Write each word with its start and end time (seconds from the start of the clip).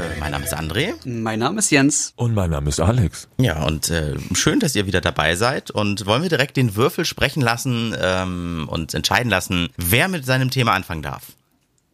äh, 0.00 0.18
mein 0.20 0.32
Name 0.32 0.44
ist 0.44 0.56
André. 0.56 0.94
Mein 1.04 1.38
Name 1.38 1.58
ist 1.58 1.70
Jens. 1.70 2.12
Und 2.16 2.34
mein 2.34 2.50
Name 2.50 2.68
ist 2.68 2.80
Alex. 2.80 3.28
Ja, 3.38 3.64
und 3.64 3.90
äh, 3.90 4.16
schön, 4.34 4.60
dass 4.60 4.74
ihr 4.74 4.86
wieder 4.86 5.00
dabei 5.00 5.34
seid. 5.36 5.70
Und 5.70 6.06
wollen 6.06 6.22
wir 6.22 6.28
direkt 6.28 6.56
den 6.56 6.76
Würfel 6.76 7.04
sprechen 7.04 7.40
lassen 7.42 7.94
ähm, 8.00 8.66
und 8.70 8.94
entscheiden 8.94 9.30
lassen, 9.30 9.68
wer 9.76 10.08
mit 10.08 10.24
seinem 10.24 10.50
Thema 10.50 10.72
anfangen 10.72 11.02
darf? 11.02 11.22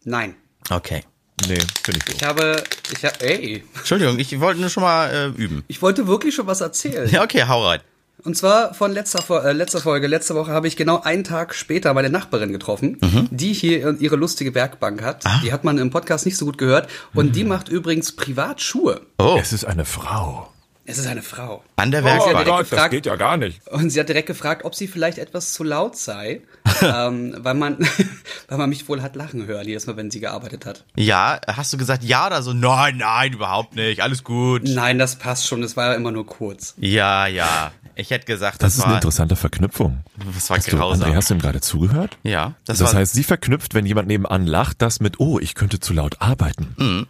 Nein. 0.04 0.34
Okay. 0.70 1.02
Nee, 1.48 1.58
finde 1.82 2.00
ich 2.06 2.14
Ich 2.14 2.20
so. 2.20 2.26
habe, 2.26 2.62
ich 2.96 3.04
habe, 3.04 3.20
ey, 3.20 3.64
Entschuldigung, 3.76 4.18
ich 4.20 4.38
wollte 4.38 4.60
nur 4.60 4.70
schon 4.70 4.84
mal 4.84 5.10
äh, 5.10 5.26
üben. 5.42 5.64
ich 5.66 5.82
wollte 5.82 6.06
wirklich 6.06 6.34
schon 6.34 6.46
was 6.46 6.60
erzählen. 6.60 7.08
Ja, 7.10 7.22
okay, 7.24 7.44
hau 7.48 7.66
rein. 7.66 7.80
Und 8.24 8.36
zwar 8.36 8.72
von 8.74 8.90
letzter, 8.92 9.44
äh, 9.44 9.52
letzter 9.52 9.80
Folge. 9.80 10.06
Letzte 10.06 10.34
Woche 10.34 10.50
habe 10.50 10.66
ich 10.66 10.76
genau 10.76 11.00
einen 11.02 11.24
Tag 11.24 11.54
später 11.54 11.92
meine 11.92 12.08
Nachbarin 12.08 12.52
getroffen, 12.52 12.98
die 13.30 13.52
hier 13.52 14.00
ihre 14.00 14.16
lustige 14.16 14.54
Werkbank 14.54 15.02
hat. 15.02 15.24
Die 15.44 15.52
hat 15.52 15.62
man 15.64 15.76
im 15.78 15.90
Podcast 15.90 16.24
nicht 16.24 16.36
so 16.38 16.46
gut 16.46 16.56
gehört. 16.56 16.88
Und 17.12 17.36
die 17.36 17.44
macht 17.44 17.68
übrigens 17.68 18.12
privat 18.12 18.62
Schuhe. 18.62 19.02
Oh, 19.18 19.36
Es 19.38 19.52
ist 19.52 19.64
eine 19.66 19.84
Frau. 19.84 20.48
Es 20.86 20.98
ist 20.98 21.06
eine 21.06 21.22
Frau. 21.22 21.62
an 21.76 21.90
der 21.90 22.02
Oh 22.02 22.04
Werkbank. 22.04 22.46
Gott. 22.46 22.60
das 22.62 22.70
gefragt- 22.70 22.90
geht 22.90 23.06
ja 23.06 23.16
gar 23.16 23.36
nicht. 23.38 23.66
Und 23.68 23.88
sie 23.90 23.98
hat 24.00 24.08
direkt 24.08 24.26
gefragt, 24.26 24.64
ob 24.66 24.74
sie 24.74 24.86
vielleicht 24.86 25.16
etwas 25.18 25.54
zu 25.54 25.64
laut 25.64 25.96
sei, 25.96 26.42
ähm, 26.82 27.34
weil 27.38 27.54
man, 27.54 27.78
weil 28.48 28.58
man 28.58 28.68
mich 28.68 28.86
wohl 28.88 29.00
hat 29.00 29.16
lachen 29.16 29.46
hören 29.46 29.66
jedes 29.66 29.86
Mal, 29.86 29.96
wenn 29.96 30.10
sie 30.10 30.20
gearbeitet 30.20 30.66
hat. 30.66 30.84
Ja, 30.96 31.40
hast 31.46 31.72
du 31.72 31.78
gesagt 31.78 32.04
ja 32.04 32.26
oder 32.26 32.42
so? 32.42 32.52
Nein, 32.52 32.98
nein, 32.98 33.32
überhaupt 33.32 33.76
nicht. 33.76 34.02
Alles 34.02 34.24
gut. 34.24 34.62
Nein, 34.64 34.98
das 34.98 35.16
passt 35.16 35.46
schon. 35.46 35.62
Das 35.62 35.76
war 35.76 35.90
ja 35.90 35.94
immer 35.94 36.10
nur 36.12 36.26
kurz. 36.26 36.74
Ja, 36.76 37.26
ja. 37.26 37.72
Ich 37.96 38.10
hätte 38.10 38.26
gesagt, 38.26 38.56
Das 38.62 38.72
das, 38.72 38.78
ist 38.78 38.82
eine 38.82 38.90
war, 38.94 38.98
interessante 38.98 39.36
Verknüpfung. 39.36 40.02
das 40.34 40.50
war 40.50 40.56
Hast 40.58 40.70
du, 40.70 40.76
grausam. 40.76 41.08
André, 41.08 41.14
hast 41.14 41.30
du 41.30 41.34
ihm 41.34 41.40
gerade 41.40 41.60
zugehört? 41.60 42.18
ja, 42.24 42.54
das, 42.66 42.78
Das 42.78 42.92
war, 42.92 43.00
heißt, 43.00 43.12
sie 43.14 43.22
verknüpft, 43.22 43.72
wenn 43.72 43.86
jemand 43.86 44.08
nebenan 44.08 44.46
lacht, 44.46 44.82
das 44.82 44.98
mit, 45.00 45.20
oh, 45.20 45.38
ich 45.38 45.54
könnte 45.54 45.78
zu 45.80 45.92
laut 45.94 46.16
arbeiten. 46.20 47.06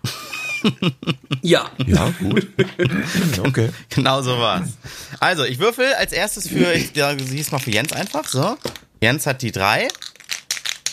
Ja. 1.42 1.70
Ja, 1.86 2.12
gut. 2.18 2.46
okay. 3.46 3.70
Genau 3.90 4.22
so 4.22 4.38
war's. 4.38 4.70
Also, 5.20 5.44
ich 5.44 5.58
würfel 5.58 5.92
als 5.94 6.12
erstes 6.12 6.48
für, 6.48 6.72
ich 6.72 6.94
ja, 6.96 7.16
sieh's 7.18 7.50
mal 7.52 7.58
für 7.58 7.70
Jens 7.70 7.92
einfach, 7.92 8.26
so. 8.26 8.56
Jens 9.00 9.26
hat 9.26 9.42
die 9.42 9.52
drei, 9.52 9.88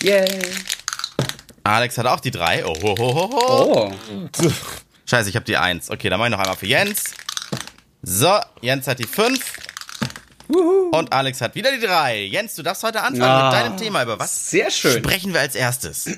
Yay. 0.04 0.28
Alex 1.64 1.98
hat 1.98 2.08
auch 2.08 2.20
die 2.20 2.32
drei. 2.32 2.66
Oh, 2.66 2.74
ho, 2.82 2.96
ho, 2.98 3.14
ho, 3.16 3.32
ho. 3.32 3.94
Oh. 3.94 4.50
Scheiße, 5.08 5.30
ich 5.30 5.36
habe 5.36 5.46
die 5.46 5.58
eins. 5.58 5.92
Okay, 5.92 6.10
dann 6.10 6.20
mach 6.20 6.26
ich 6.26 6.32
noch 6.32 6.40
einmal 6.40 6.56
für 6.56 6.66
Jens. 6.66 7.14
So, 8.02 8.40
Jens 8.62 8.88
hat 8.88 8.98
die 9.00 9.06
fünf. 9.08 9.54
Und 10.92 11.14
Alex 11.14 11.40
hat 11.40 11.54
wieder 11.56 11.72
die 11.72 11.86
drei. 11.86 12.24
Jens, 12.24 12.56
du 12.56 12.64
darfst 12.64 12.84
heute 12.84 13.02
anfangen 13.02 13.22
Ah, 13.22 13.52
mit 13.52 13.54
deinem 13.62 13.78
Thema. 13.78 14.04
Über 14.04 14.20
was 14.20 14.50
Sehr 14.50 14.72
schön. 14.72 14.98
sprechen 14.98 15.34
wir 15.34 15.40
als 15.40 15.56
erstes? 15.56 16.10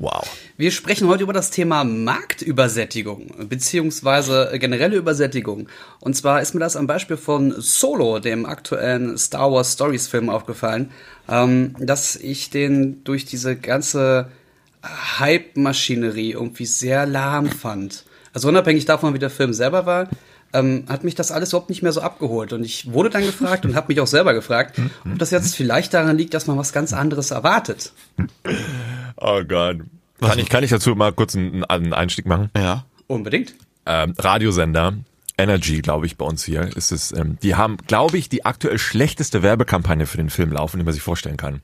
Wow. 0.00 0.26
Wir 0.56 0.70
sprechen 0.70 1.08
heute 1.08 1.24
über 1.24 1.34
das 1.34 1.50
Thema 1.50 1.84
Marktübersättigung 1.84 3.34
beziehungsweise 3.50 4.50
generelle 4.54 4.96
Übersättigung. 4.96 5.68
Und 6.00 6.16
zwar 6.16 6.40
ist 6.40 6.54
mir 6.54 6.60
das 6.60 6.74
am 6.74 6.86
Beispiel 6.86 7.18
von 7.18 7.54
Solo, 7.58 8.18
dem 8.18 8.46
aktuellen 8.46 9.18
Star 9.18 9.52
Wars 9.52 9.74
Stories 9.74 10.08
Film, 10.08 10.30
aufgefallen, 10.30 10.90
ähm, 11.28 11.76
dass 11.78 12.16
ich 12.16 12.48
den 12.48 13.04
durch 13.04 13.26
diese 13.26 13.56
ganze 13.56 14.30
Hype-Maschinerie 15.18 16.32
irgendwie 16.32 16.64
sehr 16.64 17.04
lahm 17.04 17.50
fand. 17.50 18.06
Also 18.32 18.48
unabhängig 18.48 18.86
davon, 18.86 19.12
wie 19.12 19.18
der 19.18 19.28
Film 19.28 19.52
selber 19.52 19.84
war, 19.84 20.08
ähm, 20.54 20.84
hat 20.88 21.04
mich 21.04 21.14
das 21.14 21.30
alles 21.30 21.50
überhaupt 21.50 21.68
nicht 21.68 21.82
mehr 21.82 21.92
so 21.92 22.00
abgeholt. 22.00 22.54
Und 22.54 22.64
ich 22.64 22.90
wurde 22.92 23.10
dann 23.10 23.26
gefragt 23.26 23.66
und 23.66 23.74
habe 23.74 23.88
mich 23.88 24.00
auch 24.00 24.06
selber 24.06 24.32
gefragt, 24.32 24.80
ob 25.04 25.18
das 25.18 25.30
jetzt 25.30 25.54
vielleicht 25.54 25.92
daran 25.92 26.16
liegt, 26.16 26.32
dass 26.32 26.46
man 26.46 26.56
was 26.56 26.72
ganz 26.72 26.94
anderes 26.94 27.32
erwartet. 27.32 27.92
Oh 29.20 29.42
Gott. 29.44 29.78
Kann 30.20 30.38
ich, 30.38 30.48
kann 30.48 30.64
ich 30.64 30.70
dazu 30.70 30.94
mal 30.94 31.12
kurz 31.12 31.34
einen, 31.36 31.64
einen 31.64 31.92
Einstieg 31.92 32.26
machen? 32.26 32.50
Ja. 32.56 32.84
Unbedingt. 33.06 33.54
ähm, 33.86 34.14
Radiosender 34.18 34.94
Energy, 35.38 35.80
glaube 35.80 36.04
ich, 36.06 36.16
bei 36.18 36.24
uns 36.26 36.44
hier 36.44 36.62
ist 36.76 36.92
es. 36.92 37.12
Ähm, 37.12 37.38
die 37.42 37.54
haben, 37.54 37.78
glaube 37.86 38.18
ich, 38.18 38.28
die 38.28 38.44
aktuell 38.44 38.78
schlechteste 38.78 39.42
Werbekampagne 39.42 40.04
für 40.06 40.18
den 40.18 40.28
Film 40.28 40.52
laufen, 40.52 40.78
die 40.78 40.84
man 40.84 40.92
sich 40.92 41.02
vorstellen 41.02 41.38
kann. 41.38 41.62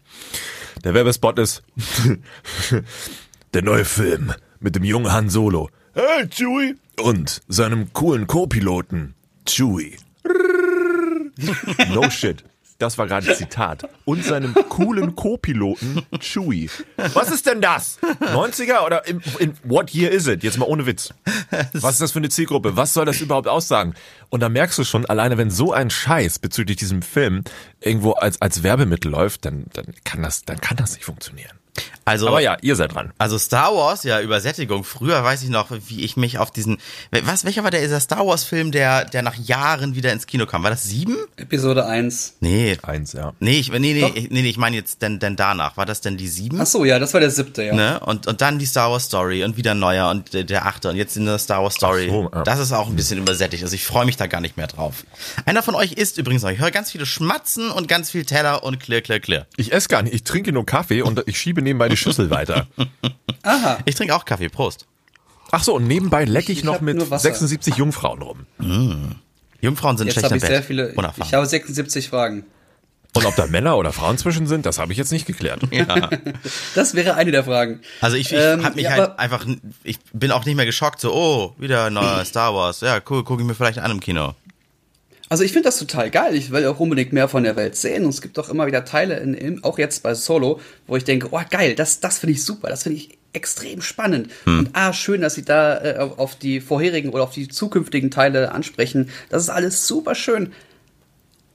Der 0.85 0.95
Werbespot 0.95 1.39
ist 1.39 1.63
der 3.55 3.63
neue 3.63 3.85
Film 3.85 4.33
mit 4.61 4.75
dem 4.77 4.85
jungen 4.85 5.13
Han 5.13 5.29
Solo. 5.29 5.69
Hey, 5.93 6.27
Chewie! 6.29 6.77
Und 7.03 7.43
seinem 7.49 7.93
coolen 7.93 8.27
Co-Piloten 8.27 9.15
Chewie. 9.47 9.97
No 11.93 12.09
shit. 12.11 12.43
Das 12.79 12.99
war 12.99 13.07
gerade 13.07 13.35
Zitat. 13.35 13.89
Und 14.05 14.25
seinem 14.25 14.55
coolen 14.69 15.17
Co-Piloten 15.17 16.03
Chewie. 16.21 16.71
Was 17.15 17.31
ist 17.31 17.47
denn 17.47 17.61
das? 17.63 17.99
90er 18.21 18.85
oder 18.85 19.07
in, 19.07 19.23
in 19.39 19.55
what 19.65 19.95
year 19.95 20.11
is 20.11 20.27
it? 20.27 20.43
Jetzt 20.43 20.59
mal 20.59 20.67
ohne 20.67 20.85
Witz. 20.85 21.15
Was 21.73 21.95
ist 21.95 22.03
das 22.03 22.13
für 22.13 22.19
eine 22.19 22.29
Zielgruppe? 22.29 22.77
Was 22.77 22.93
soll 22.93 23.07
das 23.07 23.21
überhaupt 23.21 23.49
aussagen? 23.49 23.95
Und 24.29 24.41
da 24.41 24.49
merkst 24.49 24.79
du 24.79 24.85
schon, 24.85 25.07
alleine 25.07 25.39
wenn 25.39 25.51
so 25.51 25.73
ein 25.73 25.89
Scheiß 25.89 26.39
bezüglich 26.39 26.77
diesem 26.77 27.01
Film 27.01 27.43
irgendwo 27.81 28.13
als, 28.13 28.43
als 28.43 28.63
Werbemittel 28.63 29.11
läuft, 29.11 29.47
dann, 29.47 29.67
dann 29.73 29.87
kann 30.05 30.23
das, 30.23 30.45
dann 30.45 30.61
kann 30.61 30.77
das 30.77 30.95
nicht 30.95 31.05
funktionieren. 31.05 31.57
Also, 32.07 32.29
Aber 32.29 32.41
ja, 32.41 32.57
ihr 32.63 32.77
seid 32.77 32.95
dran. 32.95 33.13
Also 33.19 33.37
Star 33.37 33.75
Wars, 33.75 34.05
ja, 34.05 34.21
Übersättigung. 34.21 34.85
Früher 34.85 35.25
weiß 35.25 35.43
ich 35.43 35.49
noch, 35.49 35.73
wie 35.89 36.05
ich 36.05 36.17
mich 36.17 36.39
auf 36.39 36.53
diesen, 36.53 36.79
was, 37.11 37.45
welcher 37.45 37.65
war 37.65 37.73
der, 37.73 37.81
dieser 37.81 37.99
Star 37.99 38.25
Wars 38.25 38.45
Film, 38.45 38.71
der, 38.71 39.07
der 39.07 39.23
nach 39.23 39.35
Jahren 39.35 39.97
wieder 39.97 40.13
ins 40.13 40.27
Kino 40.29 40.47
kam? 40.47 40.63
War 40.63 40.71
das 40.71 40.85
sieben? 40.85 41.17
Episode 41.37 41.85
1. 41.85 42.37
Nee. 42.39 42.79
Eins, 42.83 43.13
ja. 43.13 43.33
Nee, 43.41 43.59
ich, 43.59 43.73
nee, 43.73 43.79
nee, 43.81 44.01
Doch. 44.03 44.15
nee, 44.15 44.29
nee, 44.31 44.49
ich 44.49 44.57
meine 44.57 44.77
jetzt 44.77 45.03
denn, 45.03 45.19
denn 45.19 45.35
danach. 45.35 45.77
War 45.77 45.85
das 45.85 46.01
denn 46.01 46.17
die 46.17 46.29
sieben? 46.29 46.61
Ach 46.61 46.67
so, 46.67 46.85
ja, 46.85 47.01
das 47.01 47.13
war 47.13 47.21
der 47.21 47.33
siebte, 47.33 47.65
ja. 47.65 47.75
Ne? 47.75 47.99
Und, 47.99 48.29
und 48.29 48.41
dann 48.41 48.61
die 48.61 48.67
Star 48.67 48.93
Wars 48.93 49.07
Story 49.07 49.43
und 49.43 49.57
wieder 49.57 49.75
neuer 49.75 50.09
und 50.09 50.33
der, 50.33 50.45
der 50.45 50.65
achte 50.65 50.89
und 50.91 50.95
jetzt 50.95 51.17
in 51.17 51.27
der 51.27 51.39
Star 51.41 51.65
Wars 51.65 51.75
Story. 51.75 52.07
Ach 52.09 52.15
so, 52.15 52.31
ja. 52.33 52.45
Das 52.45 52.61
ist 52.61 52.71
auch 52.71 52.87
ein 52.87 52.95
bisschen 52.95 53.19
übersättigt. 53.19 53.65
Also 53.65 53.75
ich 53.75 53.85
freue 53.85 54.07
mich 54.07 54.17
da 54.17 54.29
gar 54.29 54.41
nicht 54.41 54.57
mehr 54.57 54.69
drauf. 54.69 55.03
Einer 55.45 55.65
von 55.65 55.75
euch 55.75 55.95
isst 55.95 56.19
übrigens 56.19 56.45
noch. 56.45 56.51
Ich 56.51 56.61
höre 56.61 56.71
ganz 56.71 56.93
viele 56.93 57.05
Schmatzen 57.05 57.73
und 57.73 57.89
ganz 57.89 58.13
viel 58.13 58.25
Teller 58.25 58.63
und 58.63 58.79
klirr, 58.79 59.01
klirr, 59.01 59.19
klirr. 59.19 59.47
Ich 59.57 59.73
esse 59.73 59.89
gar 59.89 60.03
nicht, 60.03 60.15
ich 60.15 60.23
trinke 60.23 60.53
nur 60.53 60.65
Kaffee 60.65 61.03
und 61.03 61.25
ich 61.27 61.37
schiebe 61.37 61.63
nebenbei 61.63 61.96
die 61.97 62.03
Schüssel 62.03 62.31
weiter. 62.31 62.67
Aha. 63.43 63.79
Ich 63.85 63.95
trinke 63.95 64.15
auch 64.15 64.25
Kaffee. 64.25 64.49
Prost. 64.49 64.87
Ach 65.51 65.63
so, 65.63 65.75
und 65.75 65.87
nebenbei 65.87 66.25
lecke 66.25 66.53
ich, 66.53 66.59
Ich 66.59 66.65
noch 66.65 66.81
mit 66.81 66.97
nur 66.97 67.11
Wasser. 67.11 67.23
76 67.31 67.77
Jungfrauen 67.77 68.21
rum. 68.23 68.47
Jungfrauen 69.61 69.97
sind 69.97 70.09
Jetzt 70.09 70.15
schlecht 70.15 70.25
habe 70.25 70.35
im 70.35 70.37
ich 70.39 70.43
Bett. 70.43 70.51
sehr 70.51 70.63
viele. 70.63 70.93
Unerfahren. 70.93 71.27
Ich 71.29 71.35
habe 71.35 71.47
76 71.47 72.09
Fragen. 72.09 72.45
Und 73.15 73.25
ob 73.25 73.35
da 73.35 73.47
Männer 73.47 73.79
oder 73.79 73.93
Frauen 73.95 74.19
zwischen 74.19 74.47
sind, 74.47 74.67
das 74.67 74.79
habe 74.79 74.93
ich 74.93 74.99
jetzt 74.99 75.11
nicht 75.11 75.25
geklärt. 75.27 75.63
Das 76.75 76.95
wäre 76.95 77.15
eine 77.15 77.31
der 77.31 77.45
Fragen. 77.45 77.81
Also 78.03 78.17
ich, 78.17 78.31
ich 78.31 78.39
Ähm, 78.39 78.63
hab 78.63 78.75
mich 78.77 78.85
ja, 78.85 78.91
halt 78.91 79.19
einfach, 79.19 79.47
ich 79.85 79.99
bin 80.13 80.31
auch 80.33 80.45
nicht 80.45 80.57
mehr 80.57 80.67
geschockt, 80.67 81.01
so, 81.01 81.15
oh, 81.15 81.55
wieder 81.59 81.85
ein 81.87 81.95
neuer 81.95 82.23
Star 82.27 82.55
Wars. 82.55 82.83
Ja, 82.83 83.01
cool, 83.09 83.25
gucke 83.25 83.41
ich 83.41 83.49
mir 83.49 83.55
vielleicht 83.55 83.79
an 83.79 83.91
im 83.91 84.01
Kino. 84.01 84.35
Also 85.29 85.43
ich 85.43 85.53
finde 85.53 85.69
das 85.69 85.79
total 85.79 86.11
geil. 86.11 86.35
Ich 86.35 86.51
will 86.53 86.67
auch 86.67 86.79
unbedingt 86.79 87.13
mehr 87.13 87.29
von 87.29 87.43
der 87.43 87.57
Welt 87.57 87.77
sehen. 87.77 88.05
Und 88.05 88.11
es 88.11 88.23
gibt 88.23 88.39
auch 88.39 88.49
immer 88.49 88.67
wieder 88.67 88.85
Teile, 88.85 89.19
in, 89.19 89.35
in, 89.35 89.65
auch 89.65 89.79
jetzt 89.79 90.03
bei 90.03 90.15
Solo, 90.15 90.61
wo 90.87 90.97
ich 90.97 91.05
denke, 91.05 91.29
oh 91.33 91.41
geil, 91.51 91.75
das, 91.75 92.01
das 92.01 92.19
finde 92.19 92.35
ich 92.35 92.45
super. 92.45 92.69
Das 92.69 92.85
finde 92.85 92.99
ich 92.99 93.19
extrem 93.33 93.83
spannend. 93.83 94.31
Und 94.47 94.71
ah, 94.73 94.93
schön, 94.93 95.21
dass 95.21 95.35
sie 95.35 95.45
da 95.45 95.83
äh, 95.83 95.99
auf 95.99 96.37
die 96.37 96.61
vorherigen 96.61 97.11
oder 97.11 97.25
auf 97.25 97.33
die 97.33 97.49
zukünftigen 97.49 98.11
Teile 98.11 98.53
ansprechen. 98.53 99.11
Das 99.29 99.43
ist 99.43 99.51
alles 99.51 99.87
super 99.87 100.15
schön. 100.15 100.53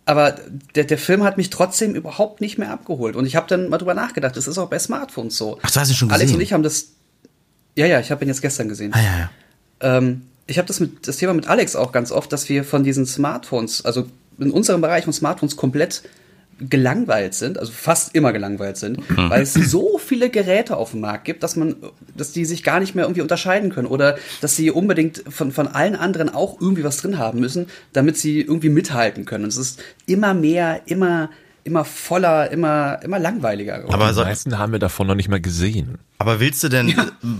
Aber 0.05 0.35
der, 0.75 0.83
der 0.83 0.97
Film 0.97 1.23
hat 1.23 1.37
mich 1.37 1.49
trotzdem 1.49 1.95
überhaupt 1.95 2.41
nicht 2.41 2.57
mehr 2.57 2.71
abgeholt. 2.71 3.15
Und 3.15 3.25
ich 3.25 3.35
habe 3.35 3.47
dann 3.47 3.69
mal 3.69 3.77
drüber 3.77 3.93
nachgedacht, 3.93 4.35
das 4.35 4.47
ist 4.47 4.57
auch 4.57 4.69
bei 4.69 4.79
Smartphones 4.79 5.37
so. 5.37 5.59
Ach, 5.61 5.71
du 5.71 5.79
hast 5.79 5.89
ihn 5.89 5.95
schon 5.95 6.11
Alex 6.11 6.23
gesehen? 6.23 6.35
und 6.35 6.41
ich 6.41 6.53
haben 6.53 6.63
das. 6.63 6.89
Ja, 7.75 7.85
ja, 7.85 7.99
ich 7.99 8.11
habe 8.11 8.25
ihn 8.25 8.27
jetzt 8.27 8.41
gestern 8.41 8.67
gesehen. 8.67 8.93
Ah, 8.93 8.99
ja, 9.01 9.17
ja. 9.19 9.29
Ähm, 9.97 10.23
ich 10.47 10.57
habe 10.57 10.67
das 10.67 10.79
mit 10.79 11.07
das 11.07 11.17
Thema 11.17 11.33
mit 11.33 11.47
Alex 11.47 11.75
auch 11.75 11.91
ganz 11.91 12.11
oft, 12.11 12.31
dass 12.33 12.49
wir 12.49 12.63
von 12.63 12.83
diesen 12.83 13.05
Smartphones, 13.05 13.85
also 13.85 14.05
in 14.39 14.51
unserem 14.51 14.81
Bereich 14.81 15.03
von 15.03 15.13
Smartphones 15.13 15.55
komplett 15.55 16.03
gelangweilt 16.69 17.33
sind, 17.33 17.57
also 17.57 17.71
fast 17.71 18.13
immer 18.13 18.33
gelangweilt 18.33 18.77
sind, 18.77 18.99
weil 19.29 19.41
es 19.41 19.53
so 19.53 19.97
viele 19.97 20.29
Geräte 20.29 20.77
auf 20.77 20.91
dem 20.91 20.99
Markt 20.99 21.25
gibt, 21.25 21.41
dass 21.41 21.55
man, 21.55 21.75
dass 22.15 22.33
die 22.33 22.45
sich 22.45 22.63
gar 22.63 22.79
nicht 22.79 22.93
mehr 22.93 23.05
irgendwie 23.05 23.21
unterscheiden 23.21 23.71
können 23.71 23.87
oder 23.87 24.17
dass 24.41 24.55
sie 24.55 24.69
unbedingt 24.69 25.23
von, 25.27 25.51
von 25.51 25.67
allen 25.67 25.95
anderen 25.95 26.29
auch 26.29 26.61
irgendwie 26.61 26.83
was 26.83 26.97
drin 26.97 27.17
haben 27.17 27.39
müssen, 27.39 27.67
damit 27.93 28.17
sie 28.17 28.41
irgendwie 28.41 28.69
mithalten 28.69 29.25
können. 29.25 29.45
Und 29.45 29.49
es 29.49 29.57
ist 29.57 29.83
immer 30.05 30.35
mehr, 30.35 30.81
immer, 30.85 31.31
immer 31.63 31.85
voller, 31.85 32.51
immer, 32.51 33.01
immer 33.03 33.19
langweiliger. 33.19 33.79
geworden. 33.79 33.93
Aber 33.93 34.07
Die 34.07 34.13
so, 34.13 34.23
meisten 34.23 34.57
haben 34.57 34.71
wir 34.71 34.79
davon 34.79 35.07
noch 35.07 35.15
nicht 35.15 35.29
mal 35.29 35.41
gesehen. 35.41 35.99
Aber 36.17 36.39
willst 36.39 36.63
du 36.63 36.69
denn, 36.69 36.93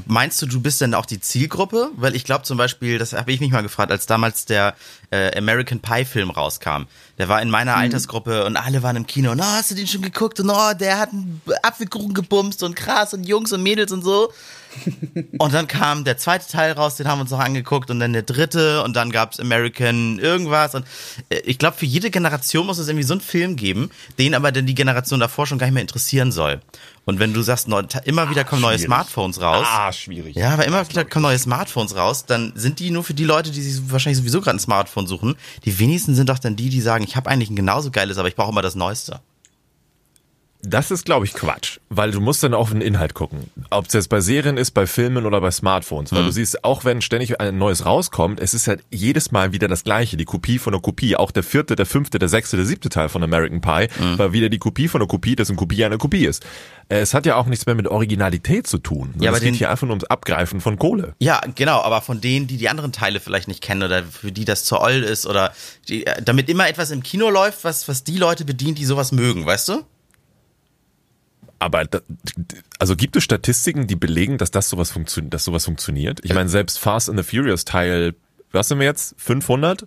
meinst 0.05 0.41
du, 0.41 0.45
du 0.45 0.61
bist 0.61 0.81
denn 0.81 0.93
auch 0.93 1.05
die 1.05 1.19
Zielgruppe? 1.19 1.91
Weil 1.95 2.15
ich 2.15 2.23
glaube 2.23 2.43
zum 2.43 2.57
Beispiel, 2.57 2.97
das 2.97 3.13
habe 3.13 3.31
ich 3.31 3.39
mich 3.39 3.51
mal 3.51 3.61
gefragt, 3.63 3.91
als 3.91 4.05
damals 4.05 4.45
der 4.45 4.75
äh, 5.11 5.37
American 5.37 5.79
Pie 5.79 6.05
Film 6.05 6.29
rauskam. 6.29 6.83
Der 7.17 7.29
war 7.29 7.41
in 7.41 7.49
meiner 7.49 7.75
Altersgruppe 7.75 8.45
und 8.45 8.57
alle 8.57 8.83
waren 8.83 8.95
im 8.95 9.07
Kino. 9.07 9.31
Und 9.31 9.39
oh, 9.39 9.43
hast 9.43 9.71
du 9.71 9.75
den 9.75 9.87
schon 9.87 10.01
geguckt? 10.01 10.39
Und 10.39 10.49
oh, 10.49 10.73
der 10.79 10.99
hat 10.99 11.11
einen 11.11 11.41
Apfelkuchen 11.63 12.13
gebumst 12.13 12.63
und 12.63 12.75
krass 12.75 13.13
und 13.13 13.25
Jungs 13.25 13.51
und 13.51 13.63
Mädels 13.63 13.91
und 13.91 14.03
so. 14.03 14.31
und 15.37 15.53
dann 15.53 15.67
kam 15.67 16.03
der 16.03 16.17
zweite 16.17 16.47
Teil 16.47 16.73
raus, 16.73 16.95
den 16.95 17.07
haben 17.07 17.19
wir 17.19 17.23
uns 17.23 17.31
noch 17.31 17.39
angeguckt 17.39 17.89
und 17.89 17.99
dann 17.99 18.13
der 18.13 18.23
dritte 18.23 18.83
und 18.83 18.95
dann 18.95 19.11
gab's 19.11 19.39
American 19.39 20.19
irgendwas 20.19 20.75
und 20.75 20.85
äh, 21.29 21.39
ich 21.45 21.57
glaube 21.57 21.77
für 21.77 21.85
jede 21.85 22.11
Generation 22.11 22.65
muss 22.65 22.77
es 22.77 22.87
irgendwie 22.87 23.05
so 23.05 23.13
einen 23.13 23.21
Film 23.21 23.55
geben, 23.55 23.89
den 24.19 24.35
aber 24.35 24.51
dann 24.51 24.65
die 24.65 24.75
Generation 24.75 25.19
davor 25.19 25.47
schon 25.47 25.57
gar 25.57 25.67
nicht 25.67 25.73
mehr 25.73 25.81
interessieren 25.81 26.31
soll. 26.31 26.61
Und 27.03 27.19
wenn 27.19 27.33
du 27.33 27.41
sagst, 27.41 27.67
immer 28.05 28.29
wieder 28.29 28.43
kommen 28.43 28.61
neue. 28.61 28.77
Smartphones 28.77 29.41
raus. 29.41 29.65
Ah, 29.67 29.91
schwierig. 29.91 30.35
Ja, 30.35 30.51
aber 30.51 30.65
immer 30.65 30.87
wieder 30.87 31.03
kommen 31.03 31.23
neue 31.23 31.39
Smartphones 31.39 31.95
raus, 31.95 32.25
dann 32.25 32.53
sind 32.55 32.79
die 32.79 32.91
nur 32.91 33.03
für 33.03 33.15
die 33.15 33.23
Leute, 33.23 33.51
die 33.51 33.61
sich 33.61 33.91
wahrscheinlich 33.91 34.19
sowieso 34.19 34.39
gerade 34.39 34.57
ein 34.57 34.59
Smartphone 34.59 35.07
suchen. 35.07 35.35
Die 35.65 35.79
wenigsten 35.79 36.13
sind 36.13 36.29
doch 36.29 36.39
dann 36.39 36.55
die, 36.55 36.69
die 36.69 36.81
sagen, 36.81 37.03
ich 37.03 37.15
habe 37.15 37.29
eigentlich 37.29 37.49
ein 37.49 37.55
genauso 37.55 37.89
geiles, 37.89 38.17
aber 38.17 38.27
ich 38.27 38.35
brauche 38.35 38.51
immer 38.51 38.61
das 38.61 38.75
Neueste. 38.75 39.19
Das 40.63 40.91
ist, 40.91 41.05
glaube 41.05 41.25
ich, 41.25 41.33
Quatsch, 41.33 41.79
weil 41.89 42.11
du 42.11 42.21
musst 42.21 42.43
dann 42.43 42.53
auf 42.53 42.69
den 42.71 42.81
Inhalt 42.81 43.13
gucken. 43.13 43.49
Ob 43.71 43.87
es 43.87 43.93
jetzt 43.93 44.09
bei 44.09 44.21
Serien 44.21 44.57
ist, 44.57 44.71
bei 44.71 44.85
Filmen 44.85 45.25
oder 45.25 45.41
bei 45.41 45.49
Smartphones. 45.51 46.11
Weil 46.11 46.23
du 46.23 46.31
siehst, 46.31 46.63
auch 46.63 46.85
wenn 46.85 47.01
ständig 47.01 47.39
ein 47.41 47.57
neues 47.57 47.85
rauskommt, 47.85 48.39
es 48.39 48.53
ist 48.53 48.67
halt 48.67 48.83
jedes 48.91 49.31
Mal 49.31 49.53
wieder 49.53 49.67
das 49.67 49.83
gleiche, 49.83 50.17
die 50.17 50.25
Kopie 50.25 50.59
von 50.59 50.73
der 50.73 50.81
Kopie. 50.81 51.15
Auch 51.15 51.31
der 51.31 51.43
vierte, 51.43 51.75
der 51.75 51.85
fünfte, 51.85 52.19
der 52.19 52.29
sechste, 52.29 52.57
der 52.57 52.65
siebte 52.65 52.89
Teil 52.89 53.09
von 53.09 53.23
American 53.23 53.61
Pie 53.61 53.87
war 54.17 54.33
wieder 54.33 54.49
die 54.49 54.59
Kopie 54.59 54.87
von 54.87 54.99
der 54.99 55.07
Kopie, 55.07 55.35
das 55.35 55.49
eine 55.49 55.57
Kopie 55.57 55.83
einer 55.83 55.97
Kopie 55.97 56.25
ist. 56.25 56.45
Äh, 56.89 56.99
Es 56.99 57.13
hat 57.13 57.25
ja 57.25 57.35
auch 57.37 57.47
nichts 57.47 57.65
mehr 57.65 57.75
mit 57.75 57.87
Originalität 57.87 58.67
zu 58.67 58.77
tun. 58.77 59.13
Ja, 59.19 59.29
aber 59.31 59.37
es 59.37 59.43
geht 59.43 59.55
hier 59.55 59.69
einfach 59.69 59.87
nur 59.87 59.91
ums 59.93 60.03
Abgreifen 60.05 60.61
von 60.61 60.77
Kohle. 60.77 61.15
Ja, 61.19 61.41
genau, 61.55 61.81
aber 61.81 62.01
von 62.01 62.21
denen, 62.21 62.47
die 62.47 62.57
die 62.57 62.69
anderen 62.69 62.91
Teile 62.91 63.19
vielleicht 63.19 63.47
nicht 63.47 63.61
kennen 63.61 63.83
oder 63.83 64.03
für 64.03 64.31
die 64.31 64.45
das 64.45 64.63
zu 64.65 64.79
oll 64.79 65.03
ist 65.03 65.25
oder 65.25 65.53
die, 65.87 66.05
äh, 66.05 66.21
damit 66.21 66.49
immer 66.49 66.67
etwas 66.69 66.91
im 66.91 67.01
Kino 67.01 67.29
läuft, 67.29 67.63
was, 67.63 67.87
was 67.87 68.03
die 68.03 68.17
Leute 68.17 68.45
bedient, 68.45 68.77
die 68.77 68.85
sowas 68.85 69.11
mögen, 69.11 69.45
weißt 69.45 69.69
du? 69.69 69.81
Aber 71.61 71.85
da, 71.85 71.99
also 72.79 72.95
gibt 72.95 73.15
es 73.15 73.23
Statistiken, 73.23 73.85
die 73.85 73.95
belegen, 73.95 74.39
dass 74.39 74.49
das 74.49 74.67
sowas 74.67 74.89
funktioniert, 74.89 75.31
dass 75.31 75.43
sowas 75.43 75.65
funktioniert? 75.65 76.19
Ich 76.23 76.33
meine, 76.33 76.49
selbst 76.49 76.79
Fast 76.79 77.07
and 77.07 77.19
the 77.19 77.23
Furious 77.23 77.65
Teil, 77.65 78.15
was 78.51 78.69
sind 78.69 78.79
wir 78.79 78.87
jetzt? 78.87 79.13
500? 79.19 79.85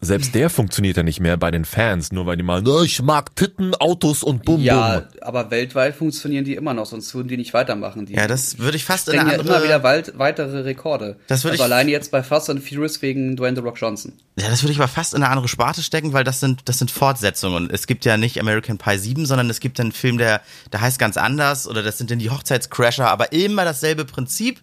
Selbst 0.00 0.32
der 0.36 0.48
funktioniert 0.48 0.96
ja 0.96 1.02
nicht 1.02 1.18
mehr 1.18 1.36
bei 1.36 1.50
den 1.50 1.64
Fans, 1.64 2.12
nur 2.12 2.24
weil 2.26 2.36
die 2.36 2.44
mal, 2.44 2.62
"Na, 2.62 2.82
ich 2.82 3.02
mag 3.02 3.34
Titten, 3.34 3.74
Autos 3.74 4.22
und 4.22 4.44
Bum 4.44 4.60
Ja, 4.60 5.00
Bum. 5.00 5.08
aber 5.22 5.50
weltweit 5.50 5.96
funktionieren 5.96 6.44
die 6.44 6.54
immer 6.54 6.72
noch, 6.72 6.86
sonst 6.86 7.12
würden 7.16 7.26
die 7.26 7.36
nicht 7.36 7.52
weitermachen. 7.52 8.06
Die 8.06 8.14
Ja, 8.14 8.28
das 8.28 8.58
würde 8.58 8.76
ich 8.76 8.84
fast 8.84 9.08
in 9.08 9.18
eine 9.18 9.30
ja 9.30 9.34
immer 9.36 9.44
wieder 9.44 9.56
andere, 9.76 9.82
weit, 9.82 10.12
weitere 10.16 10.60
Rekorde. 10.60 11.16
Das 11.26 11.42
würde 11.42 11.52
also 11.54 11.64
ich- 11.64 11.64
alleine 11.64 11.90
jetzt 11.90 12.12
bei 12.12 12.22
Fast 12.22 12.48
and 12.48 12.62
Furious 12.62 13.02
wegen 13.02 13.34
Dwayne 13.36 13.56
The 13.56 13.62
Rock 13.62 13.80
Johnson. 13.80 14.12
ja, 14.36 14.48
das 14.48 14.62
würde 14.62 14.72
ich 14.72 14.78
aber 14.78 14.86
fast 14.86 15.14
in 15.14 15.22
eine 15.24 15.30
andere 15.32 15.48
Sparte 15.48 15.82
stecken, 15.82 16.12
weil 16.12 16.22
das 16.22 16.38
sind, 16.38 16.60
das 16.68 16.78
sind 16.78 16.92
Fortsetzungen. 16.92 17.68
Es 17.68 17.88
gibt 17.88 18.04
ja 18.04 18.16
nicht 18.16 18.38
American 18.38 18.78
Pie 18.78 18.98
7, 18.98 19.26
sondern 19.26 19.50
es 19.50 19.58
gibt 19.58 19.80
einen 19.80 19.90
Film, 19.90 20.16
der, 20.18 20.42
der 20.72 20.80
heißt 20.80 21.00
ganz 21.00 21.16
anders 21.16 21.66
oder 21.66 21.82
das 21.82 21.98
sind 21.98 22.12
dann 22.12 22.20
die 22.20 22.30
Hochzeitscrasher, 22.30 23.10
aber 23.10 23.32
immer 23.32 23.64
dasselbe 23.64 24.04
Prinzip 24.04 24.60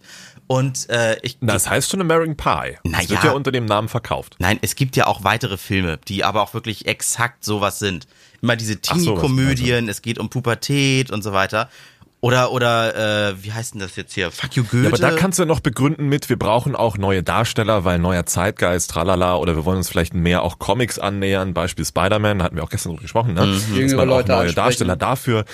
und 0.48 0.90
äh, 0.90 1.18
ich, 1.22 1.38
Na, 1.42 1.54
Das 1.54 1.70
heißt 1.70 1.90
schon 1.90 2.02
American 2.02 2.38
Pie. 2.38 2.78
Na 2.84 3.00
das 3.00 3.10
wird 3.10 3.24
ja. 3.24 3.30
ja 3.30 3.32
unter 3.32 3.52
dem 3.52 3.66
Namen 3.66 3.90
verkauft. 3.90 4.36
Nein, 4.40 4.60
es 4.62 4.76
gibt 4.76 4.96
ja 4.96 5.08
auch 5.08 5.24
weitere 5.24 5.58
Filme, 5.58 6.00
die 6.08 6.24
aber 6.24 6.42
auch 6.42 6.54
wirklich 6.54 6.86
exakt 6.86 7.44
sowas 7.44 7.80
sind. 7.80 8.08
Immer 8.42 8.56
diese 8.56 8.80
Ach 8.88 8.96
so, 8.96 9.00
Teenie-Komödien, 9.00 9.90
es 9.90 10.02
geht 10.02 10.20
um 10.20 10.30
Pubertät 10.30 11.10
und 11.12 11.24
so 11.24 11.34
weiter. 11.34 11.70
Oder, 12.22 12.52
oder, 12.52 13.30
äh, 13.30 13.44
wie 13.44 13.54
heißt 13.54 13.76
denn 13.76 13.82
das 13.82 13.96
jetzt 13.96 14.14
hier? 14.14 14.32
Fuck 14.32 14.56
you 14.56 14.64
Goethe. 14.64 14.84
Ja, 14.84 14.90
aber 14.90 14.98
da 14.98 15.12
kannst 15.12 15.38
du 15.38 15.46
noch 15.46 15.60
begründen 15.60 16.08
mit, 16.08 16.28
wir 16.28 16.40
brauchen 16.40 16.76
auch 16.76 16.98
neue 16.98 17.22
Darsteller, 17.22 17.84
weil 17.86 18.00
neuer 18.00 18.26
Zeitgeist, 18.26 18.90
tralala, 18.90 19.36
oder 19.36 19.56
wir 19.56 19.64
wollen 19.66 19.78
uns 19.78 19.90
vielleicht 19.90 20.16
mehr 20.16 20.42
auch 20.42 20.58
Comics 20.58 20.98
annähern, 20.98 21.54
Beispiel 21.54 21.86
Spider-Man, 21.86 22.40
da 22.40 22.46
hatten 22.46 22.56
wir 22.56 22.64
auch 22.64 22.70
gestern 22.72 22.94
drüber 22.94 23.04
gesprochen, 23.04 23.36
ne? 23.36 23.46
Dass 23.46 23.68
Jüngere 23.70 23.98
man 23.98 24.10
auch 24.10 24.18
Leute 24.18 24.30
neue 24.30 24.38
ansprechen. 24.40 24.56
Darsteller 24.56 24.96
dafür. 24.96 25.46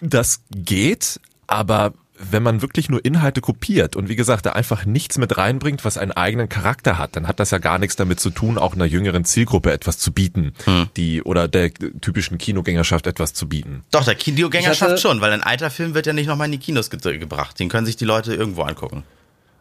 Das 0.00 0.42
geht, 0.50 1.20
aber 1.46 1.92
wenn 2.18 2.42
man 2.42 2.62
wirklich 2.62 2.88
nur 2.88 3.04
Inhalte 3.04 3.40
kopiert 3.40 3.94
und 3.96 4.08
wie 4.08 4.16
gesagt, 4.16 4.46
da 4.46 4.52
einfach 4.52 4.84
nichts 4.84 5.18
mit 5.18 5.36
reinbringt, 5.38 5.84
was 5.84 5.98
einen 5.98 6.12
eigenen 6.12 6.48
Charakter 6.48 6.98
hat, 6.98 7.16
dann 7.16 7.28
hat 7.28 7.38
das 7.40 7.50
ja 7.50 7.58
gar 7.58 7.78
nichts 7.78 7.96
damit 7.96 8.18
zu 8.20 8.30
tun, 8.30 8.58
auch 8.58 8.74
einer 8.74 8.84
jüngeren 8.86 9.24
Zielgruppe 9.24 9.70
etwas 9.72 9.98
zu 9.98 10.12
bieten, 10.12 10.52
die 10.96 11.22
oder 11.22 11.48
der 11.48 11.72
typischen 11.72 12.38
Kinogängerschaft 12.38 13.06
etwas 13.06 13.34
zu 13.34 13.48
bieten. 13.48 13.84
Doch, 13.90 14.04
der 14.04 14.14
Kinogänger 14.16 14.72
Ich 14.72 14.82
hatte- 14.82 14.98
schon, 14.98 15.20
weil 15.20 15.32
ein 15.32 15.42
alter 15.42 15.70
Film 15.70 15.94
wird 15.94 16.06
ja 16.06 16.12
nicht 16.12 16.26
nochmal 16.26 16.46
in 16.46 16.52
die 16.52 16.58
Kinos 16.58 16.90
ge 16.90 17.18
gebracht. 17.18 17.58
Den 17.60 17.68
können 17.68 17.86
sich 17.86 17.96
die 17.96 18.04
Leute 18.04 18.34
irgendwo 18.34 18.62
angucken. 18.62 19.04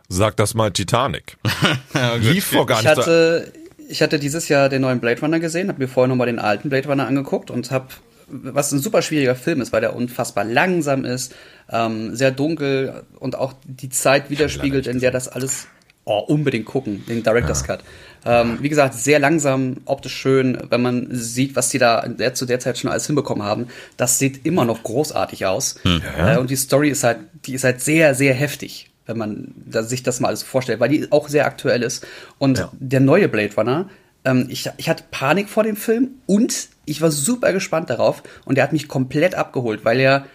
Sag 0.10 0.38
das 0.38 0.54
mal 0.54 0.72
Titanic. 0.72 1.38
Lief 2.22 2.46
vor 2.46 2.66
gar 2.66 2.80
Ich 2.80 2.86
nicht 2.86 2.96
so 2.96 3.02
hatte, 3.02 3.54
ich 3.90 4.02
hatte 4.02 4.20
dieses 4.20 4.48
Jahr 4.50 4.70
den 4.70 4.82
neuen 4.82 5.00
Blade 5.00 5.22
Runner 5.22 5.40
gesehen, 5.40 5.70
habe 5.70 5.80
mir 5.80 5.88
vorher 5.88 6.08
nochmal 6.08 6.28
den 6.28 6.40
alten 6.40 6.70
Blade 6.70 6.88
Runner 6.88 7.06
angeguckt 7.08 7.52
und 7.52 7.72
habe, 7.72 7.88
was 8.28 8.72
ein 8.72 8.80
super 8.80 9.02
schwieriger 9.02 9.36
Film 9.36 9.62
ist, 9.62 9.72
weil 9.72 9.82
der 9.82 9.96
unfassbar 9.96 10.44
langsam 10.44 11.06
ist, 11.06 11.34
ähm, 11.72 12.16
sehr 12.16 12.32
dunkel 12.32 13.04
und 13.20 13.36
auch 13.36 13.54
die 13.66 13.90
Zeit 13.90 14.30
widerspiegelt, 14.30 14.88
in 14.88 15.00
der 15.00 15.12
das 15.12 15.28
alles 15.28 15.68
oh, 16.06 16.20
unbedingt 16.20 16.66
gucken, 16.66 17.06
den 17.08 17.24
Director's 17.24 17.64
Cut. 17.64 17.84
Ähm, 18.26 18.58
wie 18.62 18.70
gesagt, 18.70 18.94
sehr 18.94 19.20
langsam, 19.20 19.78
optisch 19.86 20.16
schön, 20.16 20.58
wenn 20.70 20.82
man 20.82 21.08
sieht, 21.12 21.56
was 21.56 21.70
die 21.70 21.78
da 21.78 22.08
der, 22.08 22.34
zu 22.34 22.46
der 22.46 22.60
Zeit 22.60 22.78
schon 22.78 22.90
alles 22.90 23.06
hinbekommen 23.08 23.44
haben. 23.44 23.68
Das 23.96 24.20
sieht 24.20 24.46
immer 24.46 24.66
noch 24.66 24.84
großartig 24.84 25.46
aus. 25.46 25.76
Äh, 25.86 26.38
und 26.38 26.50
die 26.50 26.56
Story 26.56 26.90
ist 26.90 27.04
halt, 27.04 27.20
die 27.46 27.54
ist 27.54 27.64
halt 27.64 27.82
sehr, 27.82 28.16
sehr 28.16 28.34
heftig 28.34 28.90
wenn 29.08 29.18
man 29.18 29.54
da, 29.56 29.84
sich 29.84 30.04
das 30.04 30.20
mal 30.20 30.28
alles 30.28 30.44
vorstellt, 30.44 30.80
weil 30.80 30.90
die 30.90 31.12
auch 31.12 31.30
sehr 31.30 31.46
aktuell 31.46 31.82
ist. 31.82 32.06
Und 32.38 32.60
Ja. 32.60 32.72
der 32.78 33.00
neue 33.00 33.30
Blade 33.30 33.56
Runner, 33.56 33.90
ähm, 34.26 34.48
ich, 34.50 34.70
ich 34.78 34.90
hatte 34.90 35.04
Panik 35.12 35.50
vor 35.50 35.64
dem 35.64 35.76
Film 35.76 36.12
und 36.26 36.70
ich 36.86 37.02
war 37.02 37.12
super 37.12 37.54
gespannt 37.54 37.90
darauf 37.90 38.24
und 38.46 38.56
der 38.56 38.64
hat 38.64 38.74
mich 38.74 38.88
komplett 38.88 39.36
abgeholt, 39.36 39.86
weil 39.86 40.00
er 40.00 40.26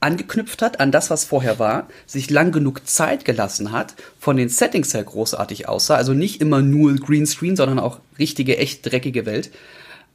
angeknüpft 0.00 0.62
hat 0.62 0.80
an 0.80 0.92
das, 0.92 1.10
was 1.10 1.24
vorher 1.24 1.58
war, 1.58 1.86
sich 2.06 2.30
lang 2.30 2.52
genug 2.52 2.86
Zeit 2.88 3.24
gelassen 3.24 3.70
hat, 3.70 3.94
von 4.18 4.36
den 4.36 4.48
Settings 4.48 4.94
her 4.94 5.04
großartig 5.04 5.68
aussah, 5.68 5.96
also 5.96 6.14
nicht 6.14 6.40
immer 6.40 6.62
nur 6.62 6.94
Greenscreen, 6.96 7.54
sondern 7.54 7.78
auch 7.78 8.00
richtige, 8.18 8.56
echt 8.56 8.90
dreckige 8.90 9.26
Welt 9.26 9.50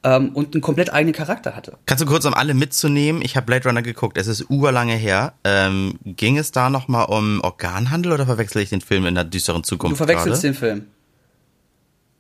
ähm, 0.04 0.30
und 0.30 0.54
einen 0.54 0.62
komplett 0.62 0.92
eigenen 0.92 1.14
Charakter 1.14 1.56
hatte. 1.56 1.78
Kannst 1.86 2.04
du 2.04 2.08
kurz, 2.08 2.26
um 2.26 2.34
alle 2.34 2.54
mitzunehmen, 2.54 3.22
ich 3.22 3.36
habe 3.36 3.46
Blade 3.46 3.68
Runner 3.68 3.82
geguckt, 3.82 4.18
es 4.18 4.28
ist 4.28 4.50
urlange 4.50 4.96
her. 4.96 5.34
Ähm, 5.44 6.00
ging 6.04 6.38
es 6.38 6.52
da 6.52 6.70
nochmal 6.70 7.06
um 7.06 7.42
Organhandel 7.42 8.12
oder 8.14 8.26
verwechsel 8.26 8.62
ich 8.62 8.70
den 8.70 8.82
Film 8.82 9.06
in 9.06 9.16
der 9.16 9.24
düsteren 9.24 9.64
Zukunft 9.64 9.94
Du 9.94 9.98
verwechselst 9.98 10.42
gerade? 10.42 10.54
den 10.54 10.60
Film. 10.60 10.88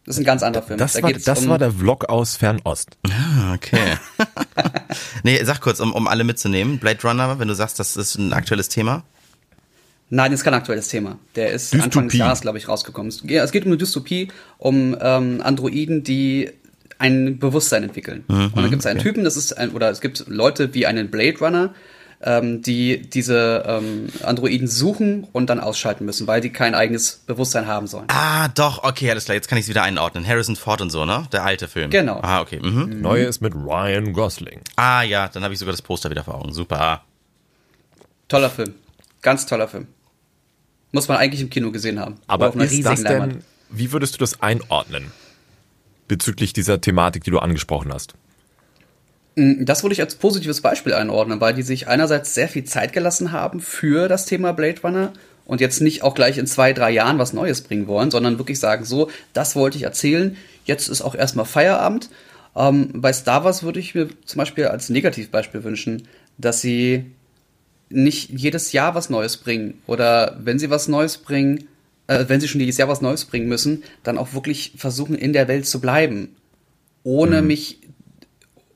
Das 0.05 0.15
ist 0.15 0.21
ein 0.21 0.25
ganz 0.25 0.43
anderer 0.43 0.63
Film. 0.63 0.77
Das, 0.77 0.93
Da 0.93 1.01
war, 1.01 1.11
geht's 1.11 1.25
das 1.25 1.41
um- 1.43 1.49
war 1.49 1.57
der 1.57 1.71
Vlog 1.71 2.05
aus 2.09 2.35
Fernost. 2.35 2.97
Ah, 3.09 3.53
Okay. 3.55 3.95
nee, 5.23 5.43
sag 5.43 5.61
kurz, 5.61 5.79
um, 5.79 5.93
um 5.93 6.07
alle 6.07 6.23
mitzunehmen. 6.23 6.77
Blade 6.79 6.99
Runner, 7.03 7.39
wenn 7.39 7.47
du 7.47 7.55
sagst, 7.55 7.79
das 7.79 7.95
ist 7.97 8.15
ein 8.17 8.33
aktuelles 8.33 8.69
Thema. 8.69 9.03
Nein, 10.11 10.31
das 10.31 10.41
ist 10.41 10.43
kein 10.43 10.53
aktuelles 10.53 10.87
Thema. 10.87 11.17
Der 11.35 11.49
ist 11.51 11.73
Dystopie. 11.73 11.83
Anfang 11.85 12.07
des 12.09 12.17
Jahres, 12.17 12.41
glaube 12.41 12.57
ich, 12.59 12.67
rausgekommen. 12.67 13.09
Es- 13.09 13.51
geht 13.51 13.63
um 13.65 13.69
eine 13.71 13.77
Dystopie, 13.77 14.27
um 14.59 14.95
ähm, 15.01 15.41
Androiden, 15.43 16.03
die 16.03 16.51
ein 16.99 17.39
Bewusstsein 17.39 17.83
entwickeln. 17.83 18.23
Mhm, 18.27 18.35
und 18.53 18.55
dann 18.57 18.69
gibt 18.69 18.81
es 18.81 18.85
einen 18.85 18.99
Typen, 18.99 19.23
das 19.23 19.35
ist 19.35 19.57
ein, 19.57 19.71
oder 19.71 19.89
es 19.89 19.99
gibt 20.01 20.25
Leute 20.27 20.73
wie 20.75 20.85
einen 20.85 21.09
Blade 21.09 21.39
Runner, 21.39 21.73
ähm, 22.21 22.62
die 22.62 23.01
diese 23.01 23.63
ähm, 23.67 24.10
Androiden 24.24 24.67
suchen 24.67 25.27
und 25.31 25.50
dann 25.50 25.60
ausschalten 25.60 26.05
müssen, 26.05 26.27
weil 26.27 26.41
die 26.41 26.50
kein 26.50 26.75
eigenes 26.75 27.24
Bewusstsein 27.27 27.67
haben 27.67 27.88
sollen. 27.88 28.05
Ah, 28.07 28.48
doch, 28.50 28.84
okay, 28.84 29.10
alles 29.12 29.25
klar, 29.25 29.36
jetzt 29.36 29.48
kann 29.48 29.57
ich 29.57 29.65
es 29.65 29.69
wieder 29.69 29.84
einordnen. 29.84 30.25
Harrison 30.25 30.55
Ford 30.55 30.81
und 30.81 30.89
so, 30.89 31.05
ne? 31.05 31.27
Der 31.31 31.43
alte 31.43 31.67
Film. 31.67 31.91
Genau. 31.91 32.19
Ah, 32.22 32.41
okay. 32.41 32.60
Mhm. 32.60 33.01
Neue 33.01 33.25
ist 33.25 33.41
mit 33.41 33.53
Ryan 33.53 34.13
Gosling. 34.13 34.62
Ah, 34.75 35.03
ja, 35.03 35.27
dann 35.27 35.43
habe 35.43 35.53
ich 35.53 35.60
sogar 35.60 35.74
das 35.74 35.81
Poster 35.81 36.10
wieder 36.10 36.24
vor 36.24 36.36
Augen. 36.36 36.53
Super. 36.53 37.03
Toller 38.27 38.50
Film. 38.50 38.74
Ganz 39.22 39.45
toller 39.45 39.67
Film. 39.67 39.88
Muss 40.91 41.07
man 41.07 41.17
eigentlich 41.17 41.41
im 41.41 41.50
Kino 41.50 41.72
gesehen 41.72 42.00
haben. 42.00 42.15
Aber 42.27 42.50
auf 42.50 42.55
einer 42.55 42.65
ist 42.65 42.86
das 42.86 43.01
Leinwand. 43.01 43.34
denn, 43.34 43.43
wie 43.69 43.91
würdest 43.91 44.15
du 44.15 44.17
das 44.19 44.41
einordnen? 44.41 45.12
Bezüglich 46.07 46.53
dieser 46.53 46.79
Thematik, 46.79 47.24
die 47.24 47.31
du 47.31 47.39
angesprochen 47.39 47.91
hast. 47.91 48.13
Das 49.36 49.84
würde 49.84 49.94
ich 49.94 50.01
als 50.01 50.15
positives 50.15 50.62
Beispiel 50.62 50.94
einordnen, 50.94 51.42
weil 51.42 51.54
die 51.54 51.62
sich 51.62 51.88
einerseits 51.89 52.34
sehr 52.34 52.48
viel 52.48 52.63
Zeit 52.63 52.94
gelassen 52.94 53.34
haben 53.34 53.60
für 53.60 54.08
das 54.08 54.25
Thema 54.25 54.54
Blade 54.54 54.82
Runner 54.82 55.12
und 55.46 55.62
jetzt 55.62 55.82
nicht 55.82 56.04
auch 56.04 56.15
gleich 56.15 56.38
in 56.38 56.48
zwei, 56.48 56.72
drei 56.72 56.92
Jahren 56.92 57.20
was 57.20 57.34
Neues 57.34 57.62
bringen 57.62 57.88
wollen, 57.88 58.12
sondern 58.12 58.38
wirklich 58.38 58.60
sagen, 58.60 58.86
so, 58.86 59.10
das 59.34 59.56
wollte 59.56 59.77
ich 59.77 59.84
erzählen, 59.84 60.38
jetzt 60.63 60.88
ist 60.88 61.01
auch 61.01 61.15
erstmal 61.15 61.46
Feierabend. 61.46 62.10
Ähm, 62.56 62.89
bei 62.94 63.12
Star 63.12 63.44
Wars 63.44 63.63
würde 63.63 63.80
ich 63.80 63.94
mir 63.94 64.08
zum 64.25 64.39
Beispiel 64.39 64.65
als 64.65 64.89
Negativbeispiel 64.89 65.63
wünschen, 65.63 66.08
dass 66.38 66.62
sie 66.62 67.06
nicht 67.89 68.30
jedes 68.32 68.72
Jahr 68.72 68.96
was 68.96 69.10
Neues 69.10 69.38
bringen 69.38 69.75
oder 69.86 70.38
wenn 70.42 70.60
sie 70.60 70.70
was 70.70 70.88
Neues 70.88 71.18
bringen, 71.18 71.68
äh, 72.08 72.25
wenn 72.27 72.39
sie 72.39 72.48
schon 72.48 72.62
jedes 72.62 72.77
Jahr 72.77 72.88
was 72.88 73.01
Neues 73.01 73.25
bringen 73.25 73.48
müssen, 73.48 73.84
dann 74.04 74.18
auch 74.18 74.34
wirklich 74.34 74.74
versuchen, 74.77 75.15
in 75.15 75.34
der 75.34 75.48
Welt 75.48 75.68
zu 75.68 75.80
bleiben, 75.80 76.36
ohne 77.04 77.42
mich 77.42 77.80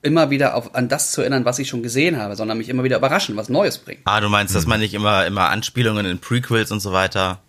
immer 0.01 0.29
wieder 0.29 0.55
auf, 0.55 0.75
an 0.75 0.87
das 0.87 1.11
zu 1.11 1.21
erinnern, 1.21 1.45
was 1.45 1.59
ich 1.59 1.67
schon 1.67 1.83
gesehen 1.83 2.17
habe, 2.17 2.35
sondern 2.35 2.57
mich 2.57 2.69
immer 2.69 2.83
wieder 2.83 2.97
überraschen, 2.97 3.35
was 3.35 3.49
Neues 3.49 3.77
bringen. 3.77 4.01
Ah, 4.05 4.21
du 4.21 4.29
meinst, 4.29 4.55
dass 4.55 4.65
man 4.65 4.79
nicht 4.79 4.93
immer, 4.93 5.25
immer 5.25 5.49
Anspielungen 5.49 6.05
in 6.05 6.19
Prequels 6.19 6.71
und 6.71 6.79
so 6.79 6.93
weiter. 6.93 7.39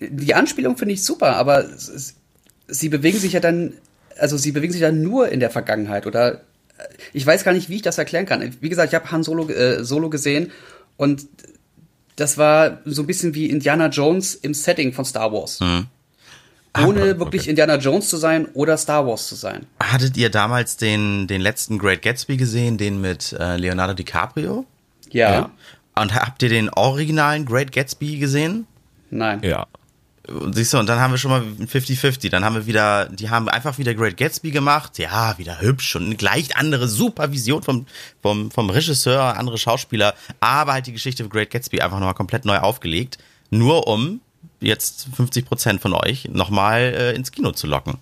Die 0.00 0.34
Anspielung 0.34 0.76
finde 0.76 0.94
ich 0.94 1.04
super, 1.04 1.36
aber 1.36 1.64
sie 2.66 2.88
bewegen 2.88 3.18
sich 3.18 3.32
ja 3.32 3.40
dann, 3.40 3.74
also 4.18 4.36
sie 4.36 4.52
bewegen 4.52 4.72
sich 4.72 4.82
dann 4.82 5.02
nur 5.02 5.28
in 5.28 5.40
der 5.40 5.50
Vergangenheit 5.50 6.06
oder 6.06 6.42
ich 7.12 7.26
weiß 7.26 7.44
gar 7.44 7.52
nicht, 7.52 7.68
wie 7.68 7.76
ich 7.76 7.82
das 7.82 7.98
erklären 7.98 8.26
kann. 8.26 8.56
Wie 8.60 8.68
gesagt, 8.68 8.92
ich 8.92 8.94
habe 8.94 9.10
Han 9.10 9.22
Solo, 9.22 9.48
äh, 9.48 9.84
Solo 9.84 10.10
gesehen 10.10 10.52
und 10.96 11.26
das 12.16 12.36
war 12.36 12.80
so 12.84 13.02
ein 13.02 13.06
bisschen 13.06 13.34
wie 13.34 13.46
Indiana 13.46 13.88
Jones 13.88 14.34
im 14.34 14.54
Setting 14.54 14.92
von 14.92 15.04
Star 15.04 15.32
Wars. 15.32 15.60
Ohne 16.86 17.18
wirklich 17.18 17.48
Indiana 17.48 17.76
Jones 17.76 18.08
zu 18.08 18.16
sein 18.16 18.46
oder 18.54 18.76
Star 18.76 19.06
Wars 19.06 19.28
zu 19.28 19.34
sein. 19.34 19.66
Hattet 19.80 20.16
ihr 20.16 20.30
damals 20.30 20.76
den, 20.76 21.26
den 21.26 21.40
letzten 21.40 21.78
Great 21.78 22.02
Gatsby 22.02 22.36
gesehen, 22.36 22.78
den 22.78 23.00
mit 23.00 23.32
äh, 23.32 23.56
Leonardo 23.56 23.94
DiCaprio? 23.94 24.64
Ja. 25.10 25.50
Und 25.94 26.14
habt 26.14 26.42
ihr 26.42 26.48
den 26.48 26.70
originalen 26.70 27.44
Great 27.44 27.72
Gatsby 27.72 28.18
gesehen? 28.18 28.66
Nein. 29.10 29.40
Ja. 29.42 29.66
Siehst 30.52 30.74
du, 30.74 30.78
und 30.78 30.86
dann 30.88 31.00
haben 31.00 31.12
wir 31.12 31.18
schon 31.18 31.30
mal 31.30 31.40
50-50. 31.40 32.28
Dann 32.28 32.44
haben 32.44 32.54
wir 32.54 32.66
wieder, 32.66 33.06
die 33.06 33.30
haben 33.30 33.48
einfach 33.48 33.78
wieder 33.78 33.94
Great 33.94 34.18
Gatsby 34.18 34.50
gemacht. 34.50 34.98
Ja, 34.98 35.38
wieder 35.38 35.60
hübsch 35.62 35.96
und 35.96 36.04
eine 36.04 36.16
gleich 36.16 36.54
andere 36.56 36.86
Supervision 36.86 37.62
vom, 37.62 37.86
vom, 38.20 38.50
vom 38.50 38.68
Regisseur, 38.68 39.38
andere 39.38 39.56
Schauspieler. 39.56 40.14
Aber 40.40 40.74
halt 40.74 40.86
die 40.86 40.92
Geschichte 40.92 41.24
von 41.24 41.30
Great 41.30 41.50
Gatsby 41.50 41.80
einfach 41.80 41.98
nochmal 41.98 42.14
komplett 42.14 42.44
neu 42.44 42.58
aufgelegt. 42.58 43.16
Nur 43.50 43.86
um 43.86 44.20
jetzt 44.60 45.08
50 45.14 45.44
Prozent 45.46 45.80
von 45.80 45.92
euch 45.94 46.28
nochmal 46.32 46.80
äh, 46.80 47.14
ins 47.14 47.32
Kino 47.32 47.52
zu 47.52 47.66
locken. 47.66 47.98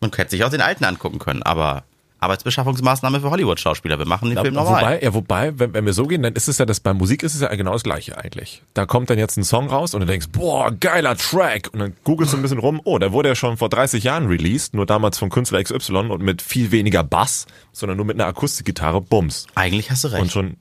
Man 0.00 0.10
hätte 0.14 0.30
sich 0.30 0.44
auch 0.44 0.50
den 0.50 0.60
alten 0.62 0.84
angucken 0.84 1.18
können, 1.18 1.42
aber 1.42 1.84
Arbeitsbeschaffungsmaßnahme 2.22 3.20
für 3.20 3.30
Hollywood-Schauspieler. 3.30 3.98
Wir 3.98 4.06
machen 4.06 4.28
den 4.28 4.36
Ja, 4.36 4.42
Film 4.42 4.54
nochmal. 4.54 4.82
wobei, 4.82 5.02
ja, 5.02 5.14
wobei, 5.14 5.58
wenn, 5.58 5.72
wenn 5.74 5.86
wir 5.86 5.92
so 5.92 6.06
gehen, 6.06 6.22
dann 6.22 6.34
ist 6.34 6.48
es 6.48 6.58
ja 6.58 6.66
das, 6.66 6.80
bei 6.80 6.92
Musik 6.92 7.22
ist 7.22 7.34
es 7.34 7.40
ja 7.40 7.54
genau 7.54 7.72
das 7.72 7.82
Gleiche 7.82 8.16
eigentlich. 8.18 8.62
Da 8.74 8.86
kommt 8.86 9.10
dann 9.10 9.18
jetzt 9.18 9.36
ein 9.38 9.44
Song 9.44 9.68
raus 9.68 9.94
und 9.94 10.00
du 10.00 10.06
denkst, 10.06 10.28
boah, 10.32 10.70
geiler 10.70 11.16
Track. 11.16 11.70
Und 11.72 11.78
dann 11.80 11.96
googelst 12.04 12.32
du 12.32 12.36
ein 12.36 12.42
bisschen 12.42 12.58
rum, 12.58 12.80
oh, 12.84 12.98
der 12.98 13.12
wurde 13.12 13.30
ja 13.30 13.34
schon 13.34 13.56
vor 13.56 13.68
30 13.70 14.04
Jahren 14.04 14.26
released, 14.26 14.74
nur 14.74 14.86
damals 14.86 15.18
vom 15.18 15.30
Künstler 15.30 15.62
XY 15.62 15.96
und 16.10 16.22
mit 16.22 16.42
viel 16.42 16.70
weniger 16.72 17.02
Bass, 17.02 17.46
sondern 17.72 17.96
nur 17.96 18.06
mit 18.06 18.16
einer 18.16 18.26
Akustikgitarre, 18.26 19.00
bums. 19.00 19.46
Eigentlich 19.54 19.90
hast 19.90 20.04
du 20.04 20.08
recht. 20.08 20.22
Und 20.22 20.30
schon 20.32 20.56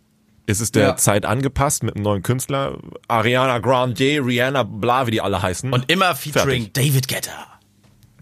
ist 0.50 0.60
es 0.62 0.72
der 0.72 0.84
Ja. 0.84 0.96
Zeit 0.98 1.26
angepasst 1.26 1.84
mit 1.84 1.96
einem 1.96 2.04
neuen 2.04 2.24
Künstler. 2.24 2.78
Ariana 3.08 3.60
Grande, 3.60 4.20
Rihanna, 4.26 4.64
bla, 4.64 5.08
wie 5.08 5.12
die 5.12 5.22
alle 5.22 5.42
heißen. 5.42 5.72
Und 5.72 5.92
immer 5.92 6.16
featuring 6.16 6.72
David 6.74 7.08
Guetta. 7.08 7.32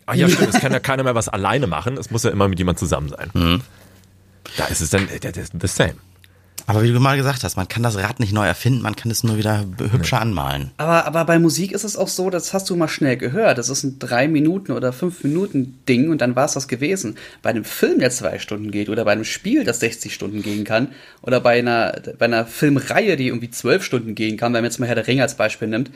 Ach 0.05 0.15
ja, 0.15 0.29
stimmt, 0.29 0.53
es 0.53 0.61
kann 0.61 0.71
ja 0.71 0.79
keiner 0.79 1.03
mehr 1.03 1.15
was 1.15 1.27
alleine 1.29 1.67
machen. 1.67 1.97
Es 1.97 2.11
muss 2.11 2.23
ja 2.23 2.29
immer 2.29 2.47
mit 2.47 2.59
jemand 2.59 2.79
zusammen 2.79 3.09
sein. 3.09 3.29
Mhm. 3.33 3.61
Da 4.57 4.65
ist 4.65 4.81
es 4.81 4.89
dann 4.89 5.07
das 5.19 5.51
the 5.59 5.67
same. 5.67 5.95
Aber 6.65 6.83
wie 6.83 6.91
du 6.91 6.99
mal 6.99 7.15
gesagt 7.15 7.43
hast, 7.43 7.55
man 7.55 7.67
kann 7.67 7.83
das 7.83 7.97
Rad 7.97 8.19
nicht 8.19 8.33
neu 8.33 8.45
erfinden, 8.45 8.81
man 8.81 8.95
kann 8.95 9.11
es 9.11 9.23
nur 9.23 9.37
wieder 9.37 9.65
hübscher 9.91 10.19
anmalen. 10.19 10.71
Aber, 10.77 11.05
aber 11.05 11.25
bei 11.25 11.39
Musik 11.39 11.71
ist 11.71 11.83
es 11.83 11.95
auch 11.95 12.07
so, 12.09 12.29
das 12.29 12.53
hast 12.53 12.69
du 12.69 12.75
mal 12.75 12.87
schnell 12.87 13.15
gehört. 13.15 13.57
Das 13.57 13.69
ist 13.69 13.83
ein 13.83 13.99
drei 13.99 14.27
Minuten 14.27 14.73
oder 14.73 14.91
fünf 14.91 15.23
Minuten 15.23 15.79
Ding 15.87 16.09
und 16.09 16.19
dann 16.19 16.35
war 16.35 16.45
es 16.45 16.53
das 16.53 16.67
gewesen. 16.67 17.17
Bei 17.41 17.51
einem 17.51 17.63
Film, 17.63 17.99
der 17.99 18.09
zwei 18.11 18.39
Stunden 18.39 18.71
geht 18.71 18.89
oder 18.89 19.05
bei 19.05 19.13
einem 19.13 19.23
Spiel, 19.23 19.63
das 19.63 19.79
60 19.79 20.13
Stunden 20.13 20.41
gehen 20.41 20.65
kann 20.65 20.89
oder 21.21 21.39
bei 21.39 21.59
einer, 21.59 22.01
bei 22.17 22.25
einer 22.25 22.45
Filmreihe, 22.45 23.15
die 23.15 23.27
irgendwie 23.27 23.51
zwölf 23.51 23.83
Stunden 23.83 24.15
gehen 24.15 24.35
kann, 24.35 24.53
wenn 24.53 24.61
man 24.61 24.71
jetzt 24.71 24.79
mal 24.79 24.87
Herr 24.87 24.95
der 24.95 25.07
Ringe 25.07 25.21
als 25.21 25.35
Beispiel 25.37 25.67
nimmt, 25.67 25.91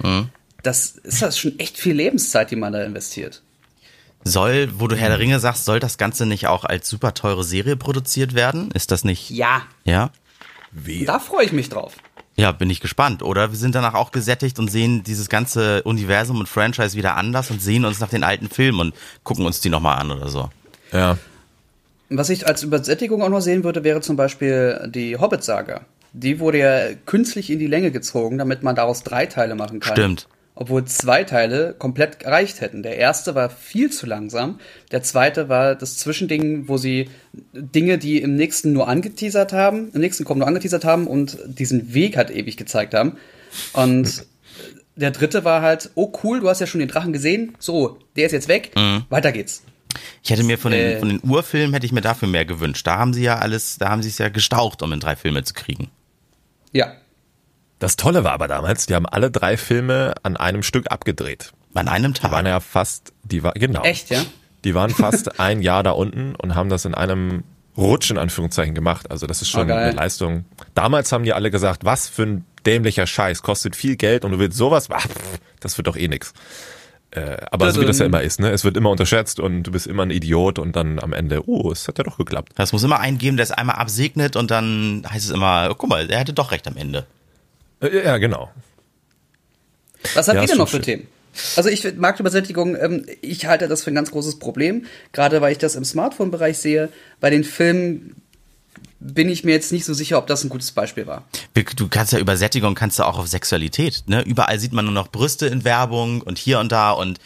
das 0.64 0.92
ist 1.04 1.22
das 1.22 1.38
schon 1.38 1.60
echt 1.60 1.78
viel 1.78 1.96
Lebenszeit, 1.96 2.52
die 2.52 2.56
man 2.56 2.72
da 2.72 2.84
investiert. 2.84 3.42
Soll, 4.24 4.70
wo 4.76 4.88
du 4.88 4.96
Herr 4.96 5.10
der 5.10 5.20
Ringe 5.20 5.40
sagst, 5.40 5.66
soll 5.66 5.80
das 5.80 5.98
Ganze 5.98 6.26
nicht 6.26 6.48
auch 6.48 6.64
als 6.64 6.88
super 6.88 7.14
teure 7.14 7.44
Serie 7.44 7.76
produziert 7.76 8.36
werden? 8.36 8.70
Ist 8.72 8.92
das 8.92 9.04
nicht? 9.04 9.32
Ja, 9.32 9.64
Ja? 9.84 10.12
Wie? 10.72 11.06
da 11.06 11.20
freue 11.20 11.46
ich 11.46 11.52
mich 11.52 11.70
drauf. 11.70 11.96
Ja, 12.38 12.52
bin 12.52 12.70
ich 12.70 12.80
gespannt. 12.80 13.24
Oder 13.24 13.52
wir 13.52 13.58
sind 13.58 13.76
danach 13.76 13.94
auch 13.94 14.12
gesättigt 14.12 14.58
und 14.58 14.70
sehen 14.70 15.04
dieses 15.04 15.30
ganze 15.30 15.84
Universum 15.84 16.40
und 16.40 16.48
Franchise 16.48 16.98
wieder 16.98 17.18
anders 17.18 17.52
und 17.52 17.62
sehen 17.62 17.86
uns 17.86 18.00
nach 18.00 18.10
den 18.10 18.24
alten 18.24 18.50
Filmen 18.50 18.80
und 18.80 18.96
gucken 19.24 19.46
uns 19.46 19.60
die 19.60 19.70
nochmal 19.70 20.00
an 20.00 20.12
oder 20.12 20.30
so. 20.30 20.50
Ja. 20.92 21.18
Was 22.10 22.30
ich 22.30 22.48
als 22.48 22.64
Übersättigung 22.64 23.22
auch 23.22 23.30
noch 23.30 23.42
sehen 23.42 23.64
würde, 23.64 23.84
wäre 23.84 24.02
zum 24.02 24.16
Beispiel 24.16 24.90
die 24.94 25.18
Hobbit-Saga. 25.18 25.82
Die 26.14 26.40
wurde 26.40 26.58
ja 26.58 26.94
künstlich 27.06 27.50
in 27.50 27.60
die 27.60 27.68
Länge 27.68 27.92
gezogen, 27.92 28.38
damit 28.38 28.64
man 28.64 28.76
daraus 28.76 29.04
drei 29.04 29.28
Teile 29.28 29.56
machen 29.56 29.80
kann. 29.80 29.94
Stimmt. 29.94 30.28
Obwohl 30.54 30.86
zwei 30.86 31.24
Teile 31.24 31.74
komplett 31.78 32.20
gereicht 32.20 32.62
hätten. 32.62 32.84
Der 32.84 32.98
erste 32.98 33.36
war 33.36 33.50
viel 33.50 33.90
zu 33.92 34.06
langsam. 34.06 34.60
Der 34.92 35.02
zweite 35.02 35.48
war 35.50 35.76
das 35.76 35.98
Zwischending, 35.98 36.68
wo 36.68 36.78
sie 36.78 37.10
Dinge, 37.54 37.98
die 37.98 38.22
im 38.22 38.36
nächsten 38.36 38.74
nur 38.74 38.88
angeteasert 38.88 39.54
haben, 39.54 39.92
im 39.94 40.02
nächsten 40.02 40.26
kommen 40.26 40.40
nur 40.40 40.48
angeteasert 40.48 40.84
haben 40.84 41.08
und 41.08 41.38
diesen 41.46 41.94
Weg 41.94 42.18
halt 42.18 42.30
ewig 42.32 42.58
gezeigt 42.58 42.94
haben. 42.94 43.18
Und 43.74 44.26
der 44.98 45.12
dritte 45.12 45.46
war 45.46 45.62
halt, 45.62 45.90
oh 45.96 46.12
cool, 46.24 46.42
du 46.42 46.50
hast 46.50 46.60
ja 46.60 46.68
schon 46.68 46.80
den 46.80 46.90
Drachen 46.90 47.14
gesehen. 47.14 47.56
So, 47.58 47.98
der 48.18 48.26
ist 48.26 48.34
jetzt 48.34 48.48
weg. 48.50 48.72
Weiter 49.10 49.32
geht's. 49.32 49.64
Ich 50.24 50.30
hätte 50.30 50.44
mir 50.44 50.58
von 50.58 50.72
den, 50.72 50.82
Äh. 50.82 51.00
von 51.00 51.10
den 51.10 51.22
Urfilmen 51.24 51.74
hätte 51.74 51.86
ich 51.86 51.92
mir 51.92 52.02
dafür 52.02 52.28
mehr 52.28 52.46
gewünscht. 52.46 52.86
Da 52.86 52.98
haben 52.98 53.14
sie 53.14 53.24
ja 53.24 53.40
alles, 53.40 53.78
da 53.78 53.90
haben 53.90 54.04
sie 54.04 54.10
es 54.10 54.18
ja 54.18 54.30
gestaucht, 54.30 54.84
um 54.84 54.92
in 54.94 55.00
drei 55.00 55.16
Filme 55.16 55.44
zu 55.44 55.54
kriegen. 55.54 55.90
Ja. 56.72 56.94
Das 57.82 57.96
Tolle 57.96 58.24
war 58.24 58.34
aber 58.34 58.48
damals, 58.48 58.86
die 58.86 58.94
haben 58.94 59.08
alle 59.08 59.32
drei 59.32 59.58
Filme 59.58 60.14
an 60.22 60.38
einem 60.38 60.62
Stück 60.62 60.92
abgedreht. 60.92 61.52
An 61.74 61.88
einem 61.88 62.14
Die 62.14 62.22
waren 62.22 62.46
Tag. 62.46 62.46
ja 62.46 62.60
fast, 62.60 63.12
die 63.24 63.42
war, 63.42 63.54
genau. 63.54 63.82
Echt, 63.82 64.12
ja? 64.12 64.22
Die 64.64 64.76
waren 64.76 64.92
fast 64.92 65.40
ein 65.40 65.64
Jahr 65.64 65.82
da 65.82 65.90
unten 65.92 66.36
und 66.36 66.54
haben 66.54 66.70
das 66.70 66.86
in 66.86 66.94
einem 66.94 67.44
Rutsch 67.76 68.12
in 68.12 68.20
Anführungszeichen 68.20 68.76
gemacht. 68.76 69.10
Also 69.10 69.26
das 69.26 69.42
ist 69.42 69.50
schon 69.50 69.68
geil. 69.68 69.80
eine 69.88 69.92
Leistung. 69.96 70.46
Damals 70.76 71.12
haben 71.12 71.24
die 71.24 71.34
alle 71.34 71.50
gesagt, 71.50 71.84
was 71.84 72.08
für 72.08 72.22
ein 72.24 72.46
dämlicher 72.68 73.08
Scheiß, 73.08 73.42
kostet 73.42 73.76
viel 73.76 73.96
Geld 73.96 74.26
und 74.26 74.32
du 74.32 74.38
willst 74.38 74.60
sowas, 74.60 74.88
pff, 74.88 75.10
das 75.60 75.76
wird 75.78 75.88
doch 75.88 75.98
eh 75.98 76.08
nix. 76.08 76.34
Äh, 77.10 77.38
aber 77.50 77.66
Also 77.66 77.78
so 77.78 77.82
wie 77.82 77.88
das 77.88 77.98
ja 77.98 78.06
immer 78.06 78.22
ist, 78.22 78.40
ne? 78.40 78.52
Es 78.52 78.64
wird 78.64 78.78
immer 78.78 78.92
unterschätzt 78.92 79.40
und 79.40 79.64
du 79.64 79.72
bist 79.72 79.88
immer 79.88 80.04
ein 80.04 80.12
Idiot 80.12 80.60
und 80.60 80.76
dann 80.76 81.00
am 81.00 81.14
Ende, 81.14 81.50
oh, 81.50 81.72
es 81.72 81.88
hat 81.88 81.98
ja 81.98 82.04
doch 82.04 82.18
geklappt. 82.18 82.54
Es 82.58 82.74
muss 82.74 82.84
immer 82.84 83.00
einen 83.00 83.18
geben, 83.18 83.38
der 83.38 83.44
es 83.46 83.52
einmal 83.52 83.78
absegnet 83.78 84.36
und 84.36 84.52
dann 84.52 85.04
heißt 85.10 85.26
es 85.26 85.32
immer, 85.32 85.70
oh, 85.72 85.74
guck 85.76 85.90
mal, 85.90 86.08
er 86.12 86.20
hatte 86.20 86.34
doch 86.34 86.52
recht 86.52 86.68
am 86.68 86.78
Ende. 86.78 87.08
Äh, 87.82 88.06
ja, 88.06 88.18
genau. 88.18 88.52
Was 90.16 90.28
habt 90.28 90.36
Ja, 90.36 90.42
ihr 90.42 90.48
denn 90.48 90.58
noch 90.58 90.70
für 90.70 90.78
schön. 90.78 90.84
Themen? 90.84 91.08
Also 91.56 91.70
ich 91.70 91.96
Marktübersättigung, 91.96 92.76
ähm, 92.76 93.06
ich 93.22 93.46
halte 93.46 93.68
das 93.68 93.84
für 93.84 93.92
ein 93.92 93.96
ganz 93.96 94.12
großes 94.12 94.40
Problem, 94.40 94.86
gerade 95.14 95.42
weil 95.42 95.54
ich 95.54 95.58
das 95.58 95.76
im 95.76 95.86
Smartphone-Bereich 95.86 96.58
sehe. 96.58 96.90
Bei 97.20 97.30
den 97.30 97.44
Filmen 97.44 98.16
bin 99.00 99.30
ich 99.30 99.44
mir 99.44 99.52
jetzt 99.52 99.72
nicht 99.72 99.86
so 99.86 99.94
sicher, 99.94 100.18
ob 100.18 100.28
das 100.28 100.44
ein 100.44 100.50
gutes 100.50 100.72
Beispiel 100.72 101.08
war. 101.08 101.24
Du 101.76 101.88
kannst 101.88 102.14
ja 102.14 102.20
Übersättigung 102.20 102.76
kannst 102.76 103.00
du 103.00 103.04
auch 103.04 103.18
auf 103.18 103.28
Sexualität, 103.28 104.04
ne? 104.08 104.22
Überall 104.22 104.60
sieht 104.60 104.74
man 104.74 104.86
nur 104.86 104.94
noch 104.94 105.08
Brüste 105.08 105.48
in 105.48 105.64
Werbung 105.64 106.22
und 106.22 106.38
hier 106.38 106.60
und 106.60 106.72
da 106.72 106.92
und 106.92 107.20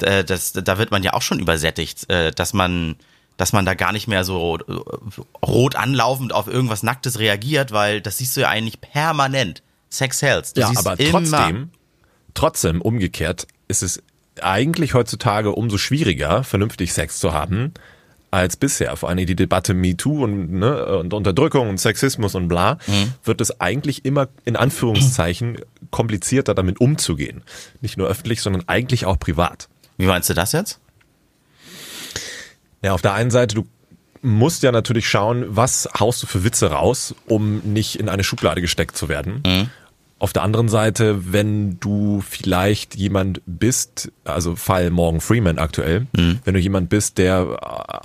äh, 0.00 0.24
das, 0.24 0.52
da 0.52 0.78
wird 0.78 0.90
man 0.90 1.02
ja 1.02 1.14
auch 1.14 1.22
schon 1.22 1.38
übersättigt, 1.38 2.10
äh, 2.10 2.32
dass 2.32 2.52
man, 2.52 2.96
dass 3.36 3.52
man 3.52 3.64
da 3.64 3.74
gar 3.74 3.92
nicht 3.92 4.08
mehr 4.08 4.24
so 4.24 4.58
äh, 4.58 5.46
rot 5.46 5.76
anlaufend 5.76 6.32
auf 6.32 6.48
irgendwas 6.48 6.82
Nacktes 6.82 7.18
reagiert, 7.18 7.72
weil 7.72 8.00
das 8.00 8.18
siehst 8.18 8.36
du 8.36 8.42
ja 8.42 8.48
eigentlich 8.48 8.80
permanent. 8.80 9.62
Sex 9.92 10.18
sells. 10.18 10.52
Du 10.54 10.60
Ja, 10.62 10.72
aber 10.76 10.96
trotzdem, 10.96 11.70
trotzdem 12.34 12.80
umgekehrt 12.80 13.46
ist 13.68 13.82
es 13.82 14.02
eigentlich 14.40 14.94
heutzutage 14.94 15.52
umso 15.52 15.76
schwieriger, 15.76 16.42
vernünftig 16.44 16.92
Sex 16.94 17.18
zu 17.20 17.32
haben, 17.34 17.74
als 18.30 18.56
bisher. 18.56 18.96
Vor 18.96 19.10
allem 19.10 19.26
die 19.26 19.36
Debatte 19.36 19.74
MeToo 19.74 20.24
und, 20.24 20.50
ne, 20.52 20.96
und 20.96 21.12
Unterdrückung 21.12 21.68
und 21.68 21.78
Sexismus 21.78 22.34
und 22.34 22.48
bla, 22.48 22.78
Mhm. 22.86 23.12
wird 23.24 23.42
es 23.42 23.60
eigentlich 23.60 24.06
immer 24.06 24.28
in 24.46 24.56
Anführungszeichen 24.56 25.58
komplizierter 25.90 26.54
damit 26.54 26.80
umzugehen. 26.80 27.42
Nicht 27.82 27.98
nur 27.98 28.08
öffentlich, 28.08 28.40
sondern 28.40 28.66
eigentlich 28.68 29.04
auch 29.04 29.18
privat. 29.18 29.68
Wie 29.98 30.06
meinst 30.06 30.30
du 30.30 30.34
das 30.34 30.52
jetzt? 30.52 30.80
Ja, 32.82 32.94
auf 32.94 33.02
der 33.02 33.12
einen 33.12 33.30
Seite, 33.30 33.54
du 33.54 33.66
musst 34.22 34.62
ja 34.62 34.72
natürlich 34.72 35.08
schauen, 35.08 35.44
was 35.48 35.88
haust 35.98 36.22
du 36.22 36.26
für 36.26 36.42
Witze 36.44 36.70
raus, 36.70 37.14
um 37.26 37.58
nicht 37.58 37.96
in 37.96 38.08
eine 38.08 38.24
Schublade 38.24 38.60
gesteckt 38.60 38.96
zu 38.96 39.08
werden. 39.08 39.68
Auf 40.22 40.32
der 40.32 40.44
anderen 40.44 40.68
Seite, 40.68 41.32
wenn 41.32 41.80
du 41.80 42.22
vielleicht 42.24 42.94
jemand 42.94 43.42
bist, 43.44 44.12
also 44.22 44.54
Fall 44.54 44.90
Morgan 44.90 45.20
Freeman 45.20 45.58
aktuell, 45.58 46.06
wenn 46.44 46.54
du 46.54 46.60
jemand 46.60 46.90
bist, 46.90 47.18
der 47.18 47.58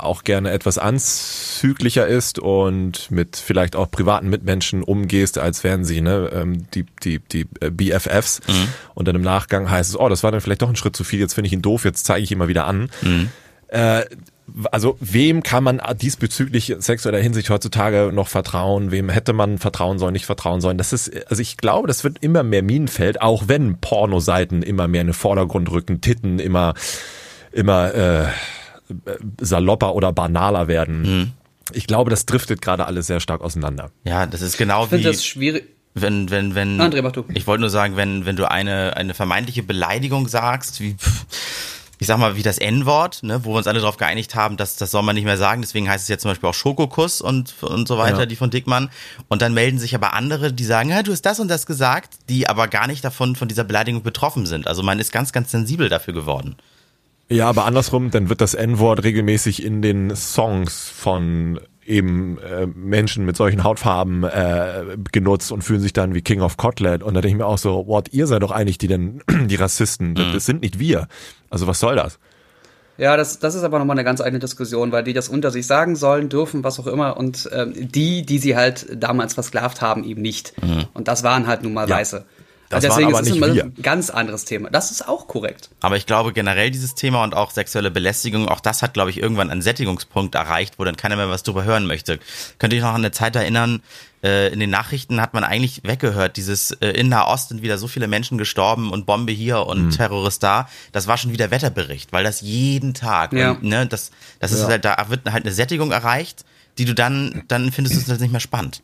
auch 0.03 0.23
gerne 0.23 0.49
etwas 0.49 0.79
anzüglicher 0.79 2.07
ist 2.07 2.39
und 2.39 3.11
mit 3.11 3.37
vielleicht 3.37 3.75
auch 3.75 3.91
privaten 3.91 4.29
Mitmenschen 4.31 4.81
umgehst, 4.81 5.37
als 5.37 5.63
wären 5.63 5.85
sie 5.85 6.01
ne, 6.01 6.31
ähm, 6.33 6.65
die, 6.71 6.87
die, 7.03 7.19
die 7.19 7.45
äh, 7.59 7.69
BFFs 7.69 8.41
und 8.95 9.07
dann 9.07 9.15
im 9.15 9.21
Nachgang 9.21 9.69
heißt 9.69 9.91
es, 9.91 9.99
oh, 9.99 10.09
das 10.09 10.23
war 10.23 10.31
dann 10.31 10.41
vielleicht 10.41 10.63
doch 10.63 10.69
ein 10.69 10.75
Schritt 10.75 10.95
zu 10.95 11.03
viel, 11.03 11.19
jetzt 11.19 11.35
finde 11.35 11.49
ich 11.49 11.53
ihn 11.53 11.61
doof, 11.61 11.85
jetzt 11.85 12.03
zeige 12.07 12.23
ich 12.23 12.31
ihn 12.31 12.39
mal 12.39 12.47
wieder 12.47 12.65
an. 12.65 12.89
Äh, 13.67 14.05
also 14.71 14.97
wem 14.99 15.43
kann 15.43 15.63
man 15.63 15.81
diesbezüglich 15.99 16.75
sexueller 16.79 17.19
Hinsicht 17.19 17.49
heutzutage 17.49 18.11
noch 18.13 18.27
vertrauen? 18.27 18.91
Wem 18.91 19.09
hätte 19.09 19.33
man 19.33 19.57
vertrauen 19.57 19.99
sollen, 19.99 20.13
nicht 20.13 20.25
vertrauen 20.25 20.61
sollen? 20.61 20.77
Das 20.77 20.93
ist, 20.93 21.11
also 21.29 21.41
ich 21.41 21.57
glaube, 21.57 21.87
das 21.87 22.03
wird 22.03 22.17
immer 22.21 22.43
mehr 22.43 22.63
Minenfeld, 22.63 23.21
auch 23.21 23.47
wenn 23.47 23.77
Pornoseiten 23.79 24.63
immer 24.63 24.87
mehr 24.87 25.01
in 25.01 25.07
den 25.07 25.13
Vordergrund 25.13 25.69
rücken, 25.71 26.01
Titten 26.01 26.39
immer, 26.39 26.73
immer 27.51 27.93
äh, 27.93 28.25
salopper 29.39 29.95
oder 29.95 30.13
banaler 30.13 30.67
werden. 30.67 31.33
Ich 31.73 31.87
glaube, 31.87 32.09
das 32.09 32.25
driftet 32.25 32.61
gerade 32.61 32.85
alles 32.85 33.07
sehr 33.07 33.19
stark 33.19 33.41
auseinander. 33.41 33.91
Ja, 34.05 34.25
das 34.25 34.41
ist 34.41 34.57
genau 34.57 34.83
Ich 34.83 34.89
finde 34.89 35.09
wie 35.09 35.11
das 35.11 35.25
schwierig. 35.25 35.65
wenn 35.93 36.29
wenn 36.29 36.55
wenn 36.55 36.79
André, 36.79 37.01
mach 37.01 37.11
du. 37.11 37.25
Ich 37.33 37.47
wollte 37.47 37.61
nur 37.61 37.69
sagen, 37.69 37.97
wenn 37.97 38.25
wenn 38.25 38.37
du 38.37 38.49
eine 38.49 38.95
eine 38.95 39.13
vermeintliche 39.13 39.63
Beleidigung 39.63 40.27
sagst, 40.27 40.79
wie 40.79 40.93
pff, 40.93 41.25
ich 41.99 42.07
sag 42.07 42.17
mal, 42.19 42.35
wie 42.35 42.43
das 42.43 42.57
N-Wort, 42.59 43.23
ne, 43.23 43.43
wo 43.43 43.53
wir 43.53 43.57
uns 43.57 43.67
alle 43.67 43.79
darauf 43.79 43.97
geeinigt 43.97 44.35
haben, 44.35 44.55
dass 44.57 44.75
das 44.75 44.91
soll 44.91 45.01
man 45.03 45.15
nicht 45.15 45.25
mehr 45.25 45.37
sagen, 45.37 45.61
deswegen 45.61 45.89
heißt 45.89 46.03
es 46.03 46.07
jetzt 46.09 46.21
zum 46.21 46.31
Beispiel 46.31 46.49
auch 46.49 46.53
Schokokuss 46.53 47.21
und, 47.21 47.55
und 47.63 47.87
so 47.87 47.97
weiter, 47.97 48.19
Ja. 48.19 48.25
die 48.25 48.35
von 48.35 48.49
Dickmann. 48.49 48.89
Und 49.27 49.41
dann 49.41 49.53
melden 49.53 49.79
sich 49.79 49.95
aber 49.95 50.13
andere, 50.13 50.53
die 50.53 50.63
sagen, 50.65 50.89
ja, 50.89 51.01
du 51.01 51.11
hast 51.11 51.23
das 51.23 51.39
und 51.39 51.47
das 51.47 51.65
gesagt, 51.65 52.13
die 52.29 52.47
aber 52.47 52.67
gar 52.67 52.87
nicht 52.87 53.03
davon, 53.03 53.35
von 53.35 53.47
dieser 53.47 53.63
Beleidigung 53.63 54.03
betroffen 54.03 54.45
sind. 54.45 54.67
Also 54.67 54.83
man 54.83 54.99
ist 54.99 55.11
ganz, 55.11 55.31
ganz 55.31 55.51
sensibel 55.51 55.89
dafür 55.89 56.13
geworden. 56.13 56.55
Ja, 57.29 57.49
aber 57.49 57.65
andersrum, 57.65 58.09
dann 58.11 58.29
wird 58.29 58.39
das 58.41 58.53
N-Wort 58.53 59.03
regelmäßig 59.03 59.63
in 59.63 59.81
den 59.81 60.15
Songs 60.15 60.87
von 60.89 61.59
eben 61.87 62.37
äh, 62.39 62.67
Menschen 62.67 63.25
mit 63.25 63.37
solchen 63.37 63.63
Hautfarben 63.63 64.23
äh, 64.23 64.97
genutzt 65.11 65.51
und 65.51 65.63
fühlen 65.63 65.79
sich 65.79 65.93
dann 65.93 66.13
wie 66.13 66.21
King 66.21 66.41
of 66.41 66.57
Kotlet. 66.57 67.01
Und 67.01 67.13
da 67.13 67.21
denke 67.21 67.35
ich 67.35 67.37
mir 67.37 67.45
auch 67.45 67.57
so, 67.57 67.87
what, 67.87 68.09
ihr 68.11 68.27
seid 68.27 68.43
doch 68.43 68.51
eigentlich 68.51 68.77
die 68.77 68.87
denn 68.87 69.21
die 69.47 69.55
Rassisten. 69.55 70.13
Das, 70.15 70.33
das 70.33 70.45
sind 70.45 70.61
nicht 70.61 70.79
wir. 70.79 71.07
Also 71.49 71.67
was 71.67 71.79
soll 71.79 71.95
das? 71.95 72.19
Ja, 72.97 73.15
das, 73.15 73.39
das 73.39 73.53
ist 73.53 73.63
aber 73.63 73.77
nochmal 73.77 73.95
eine 73.95 74.03
ganz 74.03 74.21
eigene 74.21 74.39
Diskussion, 74.39 74.91
weil 74.91 75.03
die 75.03 75.13
das 75.13 75.29
unter 75.29 75.51
sich 75.51 75.67
sagen 75.67 75.95
sollen, 75.95 76.29
dürfen, 76.29 76.63
was 76.63 76.79
auch 76.79 76.87
immer, 76.87 77.15
und 77.15 77.47
ähm, 77.53 77.73
die, 77.75 78.25
die 78.25 78.39
sie 78.39 78.55
halt 78.55 78.87
damals 79.01 79.35
versklavt 79.35 79.81
haben, 79.81 80.03
eben 80.03 80.23
nicht. 80.23 80.53
Und 80.93 81.07
das 81.07 81.21
waren 81.23 81.45
halt 81.45 81.61
nun 81.61 81.73
mal 81.73 81.87
Ja. 81.87 81.97
Weiße. 81.97 82.25
Das 82.69 82.83
Also 82.83 82.87
Deswegen 82.99 83.07
waren 83.07 83.13
aber 83.15 83.21
ist 83.21 83.27
es 83.27 83.33
nicht 83.35 83.43
immer 83.43 83.55
wir. 83.55 83.63
ein 83.65 83.81
ganz 83.81 84.09
anderes 84.09 84.43
Thema. 84.45 84.69
Das 84.69 84.91
ist 84.91 85.07
auch 85.07 85.27
korrekt. 85.27 85.69
Aber 85.81 85.95
ich 85.95 86.05
glaube 86.05 86.33
generell 86.33 86.69
dieses 86.69 86.95
Thema 86.95 87.23
und 87.23 87.33
auch 87.33 87.51
sexuelle 87.51 87.91
Belästigung, 87.91 88.49
auch 88.49 88.59
das 88.59 88.81
hat, 88.81 88.93
glaube 88.93 89.09
ich, 89.09 89.17
irgendwann 89.21 89.49
einen 89.49 89.61
Sättigungspunkt 89.61 90.35
erreicht, 90.35 90.77
wo 90.77 90.83
dann 90.83 90.97
keiner 90.97 91.15
mehr 91.15 91.29
was 91.29 91.43
drüber 91.43 91.63
hören 91.63 91.85
möchte. 91.87 92.19
Könnt 92.59 92.73
ihr 92.73 92.79
euch 92.79 92.83
noch 92.83 92.89
an 92.89 92.95
eine 93.01 93.11
Zeit 93.11 93.35
erinnern, 93.37 93.81
äh, 94.23 94.51
in 94.51 94.59
den 94.59 94.69
Nachrichten 94.69 95.21
hat 95.21 95.33
man 95.33 95.43
eigentlich 95.45 95.81
weggehört, 95.85 96.35
dieses 96.37 96.71
äh, 96.71 96.89
in 96.89 97.07
Nahost 97.07 97.49
sind 97.49 97.61
wieder 97.61 97.77
so 97.77 97.87
viele 97.87 98.07
Menschen 98.07 98.37
gestorben 98.37 98.91
und 98.91 99.05
Bombe 99.05 99.31
hier 99.31 99.65
und 99.65 99.85
Mhm. 99.85 99.89
Terrorist 99.91 100.43
da. 100.43 100.67
Das 100.91 101.07
war 101.07 101.17
schon 101.17 101.31
wieder 101.31 101.51
Wetterbericht, 101.51 102.11
weil 102.11 102.23
das 102.25 102.41
jeden 102.41 102.93
Tag, 102.93 103.31
Ja. 103.33 103.51
und, 103.51 103.63
ne, 103.63 103.85
das, 103.87 104.11
das 104.39 104.51
ist 104.51 104.65
halt, 104.65 104.83
da 104.83 105.05
wird 105.09 105.31
halt 105.31 105.45
eine 105.45 105.53
Sättigung 105.53 105.91
erreicht, 105.91 106.43
die 106.79 106.85
du 106.85 106.93
dann, 106.93 107.43
dann 107.47 107.71
findest 107.71 107.95
du 107.95 108.01
es 108.01 108.09
halt 108.09 108.19
nicht 108.21 108.31
mehr 108.31 108.41
spannend. 108.41 108.81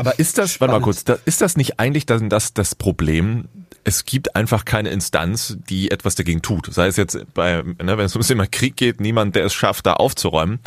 Aber 0.00 0.18
ist 0.18 0.38
das, 0.38 0.60
warte 0.60 0.72
mal 0.72 0.78
Spannend. 0.78 0.84
kurz, 0.84 1.04
da, 1.04 1.18
ist 1.26 1.42
das 1.42 1.58
nicht 1.58 1.78
eigentlich 1.78 2.06
dann 2.06 2.30
das, 2.30 2.54
das 2.54 2.74
Problem? 2.74 3.48
Es 3.84 4.06
gibt 4.06 4.34
einfach 4.34 4.64
keine 4.64 4.88
Instanz, 4.88 5.58
die 5.68 5.90
etwas 5.90 6.14
dagegen 6.14 6.40
tut. 6.40 6.72
Sei 6.72 6.86
es 6.86 6.96
jetzt 6.96 7.18
bei, 7.34 7.62
ne, 7.62 7.76
wenn 7.98 8.00
es 8.00 8.14
um 8.14 8.20
das 8.20 8.28
Thema 8.28 8.46
Krieg 8.46 8.76
geht, 8.76 9.00
niemand, 9.00 9.36
der 9.36 9.44
es 9.44 9.52
schafft, 9.52 9.84
da 9.84 9.94
aufzuräumen. 9.94 10.60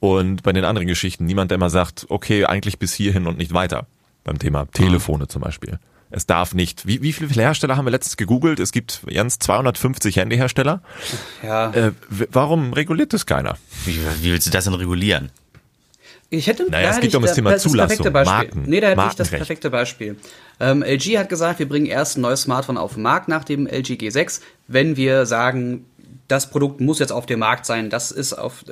Und 0.00 0.42
bei 0.42 0.52
den 0.52 0.64
anderen 0.64 0.86
Geschichten, 0.86 1.24
niemand, 1.24 1.50
der 1.50 1.56
immer 1.56 1.70
sagt, 1.70 2.04
okay, 2.10 2.44
eigentlich 2.44 2.78
bis 2.78 2.92
hierhin 2.92 3.26
und 3.26 3.38
nicht 3.38 3.54
weiter. 3.54 3.86
Beim 4.22 4.38
Thema 4.38 4.66
Telefone 4.66 5.28
zum 5.28 5.40
Beispiel. 5.40 5.78
Es 6.10 6.26
darf 6.26 6.54
nicht. 6.54 6.86
Wie, 6.86 7.02
wie 7.02 7.12
viele 7.12 7.42
Hersteller 7.42 7.76
haben 7.76 7.86
wir 7.86 7.90
letztens 7.90 8.16
gegoogelt? 8.16 8.60
Es 8.60 8.70
gibt 8.70 9.00
ganz 9.12 9.38
250 9.38 10.16
Handyhersteller. 10.16 10.82
Ja. 11.42 11.70
Äh, 11.72 11.92
warum 12.08 12.72
reguliert 12.72 13.12
das 13.12 13.26
keiner? 13.26 13.56
Wie, 13.84 13.98
wie 14.20 14.30
willst 14.30 14.46
du 14.46 14.50
das 14.50 14.64
denn 14.64 14.74
regulieren? 14.74 15.30
Ich 16.38 16.46
hätte, 16.46 16.70
Naja, 16.70 16.90
es 16.90 17.00
geht 17.00 17.14
um 17.14 17.22
das 17.22 17.34
Thema 17.34 17.50
das 17.50 17.62
perfekte 17.62 18.04
Zulassung, 18.04 18.12
Beispiel. 18.12 18.32
Marken, 18.32 18.62
nee, 18.70 18.80
da 18.80 18.88
hätte 18.88 19.06
ich 19.08 19.14
das 19.14 19.30
perfekte 19.30 19.70
Beispiel. 19.70 20.16
Ähm, 20.60 20.82
LG 20.82 21.18
hat 21.18 21.28
gesagt, 21.28 21.58
wir 21.58 21.68
bringen 21.68 21.86
erst 21.86 22.16
ein 22.16 22.20
neues 22.20 22.42
Smartphone 22.42 22.78
auf 22.78 22.94
den 22.94 23.02
Markt 23.02 23.28
nach 23.28 23.44
dem 23.44 23.66
LG 23.66 23.94
G6, 23.94 24.40
wenn 24.68 24.96
wir 24.96 25.26
sagen, 25.26 25.86
das 26.28 26.48
Produkt 26.48 26.80
muss 26.80 26.98
jetzt 26.98 27.12
auf 27.12 27.26
dem 27.26 27.40
Markt 27.40 27.66
sein, 27.66 27.90
das 27.90 28.10
ist 28.10 28.32
auf, 28.32 28.64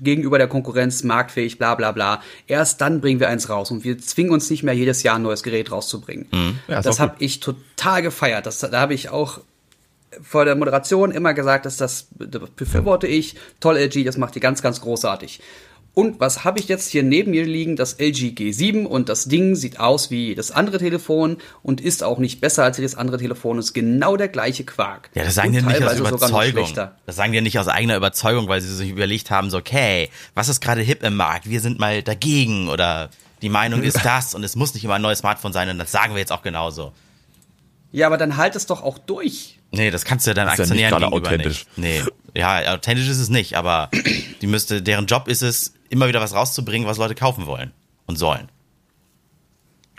gegenüber 0.00 0.38
der 0.38 0.48
Konkurrenz 0.48 1.02
marktfähig, 1.02 1.58
bla 1.58 1.74
bla 1.74 1.92
bla. 1.92 2.22
Erst 2.46 2.80
dann 2.80 3.00
bringen 3.00 3.20
wir 3.20 3.28
eins 3.28 3.48
raus 3.48 3.70
und 3.70 3.84
wir 3.84 3.98
zwingen 3.98 4.32
uns 4.32 4.48
nicht 4.48 4.62
mehr 4.62 4.74
jedes 4.74 5.02
Jahr 5.02 5.16
ein 5.16 5.22
neues 5.22 5.42
Gerät 5.42 5.70
rauszubringen. 5.70 6.26
Mhm. 6.32 6.58
Ja, 6.68 6.80
das 6.80 6.98
habe 6.98 7.16
ich 7.18 7.40
total 7.40 8.02
gefeiert. 8.02 8.46
Das, 8.46 8.60
da 8.60 8.80
habe 8.80 8.94
ich 8.94 9.10
auch 9.10 9.40
vor 10.22 10.44
der 10.44 10.56
Moderation 10.56 11.10
immer 11.10 11.34
gesagt, 11.34 11.66
dass 11.66 11.76
das 11.76 12.06
befürworte 12.56 13.06
ich. 13.06 13.36
Toll, 13.60 13.76
LG, 13.76 14.04
das 14.04 14.16
macht 14.16 14.34
ihr 14.36 14.40
ganz, 14.40 14.62
ganz 14.62 14.80
großartig. 14.80 15.40
Und 15.98 16.20
was 16.20 16.44
habe 16.44 16.58
ich 16.58 16.68
jetzt 16.68 16.90
hier 16.90 17.02
neben 17.02 17.30
mir 17.30 17.46
liegen? 17.46 17.74
Das 17.74 17.94
LG 17.94 18.34
G7 18.36 18.84
und 18.84 19.08
das 19.08 19.24
Ding 19.24 19.54
sieht 19.54 19.80
aus 19.80 20.10
wie 20.10 20.34
das 20.34 20.50
andere 20.50 20.76
Telefon 20.76 21.38
und 21.62 21.80
ist 21.80 22.02
auch 22.02 22.18
nicht 22.18 22.42
besser 22.42 22.64
als 22.64 22.76
das 22.76 22.96
andere 22.96 23.16
Telefon. 23.16 23.58
Ist 23.58 23.72
genau 23.72 24.18
der 24.18 24.28
gleiche 24.28 24.64
Quark. 24.64 25.08
Ja, 25.14 25.24
das 25.24 25.36
sagen 25.36 25.52
die 25.52 25.62
nicht 25.62 25.82
aus 25.82 25.98
Überzeugung. 25.98 26.70
Das 27.06 27.16
sagen 27.16 27.32
die 27.32 27.40
nicht 27.40 27.58
aus 27.58 27.68
eigener 27.68 27.96
Überzeugung, 27.96 28.46
weil 28.46 28.60
sie 28.60 28.74
sich 28.74 28.90
überlegt 28.90 29.30
haben, 29.30 29.48
so, 29.48 29.56
okay, 29.56 30.10
was 30.34 30.50
ist 30.50 30.60
gerade 30.60 30.82
hip 30.82 31.02
im 31.02 31.16
Markt? 31.16 31.48
Wir 31.48 31.62
sind 31.62 31.78
mal 31.78 32.02
dagegen 32.02 32.68
oder 32.68 33.08
die 33.40 33.48
Meinung 33.48 33.82
ist 33.82 33.98
das 34.04 34.34
und 34.34 34.44
es 34.44 34.54
muss 34.54 34.74
nicht 34.74 34.84
immer 34.84 34.96
ein 34.96 35.02
neues 35.02 35.20
Smartphone 35.20 35.54
sein 35.54 35.70
und 35.70 35.78
das 35.78 35.92
sagen 35.92 36.12
wir 36.12 36.20
jetzt 36.20 36.30
auch 36.30 36.42
genauso. 36.42 36.92
Ja, 37.90 38.08
aber 38.08 38.18
dann 38.18 38.36
halt 38.36 38.54
es 38.54 38.66
doch 38.66 38.82
auch 38.82 38.98
durch. 38.98 39.60
Nee, 39.70 39.90
das 39.90 40.04
kannst 40.04 40.26
du 40.26 40.30
ja 40.32 40.34
deinen 40.34 40.48
Ist 40.48 40.58
ja 40.58 40.64
nicht 40.74 40.84
Aktionären 40.84 41.10
gegenüber 41.10 41.26
authentisch. 41.26 41.64
nicht. 41.76 42.04
Nee, 42.04 42.38
ja, 42.38 42.74
authentisch 42.74 43.08
ist 43.08 43.18
es 43.18 43.30
nicht, 43.30 43.54
aber 43.54 43.88
die 44.42 44.46
müsste, 44.46 44.82
deren 44.82 45.06
Job 45.06 45.28
ist 45.28 45.40
es, 45.40 45.72
immer 45.90 46.08
wieder 46.08 46.20
was 46.20 46.34
rauszubringen, 46.34 46.86
was 46.86 46.98
Leute 46.98 47.14
kaufen 47.14 47.46
wollen 47.46 47.72
und 48.06 48.16
sollen. 48.16 48.48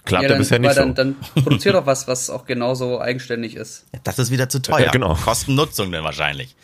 Klappt 0.08 0.24
ja, 0.24 0.30
ja, 0.30 0.30
dann, 0.30 0.38
bisher 0.40 0.60
nicht 0.60 0.78
dann, 0.78 0.90
so. 0.90 0.94
dann 0.94 1.16
produziert 1.44 1.76
doch 1.76 1.86
was, 1.86 2.08
was 2.08 2.30
auch 2.30 2.46
genauso 2.46 3.00
eigenständig 3.00 3.56
ist. 3.56 3.86
Das 4.04 4.20
ist 4.20 4.32
wieder 4.32 4.48
zu 4.48 4.62
teuer. 4.62 4.86
Ja, 4.86 4.92
genau. 4.92 5.16
Kosten-Nutzung 5.16 5.92
dann 5.92 6.04
wahrscheinlich. 6.04 6.56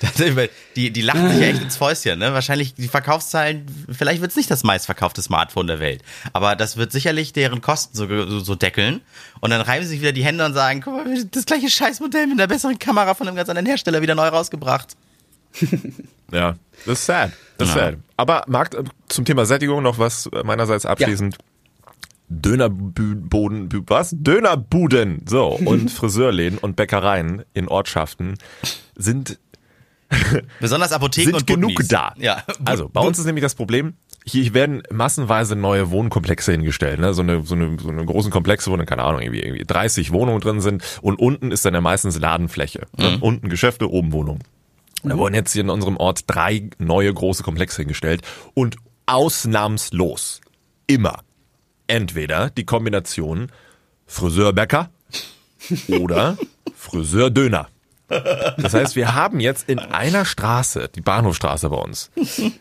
Die, 0.76 0.92
die 0.92 1.02
lachen 1.02 1.28
sich 1.28 1.40
ja 1.40 1.48
echt 1.48 1.60
ins 1.60 1.76
Fäustchen, 1.76 2.20
ne? 2.20 2.32
Wahrscheinlich 2.32 2.74
die 2.74 2.86
Verkaufszahlen, 2.86 3.66
vielleicht 3.90 4.20
wird 4.20 4.30
es 4.30 4.36
nicht 4.36 4.48
das 4.48 4.62
meistverkaufte 4.62 5.22
Smartphone 5.22 5.66
der 5.66 5.80
Welt. 5.80 6.02
Aber 6.32 6.54
das 6.54 6.76
wird 6.76 6.92
sicherlich 6.92 7.32
deren 7.32 7.60
Kosten 7.60 7.96
so, 7.96 8.06
so, 8.06 8.38
so 8.38 8.54
deckeln. 8.54 9.00
Und 9.40 9.50
dann 9.50 9.60
reiben 9.60 9.82
sie 9.84 9.90
sich 9.90 10.00
wieder 10.00 10.12
die 10.12 10.24
Hände 10.24 10.44
und 10.44 10.54
sagen, 10.54 10.82
guck 10.82 10.94
mal, 10.94 11.24
das 11.24 11.46
gleiche 11.46 11.68
Scheißmodell 11.68 12.28
mit 12.28 12.38
einer 12.38 12.46
besseren 12.46 12.78
Kamera 12.78 13.14
von 13.14 13.26
einem 13.26 13.36
ganz 13.36 13.48
anderen 13.48 13.66
Hersteller 13.66 14.00
wieder 14.00 14.14
neu 14.14 14.28
rausgebracht. 14.28 14.94
Ja, 16.32 16.56
das 16.84 16.98
ist 17.00 17.06
sad. 17.06 17.32
Das 17.56 17.68
ist 17.70 17.74
Ja. 17.74 17.80
sad. 17.84 17.96
Aber 18.18 18.44
Markt, 18.48 18.74
äh, 18.74 18.84
zum 19.08 19.24
Thema 19.24 19.46
Sättigung 19.46 19.82
noch 19.82 19.98
was 19.98 20.28
meinerseits 20.44 20.84
abschließend. 20.84 21.38
Dönerboden, 22.28 23.70
was? 23.86 24.14
Dönerbuden, 24.16 25.22
so, 25.26 25.48
und 25.48 25.90
Friseurläden 25.90 26.58
und 26.58 26.76
Bäckereien 26.76 27.44
in 27.54 27.68
Ortschaften 27.68 28.34
sind, 28.96 29.38
Besonders 30.60 30.92
Apotheken 30.92 31.26
sind 31.26 31.34
und 31.36 31.46
genug 31.46 31.70
Butnis. 31.70 31.88
da. 31.88 32.14
Ja. 32.18 32.42
Also, 32.64 32.88
bei 32.88 33.00
uns 33.00 33.18
ist 33.18 33.26
nämlich 33.26 33.42
das 33.42 33.54
Problem, 33.54 33.94
hier 34.24 34.52
werden 34.54 34.82
massenweise 34.90 35.54
neue 35.56 35.90
Wohnkomplexe 35.90 36.52
hingestellt, 36.52 36.98
ne? 37.00 37.12
so, 37.14 37.22
eine, 37.22 37.42
so, 37.44 37.54
eine, 37.54 37.78
so 37.78 37.88
eine 37.88 38.04
großen 38.04 38.30
Komplexe, 38.30 38.70
wo 38.70 38.76
dann, 38.76 38.86
keine 38.86 39.04
Ahnung, 39.04 39.20
irgendwie, 39.20 39.40
irgendwie 39.40 39.64
30 39.66 40.12
Wohnungen 40.12 40.40
drin 40.40 40.60
sind 40.60 40.82
und 41.02 41.18
unten 41.18 41.50
ist 41.50 41.64
dann 41.64 41.74
ja 41.74 41.80
meistens 41.80 42.18
Ladenfläche. 42.18 42.86
Ne? 42.96 43.18
Unten 43.20 43.48
Geschäfte, 43.48 43.90
oben 43.90 44.12
Wohnungen. 44.12 44.40
Da 45.02 45.16
wurden 45.16 45.34
jetzt 45.34 45.52
hier 45.52 45.62
in 45.62 45.70
unserem 45.70 45.96
Ort 45.96 46.24
drei 46.26 46.70
neue 46.78 47.12
große 47.12 47.42
Komplexe 47.42 47.82
hingestellt 47.82 48.22
und 48.54 48.76
ausnahmslos 49.06 50.40
immer 50.86 51.20
entweder 51.86 52.50
die 52.50 52.64
Kombination 52.64 53.50
Friseurbäcker 54.06 54.90
oder 55.88 56.36
Friseurdöner. 56.74 57.68
Das 58.08 58.72
heißt, 58.72 58.96
wir 58.96 59.14
haben 59.14 59.38
jetzt 59.38 59.68
in 59.68 59.78
einer 59.78 60.24
Straße, 60.24 60.88
die 60.94 61.02
Bahnhofstraße 61.02 61.68
bei 61.68 61.76
uns, 61.76 62.10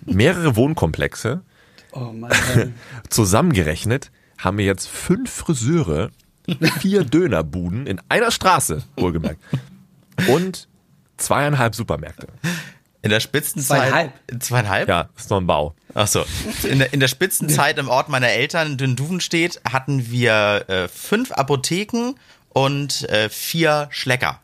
mehrere 0.06 0.58
Wohnkomplexe. 0.58 1.42
Oh 1.94 2.12
Mann. 2.12 2.34
Zusammengerechnet 3.10 4.12
haben 4.38 4.58
wir 4.58 4.66
jetzt 4.66 4.90
fünf 4.90 5.32
Friseure, 5.32 6.12
vier 6.80 7.04
Dönerbuden 7.06 7.88
in 7.88 8.02
einer 8.10 8.32
Straße, 8.32 8.84
wohlgemerkt. 8.98 9.40
Und 10.28 10.67
zweieinhalb 11.18 11.76
Supermärkte. 11.76 12.28
In 13.02 13.10
der 13.10 13.20
Spitzenzeit. 13.20 13.82
Zweieinhalb. 13.82 14.14
Zweieinhalb? 14.40 14.90
Ja, 14.90 15.10
ist 15.16 15.30
noch 15.30 15.38
ein 15.38 15.48
Bau. 15.48 15.76
Ach 15.94 16.08
so. 16.08 16.26
In 16.64 16.80
der, 16.80 16.94
in 16.94 17.00
der 17.00 17.08
Spitzenzeit 17.08 17.78
im 17.78 17.90
Ort 17.90 18.10
meiner 18.10 18.30
Eltern 18.30 18.72
in 18.72 18.78
Dünnduvenstedt 18.78 19.62
hatten 19.72 20.10
wir 20.10 20.66
äh, 20.68 20.88
fünf 20.88 21.32
Apotheken 21.32 22.16
und 22.50 23.08
äh, 23.10 23.30
vier 23.30 23.88
Schlecker. 23.92 24.42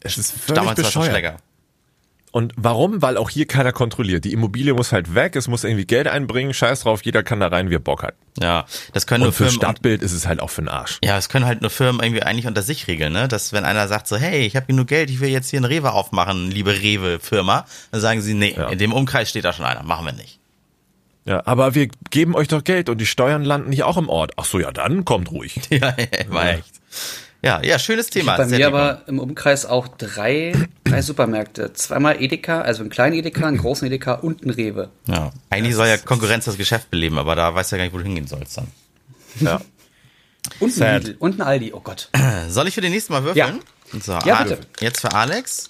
Es 0.00 0.16
ist 0.16 0.32
völlig 0.32 0.60
Damals 0.60 0.82
bescheuert. 0.82 1.10
Schlecker. 1.10 1.36
Und 2.32 2.52
warum? 2.56 3.02
Weil 3.02 3.16
auch 3.16 3.28
hier 3.28 3.46
keiner 3.46 3.72
kontrolliert. 3.72 4.24
Die 4.24 4.32
Immobilie 4.32 4.72
muss 4.72 4.92
halt 4.92 5.16
weg, 5.16 5.34
es 5.34 5.48
muss 5.48 5.64
irgendwie 5.64 5.84
Geld 5.84 6.06
einbringen, 6.06 6.54
scheiß 6.54 6.80
drauf, 6.82 7.02
jeder 7.04 7.24
kann 7.24 7.40
da 7.40 7.48
rein, 7.48 7.70
wie 7.70 7.74
er 7.74 7.80
Bock 7.80 8.04
hat. 8.04 8.14
Ja, 8.40 8.66
das 8.92 9.08
können 9.08 9.20
nur 9.22 9.28
Und 9.28 9.32
für 9.34 9.44
Firmen. 9.46 9.56
Stadtbild 9.60 10.00
ist 10.02 10.12
es 10.12 10.28
halt 10.28 10.38
auch 10.40 10.50
für 10.50 10.62
den 10.62 10.68
Arsch. 10.68 10.98
ja, 11.02 11.18
es 11.18 11.28
können 11.28 11.44
halt 11.44 11.60
nur 11.60 11.70
Firmen 11.70 12.00
irgendwie 12.00 12.22
eigentlich 12.22 12.46
unter 12.46 12.62
sich 12.62 12.86
regeln, 12.86 13.12
ne? 13.12 13.26
Dass 13.26 13.52
wenn 13.52 13.64
einer 13.64 13.88
sagt 13.88 14.06
so, 14.06 14.16
hey, 14.16 14.46
ich 14.46 14.54
habe 14.54 14.66
genug 14.66 14.86
Geld, 14.86 15.10
ich 15.10 15.18
will 15.20 15.28
jetzt 15.30 15.50
hier 15.50 15.58
einen 15.58 15.64
Rewe 15.64 15.92
aufmachen, 15.92 16.52
liebe 16.52 16.72
Rewe-Firma, 16.80 17.66
dann 17.90 18.00
sagen 18.00 18.20
sie, 18.22 18.34
nee, 18.34 18.54
Ja. 18.56 18.68
in 18.68 18.78
dem 18.78 18.92
Umkreis 18.92 19.28
steht 19.28 19.44
da 19.44 19.52
schon 19.52 19.64
einer, 19.66 19.82
machen 19.82 20.06
wir 20.06 20.12
nicht. 20.12 20.38
Ja, 21.24 21.42
aber 21.46 21.74
wir 21.74 21.88
geben 22.10 22.34
euch 22.36 22.46
doch 22.48 22.62
Geld 22.64 22.88
und 22.88 22.98
die 22.98 23.06
Steuern 23.06 23.44
landen 23.44 23.70
nicht 23.70 23.82
auch 23.82 23.96
im 23.96 24.08
Ort. 24.08 24.32
Ach 24.36 24.44
so, 24.44 24.58
ja, 24.60 24.70
dann 24.70 25.04
kommt 25.04 25.32
ruhig. 25.32 25.60
Ja, 25.70 25.94
war 26.28 26.50
echt. 26.50 26.64
Ja, 27.42 27.62
ja, 27.62 27.78
schönes 27.78 28.08
Thema. 28.08 28.36
Bei 28.36 28.46
mir 28.46 28.66
aber 28.66 29.02
im 29.06 29.18
Umkreis 29.18 29.64
auch 29.64 29.88
drei, 29.88 30.52
drei 30.84 31.00
Supermärkte. 31.00 31.72
Zweimal 31.72 32.20
Edeka, 32.22 32.60
also 32.60 32.82
einen 32.82 32.90
kleinen 32.90 33.14
Edeka, 33.16 33.46
einen 33.46 33.56
großen 33.56 33.86
Edeka 33.86 34.14
und 34.14 34.42
einen 34.42 34.50
Rewe. 34.50 34.90
Ja, 35.06 35.32
eigentlich 35.48 35.74
soll 35.74 35.86
ja 35.88 35.96
Konkurrenz 35.96 36.44
das 36.44 36.58
Geschäft 36.58 36.90
beleben, 36.90 37.18
aber 37.18 37.34
da 37.36 37.54
weißt 37.54 37.72
du 37.72 37.76
ja 37.76 37.78
gar 37.78 37.84
nicht, 37.84 37.94
wo 37.94 37.98
du 37.98 38.04
hingehen 38.04 38.26
sollst 38.26 38.58
dann. 38.58 38.66
Ja. 39.40 39.60
Und 40.58 40.72
Sad. 40.72 40.88
ein 40.88 41.02
Lidl 41.02 41.16
und 41.18 41.38
ein 41.38 41.46
Aldi. 41.46 41.72
Oh 41.74 41.80
Gott. 41.80 42.08
Soll 42.48 42.66
ich 42.66 42.74
für 42.74 42.80
den 42.80 42.92
nächsten 42.92 43.12
Mal 43.12 43.22
würfeln? 43.22 43.60
So, 44.02 44.18
Ja, 44.24 44.42
bitte. 44.42 44.58
Jetzt 44.80 45.00
für 45.00 45.12
Alex. 45.12 45.68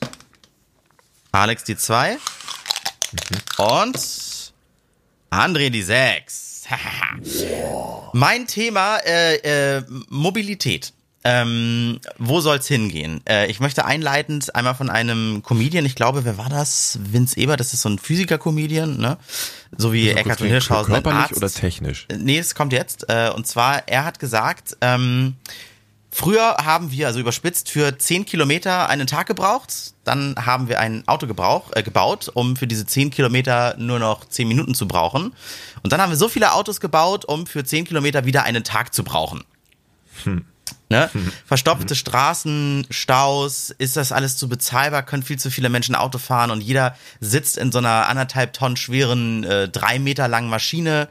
Alex 1.32 1.64
die 1.64 1.76
2. 1.76 2.16
Und 3.58 3.96
André 5.30 5.70
die 5.70 5.82
6. 5.82 6.66
mein 8.12 8.46
Thema 8.46 8.98
äh, 8.98 9.78
äh, 9.78 9.82
Mobilität. 10.08 10.92
Ähm, 11.22 12.00
wo 12.16 12.40
soll's 12.40 12.66
hingehen? 12.66 13.20
Äh, 13.28 13.50
ich 13.50 13.60
möchte 13.60 13.84
einleitend 13.84 14.54
einmal 14.54 14.74
von 14.74 14.88
einem 14.88 15.42
Comedian, 15.42 15.84
ich 15.84 15.94
glaube, 15.94 16.24
wer 16.24 16.38
war 16.38 16.48
das? 16.48 16.98
Vince 17.02 17.36
Eber, 17.36 17.58
das 17.58 17.74
ist 17.74 17.82
so 17.82 17.90
ein 17.90 17.98
Physiker-Comedian, 17.98 18.96
ne? 18.96 19.18
So 19.76 19.92
wie 19.92 20.08
Eckhard 20.08 20.38
von 20.38 20.48
Hirschhausen. 20.48 20.94
Körperlich 20.94 21.20
Arzt. 21.20 21.36
oder 21.36 21.50
technisch? 21.50 22.06
Nee, 22.16 22.38
es 22.38 22.54
kommt 22.54 22.72
jetzt. 22.72 23.10
Äh, 23.10 23.30
und 23.34 23.46
zwar, 23.46 23.86
er 23.86 24.06
hat 24.06 24.18
gesagt, 24.18 24.78
ähm, 24.80 25.36
früher 26.10 26.56
haben 26.56 26.90
wir, 26.90 27.06
also 27.06 27.20
überspitzt, 27.20 27.68
für 27.68 27.98
10 27.98 28.24
Kilometer 28.24 28.88
einen 28.88 29.06
Tag 29.06 29.26
gebraucht. 29.26 29.92
Dann 30.04 30.36
haben 30.36 30.68
wir 30.70 30.80
ein 30.80 31.06
Auto 31.06 31.26
gebrauch, 31.26 31.70
äh, 31.74 31.82
gebaut, 31.82 32.30
um 32.32 32.56
für 32.56 32.66
diese 32.66 32.86
10 32.86 33.10
Kilometer 33.10 33.76
nur 33.76 33.98
noch 33.98 34.24
10 34.24 34.48
Minuten 34.48 34.74
zu 34.74 34.88
brauchen. 34.88 35.34
Und 35.82 35.92
dann 35.92 36.00
haben 36.00 36.10
wir 36.10 36.16
so 36.16 36.30
viele 36.30 36.54
Autos 36.54 36.80
gebaut, 36.80 37.26
um 37.26 37.46
für 37.46 37.62
10 37.62 37.84
Kilometer 37.84 38.24
wieder 38.24 38.44
einen 38.44 38.64
Tag 38.64 38.94
zu 38.94 39.04
brauchen. 39.04 39.44
Ne? 40.90 41.08
Verstopfte 41.46 41.94
Straßen, 41.94 42.84
Staus, 42.90 43.70
ist 43.70 43.96
das 43.96 44.10
alles 44.10 44.36
zu 44.36 44.48
bezahlbar? 44.48 45.04
Können 45.04 45.22
viel 45.22 45.38
zu 45.38 45.48
viele 45.48 45.68
Menschen 45.68 45.94
Auto 45.94 46.18
fahren 46.18 46.50
und 46.50 46.60
jeder 46.62 46.96
sitzt 47.20 47.58
in 47.58 47.70
so 47.70 47.78
einer 47.78 48.08
anderthalb 48.08 48.52
Tonnen 48.52 48.76
schweren, 48.76 49.44
äh, 49.44 49.68
drei 49.68 50.00
Meter 50.00 50.26
langen 50.26 50.50
Maschine. 50.50 51.08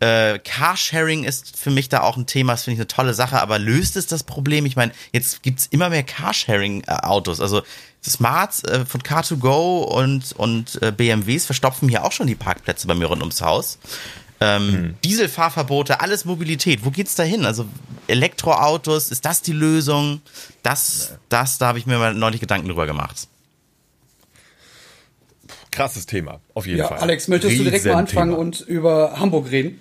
Äh, 0.00 0.38
Carsharing 0.38 1.24
ist 1.24 1.58
für 1.58 1.70
mich 1.70 1.90
da 1.90 2.00
auch 2.00 2.16
ein 2.16 2.24
Thema, 2.24 2.54
das 2.54 2.64
finde 2.64 2.76
ich 2.76 2.80
eine 2.80 2.88
tolle 2.88 3.12
Sache, 3.12 3.38
aber 3.42 3.58
löst 3.58 3.98
es 3.98 4.06
das 4.06 4.24
Problem? 4.24 4.64
Ich 4.64 4.76
meine, 4.76 4.92
jetzt 5.12 5.42
gibt's 5.42 5.66
immer 5.66 5.90
mehr 5.90 6.04
Carsharing-Autos. 6.04 7.42
Also 7.42 7.62
Smarts 8.02 8.64
äh, 8.64 8.86
von 8.86 9.02
Car2Go 9.02 9.82
und, 9.82 10.32
und 10.32 10.80
äh, 10.82 10.90
BMWs 10.90 11.44
verstopfen 11.44 11.90
hier 11.90 12.02
auch 12.02 12.12
schon 12.12 12.28
die 12.28 12.34
Parkplätze 12.34 12.86
bei 12.86 12.94
mir 12.94 13.06
rund 13.06 13.20
ums 13.20 13.42
Haus. 13.42 13.78
Ähm, 14.40 14.94
Dieselfahrverbote, 15.04 16.00
alles 16.00 16.24
Mobilität. 16.24 16.84
Wo 16.84 16.90
geht's 16.90 17.14
da 17.14 17.24
hin? 17.24 17.44
Also 17.44 17.66
Elektroautos, 18.06 19.10
ist 19.10 19.24
das 19.24 19.42
die 19.42 19.52
Lösung? 19.52 20.20
Das, 20.62 21.14
das, 21.28 21.58
da 21.58 21.68
habe 21.68 21.78
ich 21.78 21.86
mir 21.86 21.98
mal 21.98 22.14
neulich 22.14 22.40
Gedanken 22.40 22.68
drüber 22.68 22.86
gemacht. 22.86 23.26
Krasses 25.70 26.06
Thema, 26.06 26.40
auf 26.54 26.66
jeden 26.66 26.78
Ja, 26.78 26.88
Fall. 26.88 26.98
Alex, 26.98 27.28
möchtest 27.28 27.58
du 27.58 27.64
direkt 27.64 27.84
mal 27.84 27.94
anfangen 27.94 28.32
und 28.34 28.60
über 28.60 29.18
Hamburg 29.18 29.50
reden? 29.50 29.80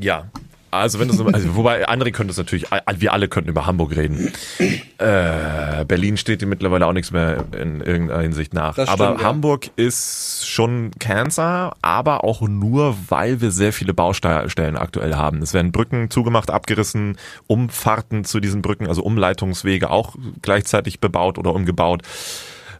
Ja. 0.00 0.30
Also 0.70 0.98
wenn 0.98 1.08
du 1.08 1.14
so, 1.14 1.26
also 1.26 1.56
wobei 1.56 1.86
andere 1.88 2.12
können 2.12 2.28
das 2.28 2.36
natürlich, 2.36 2.66
wir 2.98 3.12
alle 3.12 3.28
könnten 3.28 3.50
über 3.50 3.66
Hamburg 3.66 3.96
reden. 3.96 4.32
Äh, 4.98 5.84
Berlin 5.84 6.16
steht 6.16 6.40
dir 6.40 6.46
mittlerweile 6.46 6.86
auch 6.86 6.92
nichts 6.94 7.10
mehr 7.10 7.44
in 7.60 7.82
irgendeiner 7.82 8.22
Hinsicht 8.22 8.54
nach. 8.54 8.74
Das 8.74 8.88
aber 8.88 9.08
stimmt, 9.08 9.20
ja. 9.20 9.26
Hamburg 9.26 9.70
ist 9.76 10.48
schon 10.48 10.90
Cancer, 10.98 11.76
aber 11.82 12.24
auch 12.24 12.40
nur, 12.40 12.96
weil 13.08 13.42
wir 13.42 13.50
sehr 13.50 13.74
viele 13.74 13.92
Baustellen 13.92 14.78
aktuell 14.78 15.14
haben. 15.14 15.42
Es 15.42 15.52
werden 15.52 15.70
Brücken 15.70 16.08
zugemacht, 16.08 16.50
abgerissen, 16.50 17.18
Umfahrten 17.46 18.24
zu 18.24 18.40
diesen 18.40 18.62
Brücken, 18.62 18.86
also 18.86 19.02
Umleitungswege 19.02 19.90
auch 19.90 20.14
gleichzeitig 20.40 20.98
bebaut 20.98 21.36
oder 21.36 21.54
umgebaut. 21.54 22.00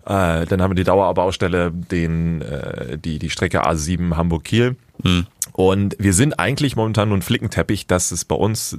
Äh, 0.06 0.46
dann 0.46 0.62
haben 0.62 0.70
wir 0.70 0.76
die 0.76 0.84
Dauerbaustelle, 0.84 1.70
den, 1.70 2.40
äh, 2.40 2.96
die, 2.96 3.18
die 3.18 3.28
Strecke 3.28 3.66
A7 3.66 4.16
Hamburg-Kiel. 4.16 4.76
Und 5.56 5.96
wir 5.98 6.12
sind 6.12 6.38
eigentlich 6.38 6.76
momentan 6.76 7.08
nur 7.08 7.16
ein 7.16 7.22
Flickenteppich, 7.22 7.86
dass 7.86 8.10
es 8.10 8.26
bei 8.26 8.34
uns 8.34 8.78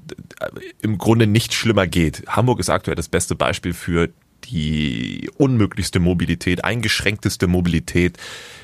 im 0.80 1.00
Grunde 1.00 1.26
nicht 1.26 1.56
schlimmer 1.56 1.88
geht. 1.88 2.22
Hamburg 2.28 2.60
ist 2.60 2.70
aktuell 2.70 2.94
das 2.94 3.08
beste 3.08 3.34
Beispiel 3.34 3.74
für 3.74 4.10
die 4.44 5.28
unmöglichste 5.38 6.00
Mobilität, 6.00 6.64
eingeschränkteste 6.64 7.48
Mobilität 7.48 8.18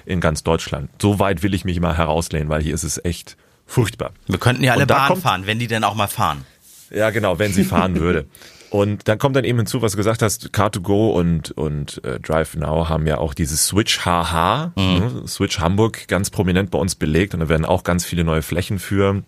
in 0.06 0.22
ganz 0.22 0.44
Deutschland. 0.44 0.92
So 1.02 1.18
weit 1.18 1.42
will 1.42 1.56
ich 1.56 1.66
mich 1.66 1.80
mal 1.80 1.98
herauslehnen, 1.98 2.50
weil 2.50 2.62
hier 2.62 2.76
ist 2.76 2.84
es 2.84 3.04
echt 3.04 3.36
furchtbar. 3.66 4.12
Wir 4.28 4.38
könnten 4.38 4.64
ja 4.64 4.74
alle 4.74 4.86
Bahn 4.86 5.20
fahren, 5.20 5.48
wenn 5.48 5.58
die 5.58 5.66
denn 5.66 5.84
auch 5.84 5.96
mal 5.96 6.06
fahren. 6.06 6.46
Ja, 6.92 7.10
genau, 7.10 7.40
wenn 7.40 7.52
sie 7.52 7.64
fahren 7.64 8.00
würde. 8.00 8.28
Und 8.74 9.08
dann 9.08 9.20
kommt 9.20 9.36
dann 9.36 9.44
eben 9.44 9.60
hinzu, 9.60 9.84
was 9.84 9.92
du 9.92 9.98
gesagt 9.98 10.24
hast, 10.24 10.48
Car2Go 10.48 11.12
und, 11.12 11.52
und 11.52 12.04
äh, 12.04 12.20
Drive 12.20 12.56
Now 12.56 12.90
haben 12.90 13.06
ja 13.06 13.20
auch 13.20 13.36
dieses 13.36 13.68
Switch 13.68 14.00
HH, 14.00 14.72
ne, 15.00 15.28
Switch 15.28 15.60
Hamburg 15.60 16.08
ganz 16.08 16.32
prominent 16.32 16.72
bei 16.72 16.80
uns 16.80 16.96
belegt 16.96 17.36
und 17.36 17.42
da 17.42 17.50
werden 17.50 17.68
auch 17.68 17.84
ganz 17.84 18.04
viele 18.04 18.24
neue 18.24 18.42
Flächen 18.42 18.80
für 18.80 19.22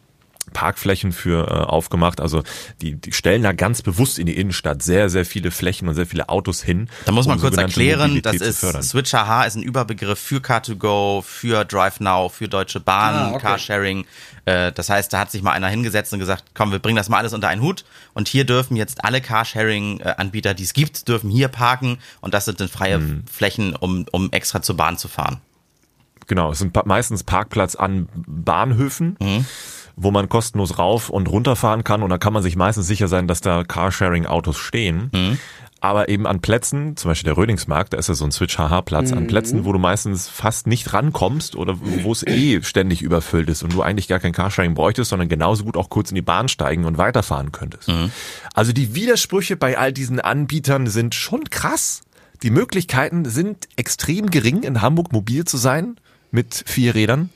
Parkflächen 0.53 1.11
für 1.11 1.47
äh, 1.47 1.51
aufgemacht. 1.53 2.21
Also 2.21 2.43
die, 2.81 2.95
die 2.95 3.11
stellen 3.11 3.43
da 3.43 3.51
ganz 3.51 3.81
bewusst 3.81 4.19
in 4.19 4.25
die 4.25 4.37
Innenstadt 4.37 4.83
sehr, 4.83 5.09
sehr 5.09 5.25
viele 5.25 5.51
Flächen 5.51 5.87
und 5.87 5.95
sehr 5.95 6.05
viele 6.05 6.29
Autos 6.29 6.61
hin. 6.61 6.89
Da 7.05 7.11
muss 7.11 7.27
man 7.27 7.35
um 7.37 7.41
kurz 7.41 7.57
erklären, 7.57 7.99
das 8.21 8.31
Mobilität 8.31 8.39
zu 8.41 8.45
ist 8.49 8.59
fördern. 8.59 8.83
Switch 8.83 9.13
AH 9.13 9.43
ist 9.45 9.55
ein 9.55 9.63
Überbegriff 9.63 10.19
für 10.19 10.37
Car2Go, 10.37 11.21
für 11.23 11.65
Drive 11.65 11.99
Now, 11.99 12.29
für 12.29 12.47
Deutsche 12.47 12.79
Bahn, 12.79 13.15
Ah, 13.15 13.29
okay. 13.31 13.39
Carsharing. 13.41 14.05
Äh, 14.45 14.71
Das 14.71 14.89
heißt, 14.89 15.11
da 15.11 15.19
hat 15.19 15.31
sich 15.31 15.41
mal 15.41 15.51
einer 15.51 15.67
hingesetzt 15.69 16.13
und 16.13 16.19
gesagt, 16.19 16.43
komm, 16.53 16.71
wir 16.71 16.79
bringen 16.79 16.97
das 16.97 17.09
mal 17.09 17.17
alles 17.17 17.33
unter 17.33 17.47
einen 17.47 17.61
Hut 17.61 17.83
und 18.13 18.27
hier 18.27 18.45
dürfen 18.45 18.75
jetzt 18.77 19.03
alle 19.03 19.21
Carsharing-Anbieter, 19.21 20.53
die 20.53 20.63
es 20.63 20.73
gibt, 20.73 21.07
dürfen 21.07 21.29
hier 21.29 21.47
parken 21.47 21.97
und 22.21 22.33
das 22.33 22.45
sind 22.45 22.59
dann 22.59 22.67
freie 22.69 22.99
Mhm. 22.99 23.23
Flächen, 23.31 23.75
um, 23.75 24.05
um 24.11 24.31
extra 24.31 24.61
zur 24.61 24.77
Bahn 24.77 24.97
zu 24.97 25.07
fahren. 25.07 25.41
Genau, 26.27 26.51
es 26.51 26.59
sind 26.59 26.73
pa- 26.73 26.83
meistens 26.85 27.23
Parkplatz 27.23 27.75
an 27.75 28.07
Bahnhöfen, 28.15 29.17
wo 29.95 30.11
man 30.11 30.29
kostenlos 30.29 30.77
rauf 30.77 31.09
und 31.09 31.29
runterfahren 31.29 31.83
kann 31.83 32.03
und 32.03 32.09
da 32.09 32.17
kann 32.17 32.33
man 32.33 32.43
sich 32.43 32.55
meistens 32.55 32.87
sicher 32.87 33.07
sein, 33.07 33.27
dass 33.27 33.41
da 33.41 33.63
Carsharing-Autos 33.63 34.57
stehen. 34.57 35.09
Aber 35.81 36.09
eben 36.09 36.25
an 36.25 36.39
Plätzen, 36.39 36.97
zum 36.97 37.11
Beispiel 37.11 37.27
der 37.27 37.37
Rödingsmarkt, 37.37 37.93
da 37.93 37.97
ist 37.97 38.07
ja 38.07 38.15
so 38.15 38.25
ein 38.25 38.31
Switch-HH-Platz, 38.31 39.11
an 39.11 39.27
Plätzen, 39.27 39.65
wo 39.65 39.71
du 39.73 39.77
meistens 39.77 40.27
fast 40.27 40.65
nicht 40.65 40.93
rankommst 40.93 41.55
oder 41.55 41.75
wo 41.79 42.11
es 42.11 42.25
eh 42.25 42.61
ständig 42.63 43.03
überfüllt 43.03 43.49
ist 43.49 43.61
und 43.61 43.71
du 43.71 43.83
eigentlich 43.83 44.07
gar 44.07 44.19
kein 44.19 44.31
Carsharing 44.31 44.73
bräuchtest, 44.73 45.11
sondern 45.11 45.29
genauso 45.29 45.63
gut 45.63 45.77
auch 45.77 45.89
kurz 45.89 46.09
in 46.09 46.15
die 46.15 46.23
Bahn 46.23 46.47
steigen 46.47 46.85
und 46.85 46.97
weiterfahren 46.97 47.51
könntest. 47.51 47.87
Also 48.55 48.73
die 48.73 48.95
Widersprüche 48.95 49.57
bei 49.57 49.77
all 49.77 49.93
diesen 49.93 50.19
Anbietern 50.19 50.87
sind 50.87 51.13
schon 51.13 51.43
krass. 51.51 52.01
Die 52.41 52.49
Möglichkeiten 52.49 53.25
sind 53.25 53.67
extrem 53.75 54.31
gering, 54.31 54.63
in 54.63 54.81
Hamburg 54.81 55.13
mobil 55.13 55.45
zu 55.45 55.57
sein 55.57 55.97
mit 56.31 56.63
vier 56.65 56.95
Rädern. 56.95 57.29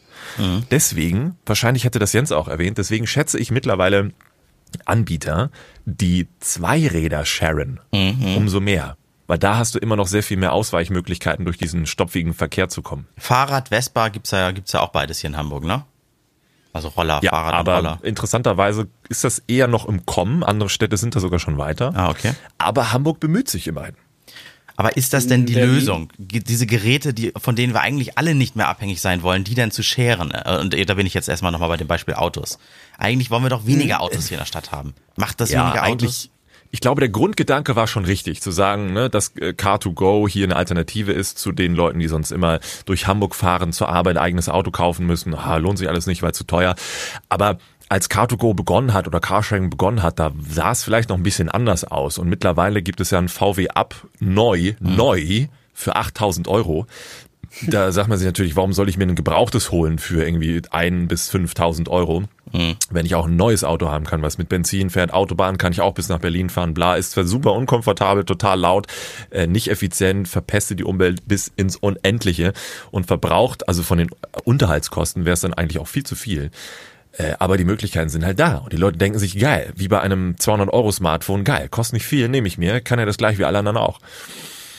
Deswegen, 0.71 1.37
wahrscheinlich 1.45 1.83
hätte 1.83 1.99
das 1.99 2.13
Jens 2.13 2.31
auch 2.31 2.47
erwähnt, 2.47 2.77
deswegen 2.77 3.07
schätze 3.07 3.39
ich 3.39 3.51
mittlerweile 3.51 4.11
Anbieter, 4.85 5.49
die 5.85 6.27
zwei 6.39 6.87
Räder 6.87 7.25
sharen, 7.25 7.79
umso 7.91 8.59
mehr. 8.59 8.97
Weil 9.27 9.37
da 9.37 9.57
hast 9.57 9.75
du 9.75 9.79
immer 9.79 9.95
noch 9.95 10.07
sehr 10.07 10.23
viel 10.23 10.37
mehr 10.37 10.53
Ausweichmöglichkeiten, 10.53 11.45
durch 11.45 11.57
diesen 11.57 11.85
stopfigen 11.85 12.33
Verkehr 12.33 12.67
zu 12.69 12.81
kommen. 12.81 13.07
Fahrrad, 13.17 13.69
Vespa 13.69 14.09
gibt's 14.09 14.31
ja, 14.31 14.49
gibt's 14.51 14.71
ja 14.71 14.81
auch 14.81 14.89
beides 14.89 15.19
hier 15.19 15.29
in 15.29 15.37
Hamburg, 15.37 15.63
ne? 15.65 15.85
Also 16.73 16.87
Roller, 16.89 17.19
Ja, 17.23 17.31
Fahrrad 17.31 17.53
aber 17.53 17.75
Roller. 17.77 17.99
interessanterweise 18.03 18.87
ist 19.07 19.23
das 19.23 19.39
eher 19.47 19.67
noch 19.67 19.87
im 19.87 20.05
Kommen. 20.05 20.43
Andere 20.43 20.69
Städte 20.69 20.97
sind 20.97 21.15
da 21.15 21.19
sogar 21.19 21.39
schon 21.39 21.57
weiter. 21.57 21.93
Ah, 21.95 22.09
okay. 22.09 22.33
Aber 22.57 22.91
Hamburg 22.91 23.19
bemüht 23.19 23.49
sich 23.49 23.67
immerhin. 23.67 23.95
Aber 24.79 24.95
ist 24.95 25.11
das 25.11 25.27
denn 25.27 25.45
die 25.45 25.55
Berlin? 25.55 25.75
Lösung? 25.75 26.09
Diese 26.17 26.65
Geräte, 26.65 27.13
die, 27.13 27.33
von 27.35 27.57
denen 27.57 27.73
wir 27.73 27.81
eigentlich 27.81 28.17
alle 28.17 28.33
nicht 28.33 28.55
mehr 28.55 28.69
abhängig 28.69 29.01
sein 29.01 29.23
wollen, 29.23 29.43
die 29.43 29.53
dann 29.53 29.71
zu 29.71 29.83
scheren? 29.83 30.31
Äh, 30.31 30.57
Und 30.61 30.73
da 30.89 30.93
bin 30.93 31.05
ich 31.05 31.13
jetzt 31.13 31.27
erstmal 31.27 31.51
nochmal 31.51 31.67
bei 31.67 31.75
dem 31.75 31.87
Beispiel 31.87 32.13
Autos. 32.13 32.59
Eigentlich 32.97 33.29
wollen 33.29 33.43
wir 33.43 33.49
doch 33.49 33.65
weniger 33.65 33.99
Autos 33.99 34.29
hier 34.29 34.37
in 34.37 34.39
der 34.39 34.45
Stadt 34.45 34.71
haben. 34.71 34.93
Macht 35.17 35.41
das 35.41 35.51
weniger 35.51 35.85
Autos? 35.85 36.29
Ich 36.71 36.79
glaube, 36.79 37.01
der 37.01 37.09
Grundgedanke 37.09 37.75
war 37.75 37.87
schon 37.87 38.05
richtig, 38.05 38.41
zu 38.41 38.51
sagen, 38.51 38.93
ne, 38.93 39.09
dass 39.09 39.35
äh, 39.35 39.49
Car2Go 39.49 40.29
hier 40.29 40.45
eine 40.45 40.55
Alternative 40.55 41.11
ist 41.11 41.39
zu 41.39 41.51
den 41.51 41.75
Leuten, 41.75 41.99
die 41.99 42.07
sonst 42.07 42.31
immer 42.31 42.61
durch 42.85 43.05
Hamburg 43.05 43.35
fahren, 43.35 43.73
zur 43.73 43.89
Arbeit 43.89 44.15
ein 44.15 44.23
eigenes 44.23 44.47
Auto 44.47 44.71
kaufen 44.71 45.05
müssen. 45.05 45.35
Ah, 45.35 45.57
lohnt 45.57 45.77
sich 45.77 45.89
alles 45.89 46.05
nicht, 46.05 46.21
weil 46.21 46.33
zu 46.33 46.45
teuer. 46.45 46.75
Aber 47.27 47.57
als 47.89 48.09
Car2Go 48.09 48.53
begonnen 48.53 48.93
hat 48.93 49.07
oder 49.07 49.19
Carsharing 49.19 49.69
begonnen 49.69 50.03
hat, 50.03 50.19
da 50.19 50.31
sah 50.47 50.71
es 50.71 50.83
vielleicht 50.83 51.09
noch 51.09 51.17
ein 51.17 51.23
bisschen 51.23 51.49
anders 51.49 51.83
aus. 51.83 52.19
Und 52.19 52.29
mittlerweile 52.29 52.81
gibt 52.81 53.01
es 53.01 53.09
ja 53.09 53.17
ein 53.17 53.29
VW 53.29 53.69
Up 53.69 53.95
neu, 54.19 54.75
neu 54.79 55.47
für 55.73 55.95
8000 55.95 56.47
Euro. 56.47 56.85
Da 57.65 57.91
sagt 57.91 58.07
man 58.07 58.19
sich 58.19 58.27
natürlich, 58.27 58.55
warum 58.55 58.73
soll 58.73 58.89
ich 58.89 58.97
mir 58.97 59.05
ein 59.05 59.15
gebrauchtes 59.15 59.71
holen 59.71 59.97
für 59.97 60.23
irgendwie 60.23 60.61
ein 60.69 61.07
bis 61.07 61.29
5000 61.29 61.89
Euro, 61.89 62.25
wenn 62.91 63.07
ich 63.07 63.15
auch 63.15 63.25
ein 63.25 63.35
neues 63.37 63.63
Auto 63.63 63.89
haben 63.89 64.05
kann, 64.05 64.21
was 64.21 64.37
mit 64.37 64.49
Benzin 64.49 64.91
fährt. 64.91 65.11
Autobahn 65.11 65.57
kann 65.57 65.71
ich 65.71 65.81
auch 65.81 65.95
bis 65.95 66.09
nach 66.09 66.19
Berlin 66.19 66.51
fahren, 66.51 66.75
bla, 66.75 66.95
ist 66.95 67.11
zwar 67.11 67.23
super 67.23 67.53
unkomfortabel, 67.53 68.23
total 68.23 68.59
laut, 68.59 68.85
äh, 69.31 69.47
nicht 69.47 69.69
effizient, 69.69 70.27
verpestet 70.27 70.79
die 70.79 70.83
Umwelt 70.83 71.27
bis 71.27 71.51
ins 71.55 71.75
Unendliche 71.75 72.53
und 72.91 73.07
verbraucht, 73.07 73.67
also 73.67 73.81
von 73.81 73.97
den 73.97 74.11
Unterhaltskosten 74.43 75.25
wäre 75.25 75.33
es 75.33 75.41
dann 75.41 75.55
eigentlich 75.55 75.79
auch 75.79 75.87
viel 75.87 76.05
zu 76.05 76.15
viel. 76.15 76.51
Äh, 77.19 77.33
aber 77.37 77.57
die 77.57 77.65
Möglichkeiten 77.65 78.07
sind 78.09 78.23
halt 78.25 78.39
da. 78.39 78.55
Und 78.59 78.71
die 78.71 78.77
Leute 78.77 78.97
denken 78.97 79.19
sich, 79.19 79.37
geil, 79.37 79.73
wie 79.75 79.89
bei 79.89 79.99
einem 79.99 80.35
200-Euro-Smartphone, 80.39 81.43
geil, 81.43 81.67
kostet 81.69 81.93
nicht 81.95 82.05
viel, 82.05 82.29
nehme 82.29 82.47
ich 82.47 82.57
mir, 82.57 82.79
kann 82.79 82.97
ja 82.97 83.05
das 83.05 83.17
gleich 83.17 83.37
wie 83.37 83.43
alle 83.45 83.59
anderen 83.59 83.77
auch. 83.77 83.99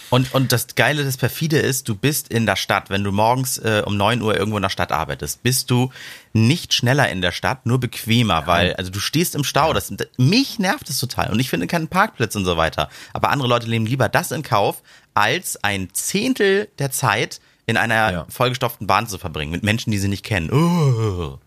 Und, 0.08 0.34
und 0.34 0.50
das 0.50 0.74
Geile, 0.74 1.04
das 1.04 1.18
perfide 1.18 1.58
ist, 1.58 1.88
du 1.88 1.94
bist 1.94 2.28
in 2.32 2.44
der 2.46 2.56
Stadt. 2.56 2.90
Wenn 2.90 3.04
du 3.04 3.12
morgens 3.12 3.58
äh, 3.58 3.82
um 3.86 3.96
9 3.96 4.22
Uhr 4.22 4.36
irgendwo 4.36 4.56
in 4.56 4.62
der 4.62 4.70
Stadt 4.70 4.90
arbeitest, 4.90 5.42
bist 5.44 5.70
du 5.70 5.90
nicht 6.32 6.72
schneller 6.74 7.08
in 7.10 7.20
der 7.20 7.30
Stadt, 7.30 7.64
nur 7.66 7.78
bequemer, 7.78 8.46
weil, 8.46 8.74
also 8.74 8.90
du 8.90 8.98
stehst 9.00 9.34
im 9.36 9.44
Stau. 9.44 9.72
Das, 9.72 9.92
mich 10.16 10.58
nervt 10.58 10.88
es 10.88 10.98
total. 10.98 11.30
Und 11.30 11.38
ich 11.40 11.48
finde 11.50 11.66
keinen 11.68 11.86
Parkplatz 11.88 12.34
und 12.34 12.44
so 12.44 12.56
weiter. 12.56 12.88
Aber 13.12 13.28
andere 13.30 13.48
Leute 13.48 13.68
nehmen 13.68 13.86
lieber 13.86 14.08
das 14.08 14.32
in 14.32 14.42
Kauf, 14.42 14.82
als 15.14 15.62
ein 15.62 15.90
Zehntel 15.92 16.68
der 16.80 16.90
Zeit 16.90 17.40
in 17.66 17.76
einer 17.76 18.12
Ja. 18.12 18.26
vollgestopften 18.30 18.88
Bahn 18.88 19.06
zu 19.06 19.18
verbringen, 19.18 19.52
mit 19.52 19.62
Menschen, 19.62 19.92
die 19.92 19.98
sie 19.98 20.08
nicht 20.08 20.24
kennen. 20.24 20.50
Oh. 20.50 21.38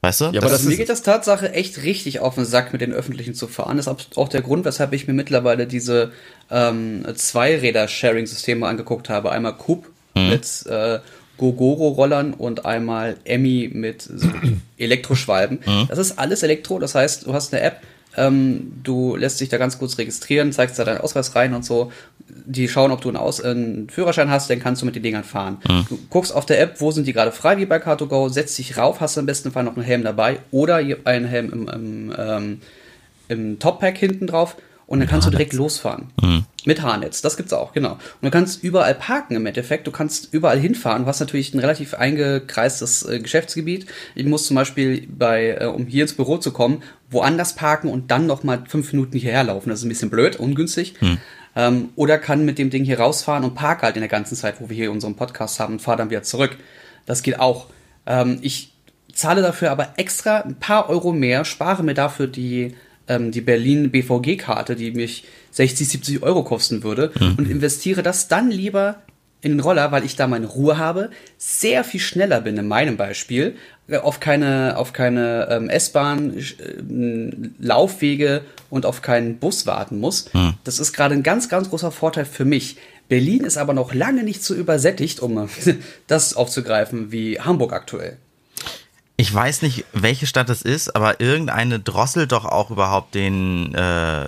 Weißt 0.00 0.20
du? 0.20 0.24
Ja, 0.26 0.40
aber 0.40 0.50
das 0.50 0.62
mir 0.62 0.76
geht 0.76 0.88
das 0.88 1.02
Tatsache 1.02 1.52
echt 1.52 1.82
richtig 1.82 2.20
auf 2.20 2.36
den 2.36 2.44
Sack, 2.44 2.72
mit 2.72 2.80
den 2.80 2.92
Öffentlichen 2.92 3.34
zu 3.34 3.48
fahren. 3.48 3.76
Das 3.78 3.88
ist 3.88 4.16
auch 4.16 4.28
der 4.28 4.42
Grund, 4.42 4.64
weshalb 4.64 4.92
ich 4.92 5.08
mir 5.08 5.12
mittlerweile 5.12 5.66
diese 5.66 6.12
ähm, 6.50 7.04
Zweiräder-Sharing-Systeme 7.12 8.66
angeguckt 8.66 9.08
habe. 9.08 9.32
Einmal 9.32 9.56
Coop 9.56 9.90
mhm. 10.14 10.28
mit 10.28 10.66
äh, 10.66 11.00
Gogoro-Rollern 11.38 12.34
und 12.34 12.64
einmal 12.64 13.16
Emmy 13.24 13.70
mit 13.72 14.02
so 14.02 14.28
Elektroschwalben. 14.78 15.60
Mhm. 15.66 15.88
Das 15.88 15.98
ist 15.98 16.18
alles 16.18 16.42
Elektro, 16.42 16.78
das 16.78 16.94
heißt, 16.94 17.26
du 17.26 17.32
hast 17.32 17.52
eine 17.52 17.62
App, 17.62 17.80
ähm, 18.18 18.72
du 18.82 19.16
lässt 19.16 19.40
dich 19.40 19.48
da 19.48 19.56
ganz 19.56 19.78
kurz 19.78 19.98
registrieren, 19.98 20.52
zeigst 20.52 20.78
da 20.78 20.84
deinen 20.84 20.98
Ausweis 20.98 21.34
rein 21.34 21.54
und 21.54 21.64
so. 21.64 21.92
Die 22.28 22.68
schauen, 22.68 22.90
ob 22.90 23.00
du 23.00 23.08
einen, 23.08 23.16
Aus 23.16 23.40
einen 23.40 23.88
Führerschein 23.88 24.30
hast, 24.30 24.50
dann 24.50 24.60
kannst 24.60 24.82
du 24.82 24.86
mit 24.86 24.96
den 24.96 25.02
Dingern 25.02 25.24
fahren. 25.24 25.58
Mhm. 25.68 25.86
Du 25.88 25.98
guckst 26.10 26.34
auf 26.34 26.46
der 26.46 26.60
App, 26.60 26.80
wo 26.80 26.90
sind 26.90 27.06
die 27.06 27.12
gerade 27.12 27.32
frei, 27.32 27.56
wie 27.58 27.66
bei 27.66 27.78
Car2Go, 27.78 28.28
setzt 28.28 28.58
dich 28.58 28.76
rauf, 28.76 29.00
hast 29.00 29.16
im 29.16 29.26
besten 29.26 29.52
Fall 29.52 29.64
noch 29.64 29.76
einen 29.76 29.84
Helm 29.84 30.02
dabei 30.02 30.40
oder 30.50 30.76
einen 31.04 31.26
Helm 31.26 31.52
im, 31.52 31.68
im, 31.68 32.14
ähm, 32.18 32.60
im 33.28 33.58
Top-Pack 33.58 33.96
hinten 33.96 34.26
drauf 34.26 34.56
und 34.88 35.00
dann 35.00 35.08
kannst 35.08 35.26
du 35.26 35.30
direkt 35.30 35.52
losfahren. 35.52 36.06
Mhm. 36.22 36.46
Mit 36.64 36.80
Haarnetz, 36.80 37.20
das 37.20 37.36
gibt's 37.36 37.52
auch, 37.52 37.74
genau. 37.74 37.92
Und 37.92 38.22
du 38.22 38.30
kannst 38.30 38.64
überall 38.64 38.94
parken 38.94 39.36
im 39.36 39.44
Endeffekt, 39.44 39.86
du 39.86 39.90
kannst 39.90 40.32
überall 40.32 40.58
hinfahren. 40.58 41.02
Du 41.02 41.08
hast 41.08 41.20
natürlich 41.20 41.52
ein 41.52 41.58
relativ 41.58 41.92
eingekreistes 41.92 43.06
äh, 43.06 43.20
Geschäftsgebiet. 43.20 43.86
Ich 44.14 44.24
muss 44.24 44.46
zum 44.46 44.56
Beispiel 44.56 45.06
bei, 45.06 45.58
äh, 45.60 45.66
um 45.66 45.86
hier 45.86 46.04
ins 46.04 46.14
Büro 46.14 46.38
zu 46.38 46.52
kommen, 46.52 46.82
woanders 47.10 47.54
parken 47.54 47.88
und 47.88 48.10
dann 48.10 48.26
nochmal 48.26 48.64
fünf 48.66 48.92
Minuten 48.92 49.18
hierher 49.18 49.44
laufen. 49.44 49.70
Das 49.70 49.80
ist 49.80 49.84
ein 49.84 49.88
bisschen 49.88 50.10
blöd, 50.10 50.36
ungünstig. 50.36 50.94
Mhm. 51.00 51.18
Ähm, 51.56 51.88
oder 51.96 52.18
kann 52.18 52.44
mit 52.44 52.58
dem 52.58 52.70
Ding 52.70 52.84
hier 52.84 53.00
rausfahren 53.00 53.44
und 53.44 53.54
parke 53.54 53.82
halt 53.82 53.96
in 53.96 54.02
der 54.02 54.08
ganzen 54.08 54.36
Zeit, 54.36 54.60
wo 54.60 54.68
wir 54.68 54.76
hier 54.76 54.92
unseren 54.92 55.16
Podcast 55.16 55.58
haben 55.58 55.74
und 55.74 55.82
fahre 55.82 55.98
dann 55.98 56.10
wieder 56.10 56.22
zurück. 56.22 56.56
Das 57.06 57.22
geht 57.22 57.40
auch. 57.40 57.66
Ähm, 58.06 58.38
ich 58.42 58.72
zahle 59.12 59.42
dafür 59.42 59.70
aber 59.70 59.94
extra 59.96 60.40
ein 60.42 60.56
paar 60.56 60.88
Euro 60.88 61.12
mehr, 61.12 61.44
spare 61.44 61.82
mir 61.82 61.94
dafür 61.94 62.26
die 62.26 62.74
ähm, 63.08 63.32
die 63.32 63.40
Berlin 63.40 63.90
BVG-Karte, 63.90 64.76
die 64.76 64.92
mich 64.92 65.24
60, 65.50 65.88
70 65.88 66.22
Euro 66.22 66.44
kosten 66.44 66.82
würde 66.82 67.10
mhm. 67.18 67.34
und 67.38 67.50
investiere 67.50 68.02
das 68.02 68.28
dann 68.28 68.50
lieber 68.50 69.02
in 69.40 69.52
den 69.52 69.60
Roller, 69.60 69.92
weil 69.92 70.04
ich 70.04 70.16
da 70.16 70.26
meine 70.26 70.46
Ruhe 70.46 70.78
habe, 70.78 71.10
sehr 71.36 71.84
viel 71.84 72.00
schneller 72.00 72.40
bin 72.40 72.56
in 72.56 72.66
meinem 72.66 72.96
Beispiel, 72.96 73.56
äh, 73.88 73.98
auf 73.98 74.20
keine, 74.20 74.76
auf 74.76 74.92
keine 74.92 75.48
ähm, 75.50 75.68
S-Bahn, 75.68 76.36
äh, 76.36 77.64
Laufwege 77.64 78.42
und 78.70 78.84
auf 78.84 79.02
keinen 79.02 79.38
Bus 79.38 79.66
warten 79.66 80.00
muss. 80.00 80.32
Mhm. 80.34 80.54
Das 80.64 80.78
ist 80.78 80.92
gerade 80.92 81.14
ein 81.14 81.22
ganz, 81.22 81.48
ganz 81.48 81.70
großer 81.70 81.92
Vorteil 81.92 82.24
für 82.24 82.44
mich. 82.44 82.76
Berlin 83.08 83.44
ist 83.44 83.56
aber 83.56 83.72
noch 83.74 83.94
lange 83.94 84.24
nicht 84.24 84.42
so 84.42 84.54
übersättigt, 84.54 85.20
um 85.20 85.48
das 86.06 86.34
aufzugreifen, 86.34 87.12
wie 87.12 87.40
Hamburg 87.40 87.72
aktuell. 87.72 88.16
Ich 89.20 89.34
weiß 89.34 89.62
nicht, 89.62 89.84
welche 89.92 90.26
Stadt 90.28 90.48
es 90.48 90.62
ist, 90.62 90.94
aber 90.94 91.20
irgendeine 91.20 91.80
drosselt 91.80 92.30
doch 92.30 92.44
auch 92.44 92.70
überhaupt 92.70 93.16
den, 93.16 93.74
äh, 93.74 94.26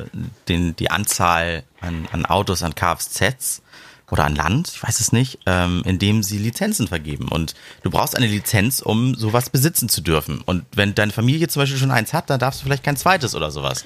den, 0.49 0.75
die 0.75 0.91
Anzahl 0.91 1.63
an, 1.81 2.09
an 2.11 2.27
Autos, 2.27 2.65
an 2.65 2.75
Kfz 2.75 3.63
oder 4.11 4.25
an 4.25 4.35
Land, 4.35 4.73
ich 4.75 4.83
weiß 4.83 5.01
es 5.01 5.13
nicht, 5.13 5.39
ähm, 5.47 5.83
indem 5.87 6.23
sie 6.23 6.39
Lizenzen 6.39 6.89
vergeben. 6.89 7.29
Und 7.29 7.55
du 7.83 7.91
brauchst 7.91 8.17
eine 8.17 8.27
Lizenz, 8.27 8.81
um 8.81 9.15
sowas 9.15 9.51
besitzen 9.51 9.89
zu 9.89 10.01
dürfen. 10.01 10.41
Und 10.41 10.65
wenn 10.75 10.95
deine 10.95 11.13
Familie 11.13 11.49
zum 11.49 11.63
Beispiel 11.63 11.79
schon 11.79 11.91
eins 11.91 12.13
hat, 12.13 12.29
dann 12.31 12.41
darfst 12.41 12.61
du 12.61 12.65
vielleicht 12.65 12.85
kein 12.85 12.97
zweites 12.97 13.35
oder 13.35 13.51
sowas. 13.51 13.85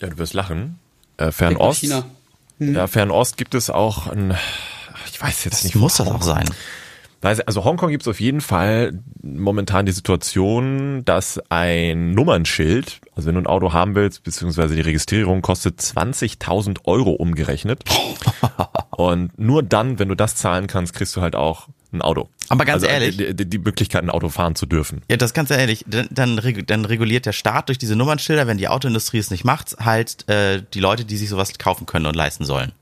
Ja, 0.00 0.08
du 0.08 0.18
wirst 0.18 0.34
lachen. 0.34 0.78
Äh, 1.16 1.30
Fernost. 1.30 1.82
Hm. 2.58 2.74
Ja, 2.74 2.86
Fernost 2.86 3.36
gibt 3.36 3.54
es 3.54 3.70
auch 3.70 4.06
ein, 4.06 4.36
ich 5.12 5.20
weiß 5.20 5.44
jetzt 5.44 5.58
das 5.58 5.64
nicht. 5.64 5.74
Muss 5.74 5.96
das 5.96 6.08
auch 6.08 6.22
sein? 6.22 6.48
Also 7.24 7.64
Hongkong 7.64 7.90
gibt 7.90 8.02
es 8.02 8.08
auf 8.08 8.20
jeden 8.20 8.42
Fall 8.42 9.00
momentan 9.22 9.86
die 9.86 9.92
Situation, 9.92 11.04
dass 11.06 11.40
ein 11.48 12.12
Nummernschild, 12.12 13.00
also 13.16 13.28
wenn 13.28 13.36
du 13.36 13.40
ein 13.40 13.46
Auto 13.46 13.72
haben 13.72 13.94
willst, 13.94 14.22
beziehungsweise 14.24 14.74
die 14.74 14.82
Registrierung 14.82 15.40
kostet 15.40 15.80
20.000 15.80 16.84
Euro 16.84 17.12
umgerechnet. 17.12 17.82
Und 18.90 19.38
nur 19.38 19.62
dann, 19.62 19.98
wenn 19.98 20.08
du 20.08 20.14
das 20.14 20.36
zahlen 20.36 20.66
kannst, 20.66 20.92
kriegst 20.92 21.16
du 21.16 21.22
halt 21.22 21.34
auch 21.34 21.68
ein 21.94 22.02
Auto. 22.02 22.28
Aber 22.50 22.64
ganz 22.66 22.82
also 22.82 22.92
ehrlich. 22.92 23.16
Die, 23.16 23.34
die, 23.34 23.48
die, 23.48 23.58
Möglichkeit, 23.58 24.02
ein 24.02 24.10
Auto 24.10 24.28
fahren 24.28 24.54
zu 24.54 24.66
dürfen. 24.66 25.02
Ja, 25.08 25.16
das 25.16 25.32
ganz 25.32 25.50
ehrlich. 25.50 25.84
Dann, 25.88 26.08
dann, 26.10 26.40
dann 26.66 26.84
reguliert 26.84 27.24
der 27.24 27.32
Staat 27.32 27.68
durch 27.68 27.78
diese 27.78 27.96
Nummernschilder, 27.96 28.46
wenn 28.46 28.58
die 28.58 28.68
Autoindustrie 28.68 29.18
es 29.18 29.30
nicht 29.30 29.44
macht, 29.44 29.76
halt 29.80 30.28
äh, 30.28 30.62
die 30.74 30.80
Leute, 30.80 31.04
die 31.04 31.16
sich 31.16 31.30
sowas 31.30 31.56
kaufen 31.58 31.86
können 31.86 32.06
und 32.06 32.16
leisten 32.16 32.44
sollen. 32.44 32.72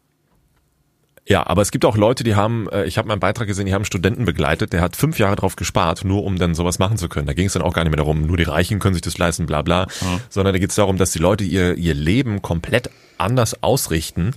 Ja, 1.26 1.46
aber 1.46 1.62
es 1.62 1.70
gibt 1.70 1.84
auch 1.84 1.96
Leute, 1.96 2.24
die 2.24 2.34
haben, 2.34 2.68
äh, 2.70 2.84
ich 2.84 2.98
habe 2.98 3.06
meinen 3.08 3.20
Beitrag 3.20 3.46
gesehen, 3.46 3.66
die 3.66 3.74
haben 3.74 3.84
Studenten 3.84 4.24
begleitet, 4.24 4.72
der 4.72 4.80
hat 4.80 4.96
fünf 4.96 5.18
Jahre 5.18 5.36
drauf 5.36 5.54
gespart, 5.54 6.04
nur 6.04 6.24
um 6.24 6.36
dann 6.36 6.54
sowas 6.54 6.78
machen 6.78 6.96
zu 6.96 7.08
können. 7.08 7.26
Da 7.26 7.32
ging 7.32 7.46
es 7.46 7.52
dann 7.52 7.62
auch 7.62 7.74
gar 7.74 7.84
nicht 7.84 7.90
mehr 7.90 7.98
darum, 7.98 8.26
nur 8.26 8.36
die 8.36 8.42
Reichen 8.42 8.80
können 8.80 8.94
sich 8.94 9.02
das 9.02 9.18
leisten, 9.18 9.46
bla 9.46 9.62
bla, 9.62 9.86
mhm. 10.00 10.20
sondern 10.28 10.52
da 10.52 10.58
geht 10.58 10.70
es 10.70 10.76
darum, 10.76 10.98
dass 10.98 11.12
die 11.12 11.20
Leute 11.20 11.44
ihr, 11.44 11.76
ihr 11.76 11.94
Leben 11.94 12.42
komplett 12.42 12.90
anders 13.18 13.62
ausrichten 13.62 14.32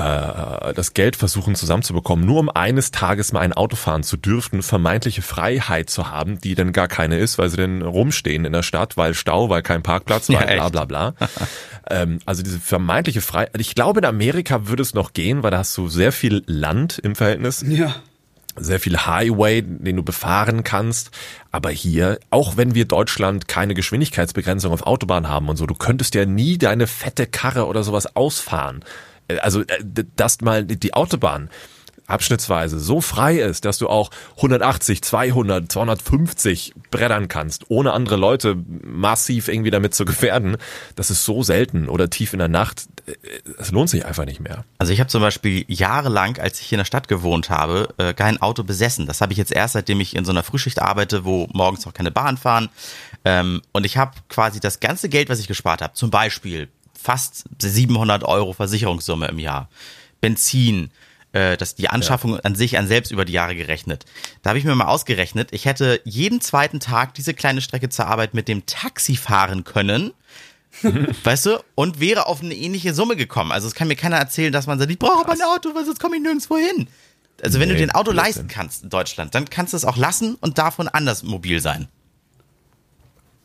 äh, 0.00 0.74
das 0.74 0.94
Geld 0.94 1.16
versuchen 1.16 1.54
zusammenzubekommen, 1.54 2.24
nur 2.24 2.40
um 2.40 2.48
eines 2.48 2.90
Tages 2.90 3.32
mal 3.32 3.40
ein 3.40 3.52
Auto 3.52 3.76
fahren 3.76 4.02
zu 4.02 4.16
dürfen, 4.16 4.62
vermeintliche 4.62 5.22
Freiheit 5.22 5.90
zu 5.90 6.10
haben, 6.10 6.40
die 6.40 6.54
dann 6.54 6.72
gar 6.72 6.88
keine 6.88 7.18
ist, 7.18 7.38
weil 7.38 7.48
sie 7.48 7.58
dann 7.58 7.82
rumstehen 7.82 8.44
in 8.44 8.52
der 8.52 8.62
Stadt, 8.62 8.96
weil 8.96 9.14
Stau, 9.14 9.48
weil 9.50 9.62
kein 9.62 9.82
Parkplatz, 9.82 10.28
weil 10.30 10.56
ja, 10.56 10.68
bla 10.68 10.84
bla 10.84 11.12
bla. 11.12 11.28
ähm, 11.90 12.18
also 12.26 12.42
diese 12.42 12.58
vermeintliche 12.58 13.20
Freiheit. 13.20 13.50
Ich 13.58 13.74
glaube, 13.74 14.00
in 14.00 14.06
Amerika 14.06 14.68
würde 14.68 14.82
es 14.82 14.94
noch 14.94 15.12
gehen, 15.12 15.42
weil 15.42 15.50
da 15.50 15.58
hast 15.58 15.76
du 15.76 15.88
sehr 15.88 16.12
viel 16.12 16.42
Land 16.46 16.98
im 16.98 17.14
Verhältnis. 17.14 17.64
Ja 17.66 17.94
sehr 18.56 18.80
viel 18.80 18.98
Highway, 18.98 19.62
den 19.62 19.96
du 19.96 20.02
befahren 20.02 20.64
kannst. 20.64 21.10
Aber 21.50 21.70
hier, 21.70 22.18
auch 22.30 22.56
wenn 22.56 22.74
wir 22.74 22.84
Deutschland 22.84 23.48
keine 23.48 23.74
Geschwindigkeitsbegrenzung 23.74 24.72
auf 24.72 24.82
Autobahn 24.82 25.28
haben 25.28 25.48
und 25.48 25.56
so, 25.56 25.66
du 25.66 25.74
könntest 25.74 26.14
ja 26.14 26.26
nie 26.26 26.58
deine 26.58 26.86
fette 26.86 27.26
Karre 27.26 27.66
oder 27.66 27.82
sowas 27.82 28.16
ausfahren 28.16 28.84
also 29.38 29.62
äh, 29.62 30.04
dass 30.16 30.40
mal 30.40 30.64
die 30.64 30.94
Autobahn 30.94 31.50
abschnittsweise 32.10 32.78
so 32.78 33.00
frei 33.00 33.38
ist, 33.38 33.64
dass 33.64 33.78
du 33.78 33.88
auch 33.88 34.10
180, 34.36 35.02
200, 35.02 35.70
250 35.70 36.74
brettern 36.90 37.28
kannst, 37.28 37.70
ohne 37.70 37.92
andere 37.92 38.16
Leute 38.16 38.56
massiv 38.66 39.48
irgendwie 39.48 39.70
damit 39.70 39.94
zu 39.94 40.04
gefährden, 40.04 40.56
das 40.96 41.10
ist 41.10 41.24
so 41.24 41.42
selten 41.42 41.88
oder 41.88 42.10
tief 42.10 42.32
in 42.32 42.40
der 42.40 42.48
Nacht, 42.48 42.86
es 43.58 43.70
lohnt 43.70 43.90
sich 43.90 44.04
einfach 44.04 44.24
nicht 44.24 44.40
mehr. 44.40 44.64
Also 44.78 44.92
ich 44.92 45.00
habe 45.00 45.08
zum 45.08 45.22
Beispiel 45.22 45.64
jahrelang, 45.68 46.38
als 46.38 46.60
ich 46.60 46.66
hier 46.66 46.76
in 46.76 46.80
der 46.80 46.84
Stadt 46.84 47.08
gewohnt 47.08 47.50
habe, 47.50 47.88
äh, 47.96 48.12
kein 48.12 48.42
Auto 48.42 48.62
besessen. 48.62 49.06
Das 49.06 49.20
habe 49.20 49.32
ich 49.32 49.38
jetzt 49.38 49.52
erst, 49.52 49.74
seitdem 49.74 50.00
ich 50.00 50.16
in 50.16 50.24
so 50.24 50.32
einer 50.32 50.42
Frühschicht 50.42 50.80
arbeite, 50.80 51.24
wo 51.24 51.48
morgens 51.52 51.86
noch 51.86 51.94
keine 51.94 52.10
Bahn 52.10 52.36
fahren. 52.36 52.68
Ähm, 53.24 53.62
und 53.72 53.86
ich 53.86 53.96
habe 53.96 54.12
quasi 54.28 54.60
das 54.60 54.80
ganze 54.80 55.08
Geld, 55.08 55.28
was 55.28 55.40
ich 55.40 55.48
gespart 55.48 55.82
habe, 55.82 55.94
zum 55.94 56.10
Beispiel 56.10 56.68
fast 57.00 57.44
700 57.58 58.24
Euro 58.24 58.52
Versicherungssumme 58.52 59.28
im 59.28 59.38
Jahr. 59.38 59.68
Benzin, 60.20 60.90
äh, 61.32 61.56
das 61.56 61.74
die 61.74 61.88
Anschaffung 61.88 62.34
ja. 62.34 62.40
an 62.40 62.54
sich 62.54 62.78
an 62.78 62.86
selbst 62.86 63.10
über 63.10 63.24
die 63.24 63.32
Jahre 63.32 63.56
gerechnet. 63.56 64.04
Da 64.42 64.50
habe 64.50 64.58
ich 64.58 64.64
mir 64.64 64.74
mal 64.74 64.86
ausgerechnet, 64.86 65.50
ich 65.52 65.64
hätte 65.64 66.00
jeden 66.04 66.40
zweiten 66.40 66.80
Tag 66.80 67.14
diese 67.14 67.34
kleine 67.34 67.60
Strecke 67.60 67.88
zur 67.88 68.06
Arbeit 68.06 68.34
mit 68.34 68.48
dem 68.48 68.66
Taxi 68.66 69.16
fahren 69.16 69.64
können. 69.64 70.12
weißt 71.24 71.46
du? 71.46 71.64
Und 71.74 71.98
wäre 72.00 72.26
auf 72.26 72.42
eine 72.42 72.54
ähnliche 72.54 72.94
Summe 72.94 73.16
gekommen. 73.16 73.50
Also 73.50 73.66
es 73.66 73.74
kann 73.74 73.88
mir 73.88 73.96
keiner 73.96 74.18
erzählen, 74.18 74.52
dass 74.52 74.66
man 74.66 74.78
sagt, 74.78 74.90
ich 74.90 74.98
brauche 74.98 75.20
aber 75.20 75.32
ein 75.32 75.42
Auto, 75.42 75.74
weil 75.74 75.84
sonst 75.84 76.00
komme 76.00 76.16
ich 76.16 76.22
nirgendwo 76.22 76.56
hin. 76.56 76.86
Also 77.42 77.58
wenn 77.58 77.68
nee, 77.68 77.74
du 77.74 77.80
den 77.80 77.90
Auto 77.90 78.12
leisten 78.12 78.48
kannst 78.48 78.84
in 78.84 78.90
Deutschland, 78.90 79.34
dann 79.34 79.48
kannst 79.48 79.72
du 79.72 79.76
es 79.76 79.84
auch 79.84 79.96
lassen 79.96 80.36
und 80.36 80.58
davon 80.58 80.88
anders 80.88 81.22
mobil 81.22 81.60
sein. 81.60 81.88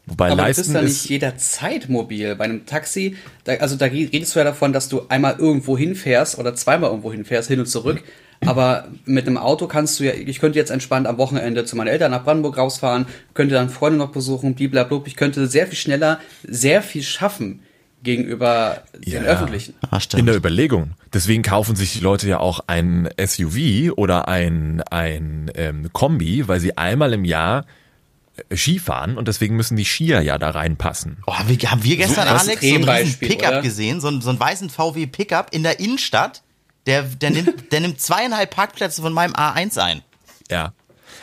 Wobei 0.08 0.32
aber 0.32 0.44
leisten 0.44 0.74
du 0.74 0.80
bist 0.82 0.82
ja 0.82 0.82
nicht 0.82 1.10
jederzeit 1.10 1.90
mobil. 1.90 2.36
Bei 2.36 2.46
einem 2.46 2.66
Taxi, 2.66 3.16
da, 3.44 3.54
also 3.54 3.76
da 3.76 3.86
redest 3.86 4.36
du 4.36 4.40
ja 4.40 4.46
davon, 4.46 4.72
dass 4.72 4.90
du 4.90 5.04
einmal 5.10 5.38
irgendwo 5.40 5.78
hinfährst 5.78 6.38
oder 6.38 6.54
zweimal 6.56 6.90
irgendwo 6.90 7.12
hinfährst, 7.12 7.48
hin 7.48 7.60
und 7.60 7.66
zurück. 7.66 8.04
Aber 8.42 8.90
mit 9.06 9.28
einem 9.28 9.38
Auto 9.38 9.68
kannst 9.68 10.00
du 10.00 10.04
ja, 10.04 10.14
ich 10.14 10.40
könnte 10.40 10.60
jetzt 10.60 10.70
entspannt 10.70 11.08
am 11.08 11.18
Wochenende 11.18 11.66
zu 11.66 11.76
meinen 11.76 11.88
Eltern 11.88 12.12
nach 12.12 12.24
Brandenburg 12.24 12.58
rausfahren, 12.58 13.08
könnte 13.34 13.56
dann 13.56 13.70
Freunde 13.70 13.98
noch 13.98 14.12
besuchen, 14.12 14.56
blablabla. 14.56 15.02
Ich 15.06 15.16
könnte 15.16 15.48
sehr 15.48 15.68
viel 15.68 15.78
schneller, 15.78 16.20
sehr 16.44 16.84
viel 16.84 17.02
schaffen 17.02 17.62
gegenüber 18.04 18.84
ja, 19.04 19.20
den 19.20 19.26
öffentlichen. 19.26 19.74
Ah, 19.90 20.00
In 20.16 20.28
der 20.28 20.36
Überlegung. 20.36 20.92
Deswegen 21.14 21.42
kaufen 21.42 21.76
sich 21.76 21.94
die 21.94 22.00
Leute 22.00 22.28
ja 22.28 22.40
auch 22.40 22.62
ein 22.68 23.10
SUV 23.20 23.92
oder 23.96 24.28
ein, 24.28 24.82
ein 24.84 25.52
ähm, 25.56 25.90
Kombi, 25.92 26.48
weil 26.48 26.60
sie 26.60 26.78
einmal 26.78 27.14
im 27.14 27.26
Jahr 27.26 27.66
Skifahren 28.54 29.18
und 29.18 29.28
deswegen 29.28 29.56
müssen 29.56 29.78
die 29.78 29.86
Skier 29.86 30.22
ja 30.22 30.38
da 30.38 30.50
reinpassen. 30.50 31.18
Oh, 31.26 31.34
haben, 31.34 31.50
wir, 31.50 31.72
haben 31.72 31.84
wir 31.84 31.98
gestern, 31.98 32.28
so 32.28 32.34
Alex, 32.34 32.62
so 32.62 32.76
einen 32.76 33.14
Pickup 33.20 33.64
gesehen, 33.64 34.02
so, 34.02 34.20
so 34.20 34.30
einen 34.30 34.40
weißen 34.40 34.70
VW 34.70 35.08
Pickup 35.08 35.54
in 35.54 35.64
der 35.64 35.80
Innenstadt, 35.80 36.42
der, 36.86 37.04
der, 37.04 37.32
nimmt, 37.32 37.54
der 37.72 37.80
nimmt 37.80 38.02
zweieinhalb 38.02 38.50
Parkplätze 38.50 39.02
von 39.02 39.14
meinem 39.14 39.34
A1 39.34 39.80
ein. 39.80 40.02
Ja. 40.50 40.74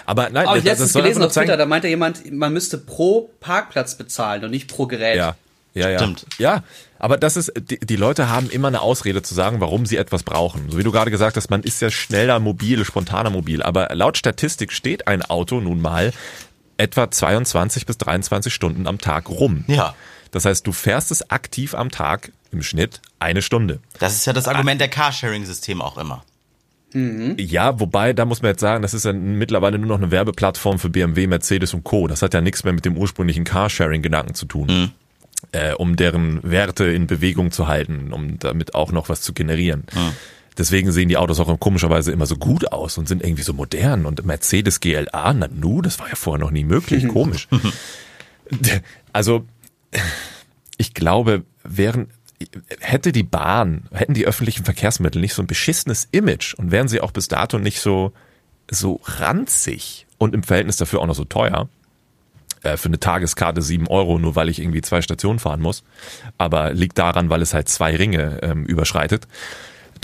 Aber 0.04 0.30
nein, 0.30 0.46
Aber 0.46 0.56
ich 0.56 0.62
habe 0.62 0.70
letztens 0.70 0.92
gelesen 0.94 1.22
auf 1.22 1.32
Twitter, 1.32 1.56
da 1.56 1.66
meinte 1.66 1.88
jemand, 1.88 2.30
man 2.32 2.52
müsste 2.52 2.78
pro 2.78 3.30
Parkplatz 3.40 3.96
bezahlen 3.96 4.44
und 4.44 4.50
nicht 4.50 4.68
pro 4.68 4.86
Gerät. 4.86 5.16
Ja. 5.16 5.36
Ja, 5.74 5.88
ja. 5.88 5.98
Stimmt. 5.98 6.26
Ja, 6.38 6.64
aber 6.98 7.16
das 7.16 7.36
ist, 7.36 7.52
die, 7.56 7.78
die 7.78 7.96
Leute 7.96 8.28
haben 8.28 8.50
immer 8.50 8.68
eine 8.68 8.82
Ausrede 8.82 9.22
zu 9.22 9.34
sagen, 9.34 9.60
warum 9.60 9.86
sie 9.86 9.96
etwas 9.96 10.22
brauchen. 10.22 10.70
So 10.70 10.76
wie 10.76 10.82
du 10.82 10.92
gerade 10.92 11.10
gesagt 11.10 11.36
hast, 11.36 11.50
man 11.50 11.62
ist 11.62 11.80
ja 11.80 11.90
schneller 11.90 12.40
mobil, 12.40 12.84
spontaner 12.84 13.30
mobil. 13.30 13.62
Aber 13.62 13.88
laut 13.94 14.18
Statistik 14.18 14.72
steht 14.72 15.08
ein 15.08 15.22
Auto 15.22 15.60
nun 15.60 15.80
mal 15.80 16.12
etwa 16.82 17.10
22 17.10 17.86
bis 17.86 17.98
23 17.98 18.52
Stunden 18.52 18.86
am 18.86 18.98
Tag 18.98 19.30
rum. 19.30 19.64
Ja. 19.68 19.94
Das 20.32 20.44
heißt, 20.44 20.66
du 20.66 20.72
fährst 20.72 21.10
es 21.10 21.30
aktiv 21.30 21.74
am 21.74 21.90
Tag 21.90 22.32
im 22.50 22.62
Schnitt 22.62 23.00
eine 23.18 23.42
Stunde. 23.42 23.80
Das 23.98 24.14
ist 24.14 24.26
ja 24.26 24.32
das 24.32 24.48
Argument 24.48 24.80
der 24.80 24.88
Carsharing-Systeme 24.88 25.82
auch 25.82 25.98
immer. 25.98 26.24
Ja, 26.94 27.80
wobei, 27.80 28.12
da 28.12 28.26
muss 28.26 28.42
man 28.42 28.50
jetzt 28.50 28.60
sagen, 28.60 28.82
das 28.82 28.92
ist 28.92 29.06
ja 29.06 29.14
mittlerweile 29.14 29.78
nur 29.78 29.88
noch 29.88 29.98
eine 29.98 30.10
Werbeplattform 30.10 30.78
für 30.78 30.90
BMW, 30.90 31.26
Mercedes 31.26 31.72
und 31.72 31.84
Co. 31.84 32.06
Das 32.06 32.20
hat 32.20 32.34
ja 32.34 32.42
nichts 32.42 32.64
mehr 32.64 32.72
mit 32.74 32.84
dem 32.84 32.98
ursprünglichen 32.98 33.44
Carsharing-Gedanken 33.44 34.34
zu 34.34 34.44
tun. 34.44 34.92
Äh, 35.52 35.74
um 35.74 35.96
deren 35.96 36.40
Werte 36.42 36.84
in 36.84 37.06
Bewegung 37.06 37.50
zu 37.50 37.66
halten, 37.66 38.12
um 38.12 38.38
damit 38.38 38.74
auch 38.74 38.92
noch 38.92 39.08
was 39.08 39.22
zu 39.22 39.32
generieren. 39.32 39.84
Deswegen 40.58 40.92
sehen 40.92 41.08
die 41.08 41.16
Autos 41.16 41.40
auch 41.40 41.60
komischerweise 41.60 42.12
immer 42.12 42.26
so 42.26 42.36
gut 42.36 42.72
aus 42.72 42.98
und 42.98 43.08
sind 43.08 43.22
irgendwie 43.22 43.42
so 43.42 43.52
modern. 43.52 44.06
Und 44.06 44.24
Mercedes 44.24 44.80
GLA, 44.80 45.32
na 45.32 45.48
nu, 45.48 45.80
das 45.80 45.98
war 45.98 46.08
ja 46.08 46.14
vorher 46.14 46.44
noch 46.44 46.50
nie 46.50 46.64
möglich. 46.64 47.08
Komisch. 47.12 47.48
Also, 49.14 49.46
ich 50.76 50.94
glaube, 50.94 51.44
wären, 51.64 52.08
hätte 52.80 53.12
die 53.12 53.22
Bahn, 53.22 53.84
hätten 53.92 54.14
die 54.14 54.26
öffentlichen 54.26 54.64
Verkehrsmittel 54.64 55.20
nicht 55.20 55.34
so 55.34 55.42
ein 55.42 55.46
beschissenes 55.46 56.08
Image 56.10 56.54
und 56.54 56.70
wären 56.70 56.88
sie 56.88 57.00
auch 57.00 57.12
bis 57.12 57.28
dato 57.28 57.58
nicht 57.58 57.80
so, 57.80 58.12
so 58.70 59.00
ranzig 59.04 60.06
und 60.18 60.34
im 60.34 60.42
Verhältnis 60.42 60.76
dafür 60.76 61.00
auch 61.00 61.06
noch 61.06 61.14
so 61.14 61.24
teuer, 61.24 61.68
äh, 62.62 62.76
für 62.76 62.88
eine 62.88 63.00
Tageskarte 63.00 63.62
sieben 63.62 63.88
Euro, 63.88 64.18
nur 64.18 64.36
weil 64.36 64.48
ich 64.48 64.60
irgendwie 64.60 64.82
zwei 64.82 65.02
Stationen 65.02 65.38
fahren 65.38 65.60
muss, 65.60 65.82
aber 66.38 66.72
liegt 66.72 66.98
daran, 66.98 67.28
weil 67.30 67.42
es 67.42 67.54
halt 67.54 67.68
zwei 67.68 67.96
Ringe 67.96 68.40
ähm, 68.42 68.64
überschreitet, 68.64 69.26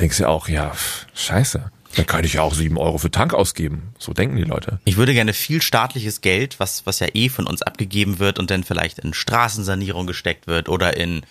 denkst 0.01 0.19
du 0.19 0.29
auch, 0.29 0.49
ja, 0.49 0.71
pff, 0.71 1.07
scheiße. 1.15 1.71
Da 1.97 2.05
könnte 2.05 2.27
ich 2.27 2.35
ja 2.35 2.43
auch 2.43 2.55
sieben 2.55 2.77
Euro 2.79 2.99
für 2.99 3.11
Tank 3.11 3.33
ausgeben. 3.35 3.95
So 3.99 4.13
denken 4.13 4.37
die 4.37 4.45
Leute. 4.45 4.79
Ich 4.85 4.97
würde 4.99 5.15
gerne 5.15 5.33
viel 5.33 5.63
staatliches 5.63 6.21
Geld, 6.21 6.61
was, 6.61 6.85
was 6.87 7.01
ja 7.01 7.09
eh 7.15 7.29
von 7.29 7.47
uns 7.47 7.63
abgegeben 7.63 8.19
wird 8.19 8.39
und 8.39 8.51
dann 8.51 8.63
vielleicht 8.63 8.99
in 8.99 9.15
Straßensanierung 9.15 10.07
gesteckt 10.07 10.47
wird 10.47 10.69
oder 10.69 10.97
in 10.97 11.23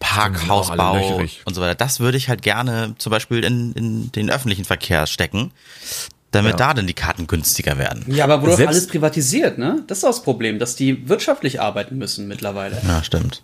Parkhausbau 0.00 1.18
und 1.44 1.54
so 1.54 1.60
weiter. 1.60 1.74
Das 1.74 2.00
würde 2.00 2.16
ich 2.16 2.28
halt 2.28 2.42
gerne 2.42 2.94
zum 2.98 3.10
Beispiel 3.10 3.44
in, 3.44 3.72
in 3.74 4.12
den 4.12 4.30
öffentlichen 4.30 4.64
Verkehr 4.64 5.06
stecken, 5.06 5.52
damit 6.30 6.52
Ja. 6.52 6.56
da 6.68 6.74
dann 6.74 6.86
die 6.86 6.94
Karten 6.94 7.26
günstiger 7.26 7.76
werden. 7.78 8.04
Ja, 8.08 8.24
aber 8.24 8.40
wurde 8.42 8.56
doch 8.62 8.68
alles 8.68 8.86
privatisiert, 8.86 9.58
ne? 9.58 9.84
Das 9.86 9.98
ist 9.98 10.04
auch 10.04 10.08
das 10.08 10.22
Problem, 10.22 10.58
dass 10.58 10.74
die 10.74 11.08
wirtschaftlich 11.08 11.60
arbeiten 11.60 11.98
müssen 11.98 12.26
mittlerweile. 12.26 12.80
Ja, 12.86 13.04
stimmt. 13.04 13.42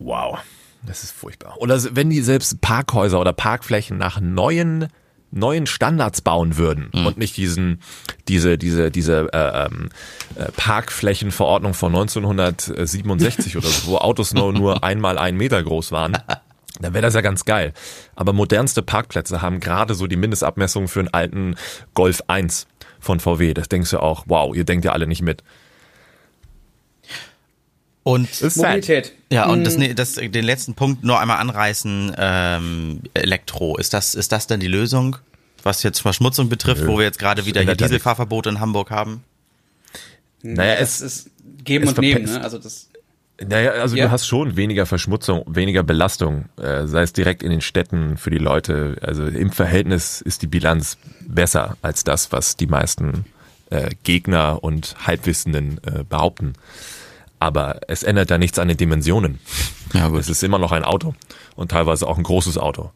Wow, 0.00 0.38
das 0.86 1.04
ist 1.04 1.12
furchtbar. 1.12 1.56
Oder 1.58 1.80
wenn 1.94 2.10
die 2.10 2.22
selbst 2.22 2.60
Parkhäuser 2.60 3.20
oder 3.20 3.32
Parkflächen 3.32 3.98
nach 3.98 4.20
neuen 4.20 4.88
neuen 5.30 5.66
Standards 5.66 6.22
bauen 6.22 6.56
würden 6.56 6.88
und 7.04 7.18
nicht 7.18 7.36
diesen 7.36 7.82
diese 8.28 8.56
diese 8.56 8.90
diese 8.90 9.28
äh, 9.32 9.66
ähm, 9.66 9.90
äh, 10.36 10.50
Parkflächenverordnung 10.52 11.74
von 11.74 11.94
1967 11.94 13.56
oder 13.58 13.68
so, 13.68 13.90
wo 13.90 13.96
Autos 13.98 14.32
nur 14.32 14.52
nur 14.52 14.82
einmal 14.84 15.18
einen 15.18 15.36
Meter 15.36 15.62
groß 15.62 15.92
waren. 15.92 16.16
Dann 16.80 16.94
wäre 16.94 17.02
das 17.02 17.14
ja 17.14 17.20
ganz 17.20 17.44
geil. 17.44 17.72
Aber 18.14 18.32
modernste 18.32 18.82
Parkplätze 18.82 19.42
haben 19.42 19.60
gerade 19.60 19.94
so 19.94 20.06
die 20.06 20.16
Mindestabmessung 20.16 20.88
für 20.88 21.00
einen 21.00 21.08
alten 21.08 21.56
Golf 21.92 22.22
1 22.28 22.66
von 23.00 23.20
VW. 23.20 23.52
Das 23.52 23.68
denkst 23.68 23.90
du 23.90 24.00
auch, 24.00 24.24
wow, 24.28 24.54
ihr 24.54 24.64
denkt 24.64 24.84
ja 24.84 24.92
alle 24.92 25.06
nicht 25.06 25.22
mit. 25.22 25.42
Und. 28.12 28.56
Mobilität. 28.56 29.12
ja, 29.30 29.46
und 29.46 29.64
das, 29.64 29.76
ne- 29.76 29.94
das, 29.94 30.14
den 30.14 30.44
letzten 30.44 30.74
Punkt 30.74 31.04
nur 31.04 31.20
einmal 31.20 31.38
anreißen, 31.38 32.14
ähm, 32.16 33.00
Elektro. 33.14 33.76
Ist 33.76 33.92
das, 33.92 34.14
ist 34.14 34.32
das 34.32 34.46
denn 34.46 34.60
die 34.60 34.66
Lösung, 34.68 35.16
was 35.62 35.82
jetzt 35.82 36.00
Verschmutzung 36.00 36.48
betrifft, 36.48 36.86
wo 36.86 36.96
wir 36.98 37.04
jetzt 37.04 37.18
gerade 37.18 37.44
wieder 37.44 37.60
hier. 37.62 37.74
Dieselfahrverbote 37.74 38.48
in 38.48 38.60
Hamburg 38.60 38.90
haben? 38.90 39.24
Naja, 40.42 40.74
Es 40.76 41.00
es, 41.00 41.26
ist 41.26 41.30
Geben 41.64 41.84
es 41.84 41.90
und 41.90 41.98
Nehmen, 42.00 42.24
ne? 42.24 42.40
Also 42.42 42.58
das. 42.58 42.88
Naja, 43.46 43.70
also 43.72 43.94
Ja. 43.94 44.06
du 44.06 44.10
hast 44.10 44.26
schon 44.26 44.56
weniger 44.56 44.86
Verschmutzung, 44.86 45.44
weniger 45.46 45.82
Belastung, 45.82 46.46
äh, 46.60 46.86
sei 46.86 47.02
es 47.02 47.12
direkt 47.12 47.42
in 47.42 47.50
den 47.50 47.60
Städten 47.60 48.16
für 48.16 48.30
die 48.30 48.38
Leute. 48.38 48.96
Also 49.02 49.26
im 49.26 49.52
Verhältnis 49.52 50.20
ist 50.20 50.42
die 50.42 50.46
Bilanz 50.48 50.96
besser 51.20 51.76
als 51.82 52.02
das, 52.04 52.32
was 52.32 52.56
die 52.56 52.66
meisten 52.66 53.26
äh, 53.70 53.90
Gegner 54.02 54.64
und 54.64 54.96
Halbwissenden 55.06 55.78
äh, 55.84 56.02
behaupten. 56.08 56.54
Aber 57.38 57.80
es 57.88 58.02
ändert 58.02 58.30
ja 58.30 58.38
nichts 58.38 58.58
an 58.58 58.68
den 58.68 58.76
Dimensionen. 58.76 59.38
Ja, 59.92 60.08
gut. 60.08 60.20
Es 60.20 60.28
ist 60.28 60.42
immer 60.42 60.58
noch 60.58 60.72
ein 60.72 60.84
Auto 60.84 61.14
und 61.56 61.70
teilweise 61.70 62.06
auch 62.06 62.18
ein 62.18 62.24
großes 62.24 62.58
Auto. 62.58 62.90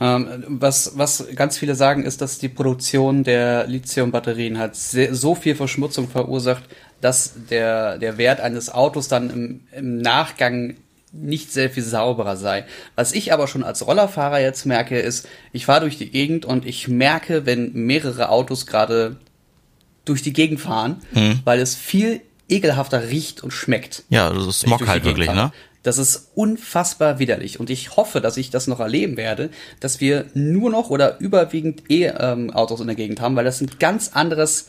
Ähm, 0.00 0.44
was, 0.46 0.92
was 0.96 1.26
ganz 1.34 1.58
viele 1.58 1.74
sagen, 1.74 2.04
ist, 2.04 2.20
dass 2.20 2.38
die 2.38 2.48
Produktion 2.48 3.24
der 3.24 3.66
Lithium-Batterien 3.66 4.58
halt 4.58 4.76
sehr, 4.76 5.14
so 5.14 5.34
viel 5.34 5.54
Verschmutzung 5.54 6.08
verursacht, 6.08 6.64
dass 7.00 7.34
der, 7.50 7.98
der 7.98 8.18
Wert 8.18 8.40
eines 8.40 8.70
Autos 8.72 9.08
dann 9.08 9.30
im, 9.30 9.60
im 9.76 9.98
Nachgang 9.98 10.76
nicht 11.12 11.52
sehr 11.52 11.70
viel 11.70 11.82
sauberer 11.82 12.36
sei. 12.36 12.64
Was 12.94 13.12
ich 13.12 13.32
aber 13.32 13.48
schon 13.48 13.64
als 13.64 13.84
Rollerfahrer 13.84 14.40
jetzt 14.40 14.64
merke, 14.64 14.98
ist, 14.98 15.28
ich 15.52 15.66
fahre 15.66 15.80
durch 15.80 15.98
die 15.98 16.10
Gegend 16.10 16.44
und 16.44 16.64
ich 16.64 16.86
merke, 16.86 17.46
wenn 17.46 17.72
mehrere 17.72 18.28
Autos 18.28 18.66
gerade 18.66 19.16
durch 20.04 20.22
die 20.22 20.32
Gegend 20.32 20.60
fahren, 20.60 21.02
weil 21.44 21.60
es 21.60 21.74
viel 21.74 22.20
ekelhafter 22.50 23.08
riecht 23.08 23.42
und 23.42 23.52
schmeckt. 23.52 24.04
Ja, 24.08 24.28
also 24.28 24.42
wenn 24.42 24.50
ich 24.50 24.56
Smog 24.56 24.86
halt 24.86 25.04
wirklich, 25.04 25.30
ne? 25.30 25.52
Das 25.82 25.96
ist 25.96 26.32
unfassbar 26.34 27.18
widerlich. 27.18 27.58
Und 27.58 27.70
ich 27.70 27.96
hoffe, 27.96 28.20
dass 28.20 28.36
ich 28.36 28.50
das 28.50 28.66
noch 28.66 28.80
erleben 28.80 29.16
werde, 29.16 29.48
dass 29.80 30.00
wir 30.00 30.26
nur 30.34 30.70
noch 30.70 30.90
oder 30.90 31.18
überwiegend 31.20 31.84
E-Autos 31.88 32.80
in 32.80 32.86
der 32.86 32.96
Gegend 32.96 33.20
haben, 33.22 33.34
weil 33.34 33.46
das 33.46 33.62
ein 33.62 33.70
ganz 33.78 34.10
anderes, 34.12 34.66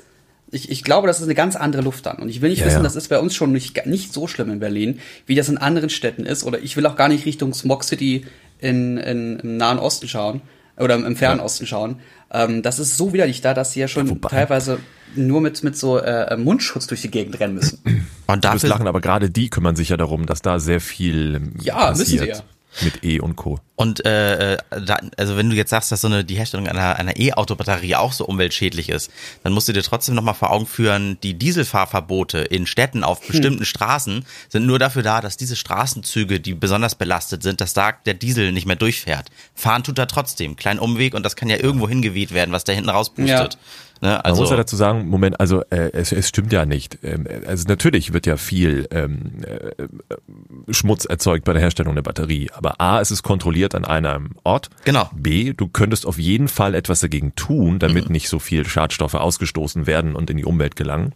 ich, 0.52 0.72
ich 0.72 0.84
glaube, 0.86 1.08
das 1.08 1.17
ist 1.20 1.26
eine 1.26 1.36
ganz 1.36 1.58
andere 1.58 1.82
Luft 1.82 2.06
dann. 2.06 2.17
Und 2.20 2.30
ich 2.30 2.41
will 2.41 2.50
nicht 2.50 2.60
Ja, 2.60 2.67
wissen, 2.67 2.78
ja. 2.78 2.84
das 2.84 2.96
ist 2.96 3.10
bei 3.10 3.20
uns 3.20 3.36
schon 3.36 3.52
nicht, 3.52 3.86
nicht 3.86 4.13
so 4.13 4.26
schlimm 4.28 4.52
in 4.52 4.60
Berlin, 4.60 5.00
wie 5.26 5.36
das 5.36 5.50
in 5.50 5.58
anderen 5.58 5.89
Städten 5.89 6.26
ist. 6.26 6.46
Oder 6.46 6.60
ich 6.60 6.78
will 6.78 6.86
auch 6.86 6.96
gar 6.96 7.10
nicht 7.10 7.26
Richtung 7.26 7.54
Smog 7.54 7.84
City 7.84 8.26
in, 8.60 8.98
in, 8.98 9.39
im 9.39 9.58
Nahen 9.58 9.80
Osten 9.80 10.08
schauen 10.08 10.41
oder 10.78 10.96
im 10.96 11.15
Fernen 11.17 11.41
Osten 11.41 11.67
schauen. 11.67 12.00
Ähm, 12.34 12.62
das 12.62 12.80
ist 12.80 12.98
so 12.98 13.13
widerlich 13.13 13.41
da, 13.41 13.54
dass 13.54 13.74
sie 13.74 13.82
ja 13.82 13.88
schon 13.88 14.10
wobei- 14.10 14.30
teilweise 14.30 14.80
nur 15.15 15.41
mit, 15.41 15.63
mit 15.63 15.78
so 15.78 15.98
äh, 15.98 16.38
Mundschutz 16.38 16.88
durch 16.88 17.02
die 17.02 17.12
Gegend 17.12 17.39
rennen 17.39 17.56
müssen. 17.56 17.80
Und 17.84 18.46
Du 18.46 18.50
wirst 18.54 18.63
dafür, 18.63 18.70
lachen, 18.70 18.88
aber 18.88 19.02
gerade 19.02 19.30
die 19.30 19.50
kümmern 19.50 19.76
sich 19.76 19.89
ja 19.89 19.98
darum, 19.98 20.26
dass 20.26 20.41
da 20.41 20.60
sehr 20.60 20.80
viel 20.80 21.41
Ja, 21.62 21.89
müssen 21.91 22.06
sie 22.06 22.17
passiert 22.17 22.44
mit 22.82 23.04
E 23.04 23.20
und 23.20 23.36
Co. 23.36 23.60
Und 23.76 24.06
äh, 24.06 24.54
äh, 24.54 24.58
da, 24.70 25.00
also 25.18 25.38
wenn 25.38 25.50
du 25.50 25.56
jetzt 25.56 25.72
sagst, 25.72 25.92
dass 25.92 26.02
so 26.02 26.08
eine 26.08 26.24
die 26.24 26.36
Herstellung 26.36 26.68
einer 26.68 26.98
einer 26.98 27.20
E-Auto-Batterie 27.20 27.96
auch 27.96 28.14
so 28.14 28.26
umweltschädlich 28.26 28.90
ist, 28.90 29.12
dann 29.44 29.54
musst 29.54 29.68
du 29.68 29.74
dir 29.74 29.82
trotzdem 29.82 30.16
noch 30.16 30.24
mal 30.24 30.34
vor 30.34 30.52
Augen 30.52 30.68
führen, 30.68 31.18
die 31.22 31.34
Dieselfahrverbote 31.34 32.40
in 32.40 32.68
Städten 32.68 33.04
auf 33.04 33.26
bestimmten 33.26 33.66
Straßen 33.66 34.26
sind 34.50 34.66
nur 34.66 34.80
dafür 34.80 35.04
da, 35.04 35.20
dass 35.22 35.36
diese 35.36 35.56
Straßenzüge, 35.56 36.40
die 36.40 36.54
besonders 36.54 36.96
belastet 36.96 37.44
sind, 37.44 37.60
dass 37.60 37.74
da 37.74 37.92
der 37.92 38.14
Diesel 38.14 38.52
nicht 38.52 38.68
mehr 38.68 38.76
durchfährt. 38.76 39.30
Fahren 39.56 39.84
tut 39.84 39.98
er 39.98 40.08
trotzdem, 40.08 40.56
kleinen 40.56 40.80
Umweg 40.80 41.14
und 41.14 41.24
das 41.26 41.36
kann 41.36 41.50
ja 41.50 41.58
irgendwo 41.58 41.90
hingeweht 41.90 42.34
werden, 42.34 42.52
was 42.52 42.64
da 42.64 42.74
hinten 42.74 42.90
rauspustet. 42.90 43.58
Ne? 44.02 44.10
Man 44.10 44.22
Also 44.22 44.42
muss 44.42 44.50
ja 44.50 44.58
dazu 44.58 44.76
sagen, 44.76 45.08
Moment, 45.08 45.40
also 45.40 45.62
äh, 45.70 45.92
es, 45.94 46.12
es 46.12 46.28
stimmt 46.28 46.52
ja 46.52 46.66
nicht. 46.66 46.98
Ähm, 47.04 47.28
also 47.48 47.68
natürlich 47.68 48.14
wird 48.14 48.26
ja 48.26 48.36
viel 48.38 48.88
ähm, 48.92 49.44
äh, 49.46 50.74
Schmutz 50.74 51.06
erzeugt 51.06 51.46
bei 51.46 51.54
der 51.54 51.62
Herstellung 51.62 51.96
der 51.96 52.02
Batterie. 52.02 52.50
Aber 52.54 52.82
A, 52.82 53.00
es 53.00 53.12
ist 53.12 53.24
kontrolliert 53.24 53.76
an 53.76 53.86
einem 53.86 54.32
Ort. 54.44 54.70
Genau. 54.86 55.10
B, 55.16 55.54
du 55.54 55.68
könntest 55.68 56.06
auf 56.06 56.18
jeden 56.18 56.48
Fall 56.48 56.74
etwas 56.74 57.00
dagegen 57.00 57.36
tun, 57.36 57.80
damit 57.80 58.10
nicht 58.10 58.28
so 58.28 58.40
viel 58.40 58.66
Schadstoffe 58.68 59.14
ausgestoßen 59.14 59.86
werden 59.86 60.16
und 60.16 60.30
in 60.30 60.38
die 60.38 60.46
Umwelt 60.46 60.76
gelangen. 60.76 61.14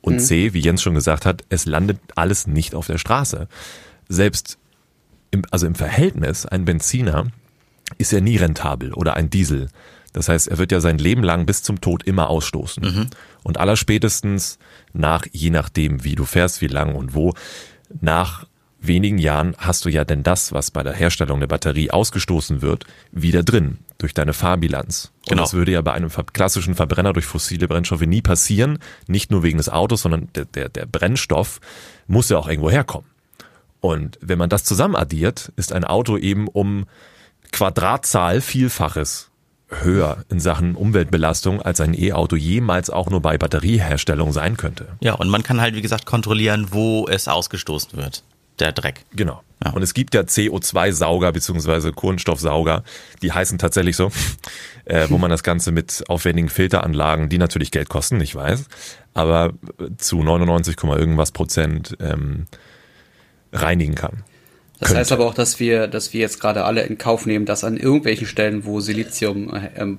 Und 0.00 0.20
C, 0.20 0.52
wie 0.52 0.60
Jens 0.60 0.82
schon 0.82 0.94
gesagt 0.94 1.26
hat, 1.26 1.42
es 1.48 1.66
landet 1.66 1.98
alles 2.14 2.46
nicht 2.46 2.74
auf 2.74 2.86
der 2.86 2.98
Straße. 2.98 3.48
Selbst 4.08 4.58
im, 5.32 5.42
also 5.50 5.66
im 5.66 5.74
Verhältnis, 5.74 6.46
ein 6.46 6.64
Benziner 6.64 7.26
ist 7.98 8.12
ja 8.12 8.20
nie 8.20 8.36
rentabel 8.36 8.92
oder 8.92 9.14
ein 9.14 9.30
Diesel. 9.30 9.68
Das 10.16 10.30
heißt, 10.30 10.48
er 10.48 10.56
wird 10.56 10.72
ja 10.72 10.80
sein 10.80 10.96
Leben 10.96 11.22
lang 11.22 11.44
bis 11.44 11.62
zum 11.62 11.82
Tod 11.82 12.02
immer 12.04 12.30
ausstoßen. 12.30 12.82
Und 13.42 13.58
allerspätestens 13.60 14.58
nach, 14.94 15.26
je 15.30 15.50
nachdem, 15.50 16.04
wie 16.04 16.14
du 16.14 16.24
fährst, 16.24 16.62
wie 16.62 16.68
lang 16.68 16.94
und 16.94 17.14
wo, 17.14 17.34
nach 18.00 18.46
wenigen 18.80 19.18
Jahren 19.18 19.54
hast 19.58 19.84
du 19.84 19.90
ja 19.90 20.06
denn 20.06 20.22
das, 20.22 20.54
was 20.54 20.70
bei 20.70 20.82
der 20.82 20.94
Herstellung 20.94 21.38
der 21.40 21.48
Batterie 21.48 21.90
ausgestoßen 21.90 22.62
wird, 22.62 22.86
wieder 23.12 23.42
drin 23.42 23.76
durch 23.98 24.14
deine 24.14 24.32
Fahrbilanz. 24.32 25.12
Und 25.26 25.32
Genau. 25.32 25.42
das 25.42 25.52
würde 25.52 25.72
ja 25.72 25.82
bei 25.82 25.92
einem 25.92 26.08
klassischen 26.32 26.74
Verbrenner 26.74 27.12
durch 27.12 27.26
fossile 27.26 27.68
Brennstoffe 27.68 28.00
nie 28.06 28.22
passieren, 28.22 28.78
nicht 29.08 29.30
nur 29.30 29.42
wegen 29.42 29.58
des 29.58 29.68
Autos, 29.68 30.00
sondern 30.00 30.28
der, 30.34 30.46
der, 30.46 30.70
der 30.70 30.86
Brennstoff 30.86 31.60
muss 32.06 32.30
ja 32.30 32.38
auch 32.38 32.48
irgendwo 32.48 32.70
herkommen. 32.70 33.10
Und 33.80 34.18
wenn 34.22 34.38
man 34.38 34.48
das 34.48 34.64
zusammen 34.64 34.96
addiert, 34.96 35.52
ist 35.56 35.74
ein 35.74 35.84
Auto 35.84 36.16
eben 36.16 36.48
um 36.48 36.86
Quadratzahl 37.52 38.40
Vielfaches 38.40 39.30
höher 39.68 40.24
in 40.28 40.38
Sachen 40.38 40.76
Umweltbelastung, 40.76 41.60
als 41.60 41.80
ein 41.80 41.94
E-Auto 41.98 42.36
jemals 42.36 42.90
auch 42.90 43.10
nur 43.10 43.20
bei 43.20 43.36
Batterieherstellung 43.36 44.32
sein 44.32 44.56
könnte. 44.56 44.86
ja, 45.00 45.14
und 45.14 45.28
man 45.28 45.42
kann 45.42 45.60
halt 45.60 45.74
wie 45.74 45.82
gesagt 45.82 46.06
kontrollieren, 46.06 46.68
wo 46.70 47.06
es 47.08 47.28
ausgestoßen 47.28 47.96
wird. 47.98 48.22
der 48.58 48.72
Dreck. 48.72 49.04
Genau. 49.14 49.42
Ja. 49.64 49.72
Und 49.72 49.82
es 49.82 49.94
gibt 49.94 50.14
ja 50.14 50.22
CO2-Sauger 50.22 51.32
beziehungsweise 51.32 51.92
Kohlenstoffsauger, 51.92 52.84
die 53.22 53.32
heißen 53.32 53.58
tatsächlich 53.58 53.96
so, 53.96 54.10
äh, 54.84 55.08
wo 55.10 55.18
man 55.18 55.30
das 55.30 55.42
Ganze 55.42 55.72
mit 55.72 56.04
aufwendigen 56.08 56.48
Filteranlagen, 56.48 57.28
die 57.28 57.38
natürlich 57.38 57.70
Geld 57.70 57.88
kosten, 57.88 58.20
ich 58.20 58.34
weiß, 58.34 58.64
aber 59.14 59.52
zu 59.96 60.22
99, 60.22 60.76
irgendwas 60.84 61.32
Prozent 61.32 61.96
ähm, 62.00 62.46
reinigen 63.52 63.94
kann. 63.94 64.24
Das 64.78 64.88
könnte. 64.88 65.00
heißt 65.00 65.12
aber 65.12 65.26
auch, 65.26 65.34
dass 65.34 65.58
wir, 65.58 65.86
dass 65.86 66.12
wir 66.12 66.20
jetzt 66.20 66.40
gerade 66.40 66.64
alle 66.64 66.82
in 66.82 66.98
Kauf 66.98 67.26
nehmen, 67.26 67.46
dass 67.46 67.64
an 67.64 67.76
irgendwelchen 67.76 68.26
Stellen, 68.26 68.66
wo 68.66 68.80
Silizium 68.80 69.54
äh, 69.54 69.70
ähm, 69.76 69.98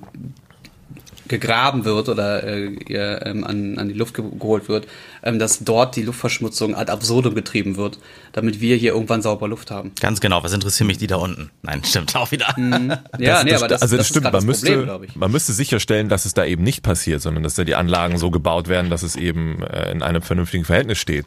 gegraben 1.28 1.84
wird 1.84 2.08
oder 2.08 2.42
äh, 2.42 2.74
ähm, 2.88 3.44
an, 3.44 3.78
an 3.78 3.88
die 3.88 3.94
Luft 3.94 4.14
geholt 4.14 4.68
wird, 4.68 4.88
ähm, 5.22 5.38
dass 5.38 5.60
dort 5.60 5.94
die 5.96 6.02
Luftverschmutzung 6.02 6.74
ad 6.74 6.90
absurdum 6.90 7.34
getrieben 7.34 7.76
wird, 7.76 7.98
damit 8.32 8.60
wir 8.60 8.76
hier 8.76 8.92
irgendwann 8.92 9.22
sauber 9.22 9.46
Luft 9.46 9.70
haben. 9.70 9.92
Ganz 10.00 10.20
genau, 10.20 10.42
was 10.42 10.52
interessieren 10.52 10.86
mich 10.86 10.98
die 10.98 11.06
da 11.06 11.16
unten? 11.16 11.50
Nein, 11.62 11.84
stimmt 11.84 12.16
auch 12.16 12.30
wieder. 12.30 12.54
Mhm. 12.56 12.78
Ja, 13.18 13.34
das, 13.34 13.44
nee, 13.44 13.50
das, 13.50 13.62
aber 13.62 13.68
das, 13.68 13.82
also 13.82 13.96
das, 13.96 14.08
stimmt, 14.08 14.32
man, 14.32 14.44
müsste, 14.44 14.84
Problem, 14.86 15.10
man 15.14 15.30
müsste 15.30 15.52
sicherstellen, 15.52 16.08
dass 16.08 16.24
es 16.24 16.34
da 16.34 16.44
eben 16.44 16.62
nicht 16.62 16.82
passiert, 16.82 17.20
sondern 17.20 17.42
dass 17.42 17.54
da 17.54 17.64
die 17.64 17.74
Anlagen 17.74 18.16
so 18.16 18.30
gebaut 18.30 18.68
werden, 18.68 18.90
dass 18.90 19.02
es 19.02 19.16
eben 19.16 19.62
äh, 19.62 19.90
in 19.90 20.02
einem 20.02 20.22
vernünftigen 20.22 20.64
Verhältnis 20.64 20.98
steht 20.98 21.26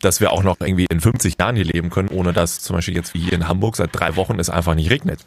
dass 0.00 0.20
wir 0.20 0.32
auch 0.32 0.42
noch 0.42 0.56
irgendwie 0.60 0.86
in 0.90 1.00
50 1.00 1.36
Jahren 1.40 1.56
hier 1.56 1.64
leben 1.64 1.90
können, 1.90 2.08
ohne 2.08 2.32
dass 2.32 2.60
zum 2.60 2.76
Beispiel 2.76 2.94
jetzt 2.94 3.14
wie 3.14 3.20
hier 3.20 3.32
in 3.32 3.48
Hamburg 3.48 3.76
seit 3.76 3.90
drei 3.92 4.16
Wochen 4.16 4.38
es 4.38 4.50
einfach 4.50 4.74
nicht 4.74 4.90
regnet. 4.90 5.20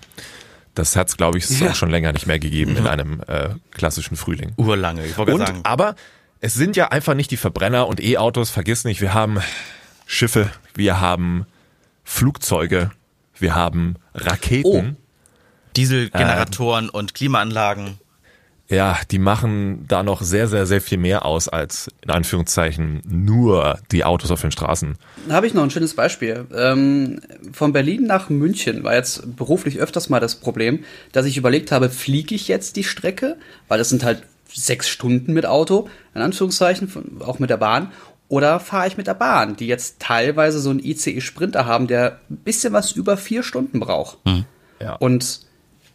Das 0.74 0.96
hat 0.96 1.10
es, 1.10 1.18
glaube 1.18 1.38
ich, 1.38 1.50
ja. 1.60 1.72
auch 1.72 1.76
schon 1.76 1.90
länger 1.90 2.14
nicht 2.14 2.28
mehr 2.28 2.40
gegeben 2.40 2.78
in 2.78 2.88
einem 2.88 3.22
äh, 3.28 3.50
klassischen 3.72 4.16
Frühling. 4.16 4.54
Urlange, 4.56 5.06
ich 5.06 5.18
wollte 5.18 5.38
sagen. 5.38 5.60
Aber 5.64 5.96
es 6.40 6.54
sind 6.54 6.76
ja 6.76 6.88
einfach 6.90 7.14
nicht 7.14 7.30
die 7.32 7.38
Verbrenner 7.38 7.88
und 7.88 8.02
E-Autos, 8.02 8.50
vergiss 8.50 8.86
nicht, 8.86 9.02
wir 9.02 9.14
haben 9.14 9.40
Schiffe, 10.06 10.50
wir 10.74 11.02
haben 11.02 11.46
Flugzeuge, 12.04 12.92
wir 13.38 13.56
haben 13.56 13.96
Raketen. 14.14 14.98
Oh. 14.98 15.02
Dieselgeneratoren 15.76 16.86
ähm, 16.86 16.92
und 16.92 17.14
Klimaanlagen 17.14 18.01
ja, 18.72 18.98
die 19.12 19.20
machen 19.20 19.86
da 19.88 20.02
noch 20.02 20.22
sehr, 20.22 20.48
sehr, 20.48 20.66
sehr 20.66 20.82
viel 20.82 20.98
mehr 20.98 21.26
aus 21.26 21.50
als 21.50 21.90
in 22.02 22.10
Anführungszeichen 22.10 23.02
nur 23.06 23.80
die 23.92 24.04
Autos 24.04 24.32
auf 24.32 24.42
den 24.42 24.52
Straßen. 24.52 24.96
Da 25.28 25.36
habe 25.36 25.46
ich 25.46 25.54
noch 25.54 25.64
ein 25.64 25.70
schönes 25.70 25.94
Beispiel. 25.94 26.46
Ähm, 26.56 27.20
von 27.52 27.74
Berlin 27.74 28.06
nach 28.06 28.30
München 28.30 28.84
war 28.84 28.96
jetzt 28.96 29.36
beruflich 29.36 29.78
öfters 29.80 30.10
mal 30.10 30.20
das 30.20 30.36
Problem, 30.36 30.84
dass 31.12 31.26
ich 31.26 31.38
überlegt 31.38 31.72
habe, 31.72 31.90
fliege 31.90 32.34
ich 32.34 32.48
jetzt 32.48 32.78
die 32.78 32.84
Strecke, 32.84 33.38
weil 33.68 33.78
das 33.78 33.90
sind 33.90 34.04
halt 34.04 34.24
sechs 34.54 34.90
Stunden 34.90 35.34
mit 35.34 35.46
Auto, 35.46 35.90
in 36.16 36.22
Anführungszeichen, 36.22 37.22
auch 37.22 37.40
mit 37.40 37.50
der 37.50 37.58
Bahn, 37.58 37.92
oder 38.28 38.62
fahre 38.62 38.88
ich 38.88 38.96
mit 38.96 39.08
der 39.08 39.14
Bahn, 39.14 39.58
die 39.58 39.68
jetzt 39.68 40.00
teilweise 40.00 40.60
so 40.60 40.70
einen 40.70 40.80
ICE-Sprinter 40.80 41.66
haben, 41.66 41.88
der 41.88 42.22
ein 42.30 42.38
bisschen 42.38 42.72
was 42.72 42.94
über 42.94 43.18
vier 43.18 43.44
Stunden 43.44 43.82
braucht. 43.82 44.26
Mhm. 44.26 44.46
Ja. 44.80 44.96
Und 44.96 45.42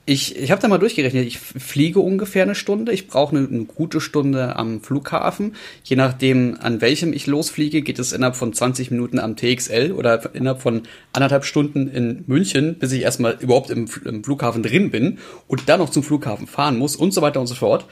ich, 0.09 0.37
ich 0.37 0.53
habe 0.53 0.63
da 0.63 0.69
mal 0.69 0.79
durchgerechnet, 0.79 1.27
ich 1.27 1.41
fliege 1.41 1.99
ungefähr 1.99 2.45
eine 2.45 2.55
Stunde, 2.55 2.93
ich 2.93 3.09
brauche 3.09 3.37
eine, 3.37 3.49
eine, 3.49 3.65
gute 3.65 4.01
Stunde 4.01 4.55
am 4.55 4.81
Flughafen. 4.81 5.57
Je 5.83 5.97
nachdem, 5.97 6.57
an 6.61 6.81
welchem 6.81 7.13
ich 7.13 7.27
losfliege, 7.27 7.83
geht 7.83 7.99
es 7.99 8.13
innerhalb 8.13 8.37
von 8.37 8.53
20 8.53 8.93
Minuten 8.93 9.19
am 9.19 9.35
TXL 9.35 9.91
oder 9.91 10.33
innerhalb 10.33 10.63
von 10.63 10.83
anderthalb 11.13 11.45
Stunden 11.45 11.89
in 11.89 12.23
München, 12.29 12.79
bis 12.79 12.93
ich 12.93 13.03
erstmal 13.03 13.37
überhaupt 13.41 13.71
im, 13.71 13.89
im 14.05 14.23
Flughafen 14.23 14.63
drin 14.63 14.93
bin 14.93 15.19
und 15.49 15.69
dann 15.69 15.81
noch 15.81 15.91
zum 15.91 16.05
Flughafen 16.05 16.47
fahren 16.47 16.79
muss 16.79 16.95
und 16.95 17.13
so 17.13 17.21
weiter 17.21 17.41
und 17.41 17.49
so 17.49 17.57
fort. 17.57 17.87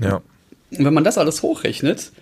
Ja. 0.00 0.22
Und 0.70 0.84
wenn 0.84 0.94
man 0.94 1.04
das 1.04 1.18
alles 1.18 1.42
hochrechnet, 1.42 2.12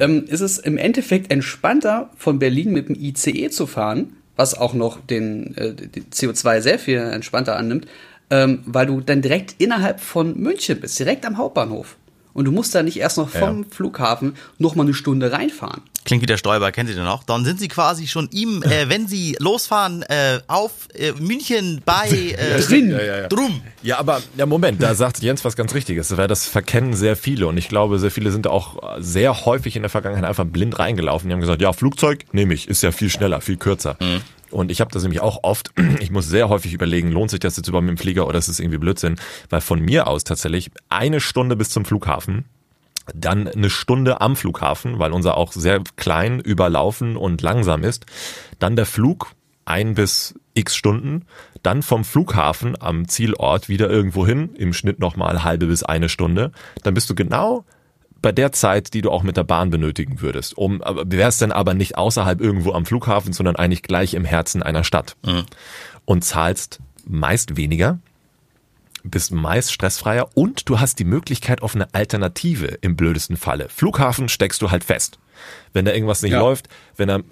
ähm, 0.00 0.24
ist 0.26 0.40
es 0.40 0.58
im 0.58 0.76
Endeffekt 0.76 1.30
entspannter, 1.30 2.10
von 2.16 2.40
Berlin 2.40 2.72
mit 2.72 2.88
dem 2.88 2.96
ICE 2.96 3.48
zu 3.50 3.68
fahren, 3.68 4.16
was 4.34 4.58
auch 4.58 4.74
noch 4.74 4.98
den, 4.98 5.56
äh, 5.56 5.74
den 5.74 6.06
CO2 6.10 6.60
sehr 6.60 6.78
viel 6.78 6.98
entspannter 6.98 7.56
annimmt, 7.56 7.86
ähm, 8.32 8.60
weil 8.64 8.86
du 8.86 9.02
dann 9.02 9.20
direkt 9.20 9.60
innerhalb 9.60 10.00
von 10.00 10.38
München 10.40 10.80
bist, 10.80 10.98
direkt 10.98 11.26
am 11.26 11.36
Hauptbahnhof. 11.36 11.96
Und 12.32 12.46
du 12.46 12.50
musst 12.50 12.74
da 12.74 12.82
nicht 12.82 12.98
erst 12.98 13.18
noch 13.18 13.28
vom 13.28 13.62
ja. 13.64 13.68
Flughafen 13.70 14.36
noch 14.58 14.74
mal 14.74 14.84
eine 14.84 14.94
Stunde 14.94 15.32
reinfahren. 15.32 15.82
Klingt 16.04 16.22
wie 16.22 16.26
der 16.26 16.36
Steuerball, 16.36 16.72
kennen 16.72 16.88
Sie 16.88 16.94
den 16.94 17.04
noch? 17.04 17.24
Dann 17.24 17.44
sind 17.44 17.60
Sie 17.60 17.68
quasi 17.68 18.06
schon 18.06 18.28
ihm, 18.32 18.62
äh, 18.62 18.88
wenn 18.88 19.06
Sie 19.06 19.36
losfahren, 19.38 20.02
äh, 20.02 20.40
auf 20.48 20.88
äh, 20.94 21.12
München 21.12 21.80
bei 21.84 22.08
äh, 22.08 22.60
drin, 22.60 22.90
ja, 22.90 23.02
ja, 23.02 23.18
ja. 23.20 23.28
drum. 23.28 23.62
Ja, 23.82 23.98
aber 23.98 24.20
ja, 24.36 24.46
Moment, 24.46 24.82
da 24.82 24.94
sagt 24.94 25.20
Jens 25.22 25.44
was 25.44 25.56
ganz 25.56 25.74
Richtiges, 25.74 26.16
weil 26.16 26.28
das 26.28 26.46
verkennen 26.46 26.94
sehr 26.94 27.16
viele 27.16 27.46
und 27.46 27.56
ich 27.56 27.68
glaube, 27.68 27.98
sehr 27.98 28.10
viele 28.10 28.32
sind 28.32 28.46
auch 28.46 28.82
sehr 28.98 29.44
häufig 29.44 29.76
in 29.76 29.82
der 29.82 29.90
Vergangenheit 29.90 30.24
einfach 30.24 30.44
blind 30.44 30.78
reingelaufen. 30.78 31.28
Die 31.28 31.34
haben 31.34 31.40
gesagt, 31.40 31.62
ja, 31.62 31.72
Flugzeug 31.72 32.24
nehme 32.32 32.54
ich, 32.54 32.68
ist 32.68 32.82
ja 32.82 32.92
viel 32.92 33.10
schneller, 33.10 33.40
viel 33.40 33.56
kürzer. 33.56 33.96
Mhm. 34.00 34.22
Und 34.52 34.70
ich 34.70 34.80
habe 34.80 34.90
das 34.92 35.02
nämlich 35.02 35.20
auch 35.20 35.40
oft, 35.42 35.72
ich 36.00 36.10
muss 36.10 36.28
sehr 36.28 36.48
häufig 36.48 36.72
überlegen, 36.72 37.10
lohnt 37.10 37.30
sich 37.30 37.40
das 37.40 37.56
jetzt 37.56 37.68
überhaupt 37.68 37.86
mit 37.86 37.96
dem 37.96 38.00
Flieger 38.00 38.26
oder 38.26 38.38
ist 38.38 38.48
es 38.48 38.60
irgendwie 38.60 38.78
Blödsinn? 38.78 39.16
Weil 39.50 39.60
von 39.60 39.80
mir 39.80 40.06
aus 40.06 40.24
tatsächlich 40.24 40.70
eine 40.88 41.20
Stunde 41.20 41.56
bis 41.56 41.70
zum 41.70 41.84
Flughafen, 41.84 42.44
dann 43.14 43.48
eine 43.48 43.70
Stunde 43.70 44.20
am 44.20 44.36
Flughafen, 44.36 44.98
weil 44.98 45.12
unser 45.12 45.36
auch 45.36 45.52
sehr 45.52 45.82
klein, 45.96 46.40
überlaufen 46.40 47.16
und 47.16 47.42
langsam 47.42 47.82
ist. 47.84 48.06
Dann 48.58 48.76
der 48.76 48.86
Flug, 48.86 49.32
ein 49.64 49.94
bis 49.94 50.34
x 50.54 50.74
Stunden, 50.76 51.24
dann 51.62 51.82
vom 51.82 52.04
Flughafen 52.04 52.80
am 52.80 53.08
Zielort 53.08 53.68
wieder 53.68 53.88
irgendwo 53.88 54.26
hin, 54.26 54.50
im 54.56 54.72
Schnitt 54.72 54.98
nochmal 54.98 55.44
halbe 55.44 55.66
bis 55.66 55.82
eine 55.82 56.08
Stunde. 56.08 56.52
Dann 56.82 56.94
bist 56.94 57.08
du 57.08 57.14
genau 57.14 57.64
bei 58.20 58.32
der 58.32 58.52
Zeit, 58.52 58.94
die 58.94 59.02
du 59.02 59.10
auch 59.10 59.24
mit 59.24 59.36
der 59.36 59.44
Bahn 59.44 59.70
benötigen 59.70 60.20
würdest. 60.20 60.56
Um, 60.56 60.80
wärst 61.04 61.42
dann 61.42 61.52
aber 61.52 61.74
nicht 61.74 61.98
außerhalb 61.98 62.40
irgendwo 62.40 62.72
am 62.72 62.86
Flughafen, 62.86 63.32
sondern 63.32 63.56
eigentlich 63.56 63.82
gleich 63.82 64.14
im 64.14 64.24
Herzen 64.24 64.62
einer 64.62 64.84
Stadt. 64.84 65.16
Mhm. 65.26 65.44
Und 66.04 66.24
zahlst 66.24 66.80
meist 67.04 67.56
weniger, 67.56 67.98
bist 69.04 69.32
meist 69.32 69.72
stressfreier 69.72 70.28
und 70.34 70.68
du 70.68 70.80
hast 70.80 70.98
die 70.98 71.04
Möglichkeit 71.04 71.62
auf 71.62 71.74
eine 71.74 71.92
Alternative 71.94 72.78
im 72.80 72.96
blödesten 72.96 73.36
Falle. 73.36 73.68
Flughafen 73.68 74.28
steckst 74.28 74.62
du 74.62 74.70
halt 74.70 74.84
fest 74.84 75.18
wenn 75.72 75.84
da 75.84 75.92
irgendwas 75.92 76.22
nicht 76.22 76.32
ja. 76.32 76.40
läuft, 76.40 76.68
wenn 76.96 77.08
er 77.08 77.22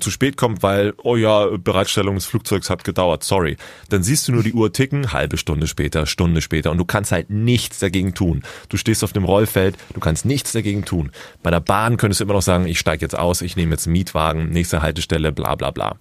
zu 0.00 0.10
spät 0.10 0.36
kommt, 0.36 0.62
weil, 0.62 0.94
oh 1.02 1.16
ja, 1.16 1.46
Bereitstellung 1.56 2.14
des 2.14 2.26
Flugzeugs 2.26 2.70
hat 2.70 2.84
gedauert, 2.84 3.24
sorry. 3.24 3.56
Dann 3.88 4.02
siehst 4.02 4.28
du 4.28 4.32
nur 4.32 4.42
die 4.42 4.52
Uhr 4.52 4.72
ticken, 4.72 5.12
halbe 5.12 5.36
Stunde 5.36 5.66
später, 5.66 6.06
Stunde 6.06 6.40
später 6.40 6.70
und 6.70 6.78
du 6.78 6.84
kannst 6.84 7.12
halt 7.12 7.30
nichts 7.30 7.78
dagegen 7.78 8.14
tun. 8.14 8.42
Du 8.68 8.76
stehst 8.76 9.02
auf 9.02 9.12
dem 9.12 9.24
Rollfeld, 9.24 9.76
du 9.94 10.00
kannst 10.00 10.24
nichts 10.24 10.52
dagegen 10.52 10.84
tun. 10.84 11.10
Bei 11.42 11.50
der 11.50 11.60
Bahn 11.60 11.96
könntest 11.96 12.20
du 12.20 12.24
immer 12.24 12.34
noch 12.34 12.42
sagen, 12.42 12.66
ich 12.66 12.78
steige 12.78 13.04
jetzt 13.04 13.18
aus, 13.18 13.42
ich 13.42 13.56
nehme 13.56 13.72
jetzt 13.72 13.86
einen 13.86 13.94
Mietwagen, 13.94 14.50
nächste 14.50 14.82
Haltestelle, 14.82 15.32
bla 15.32 15.54
bla 15.54 15.70
bla. 15.70 15.96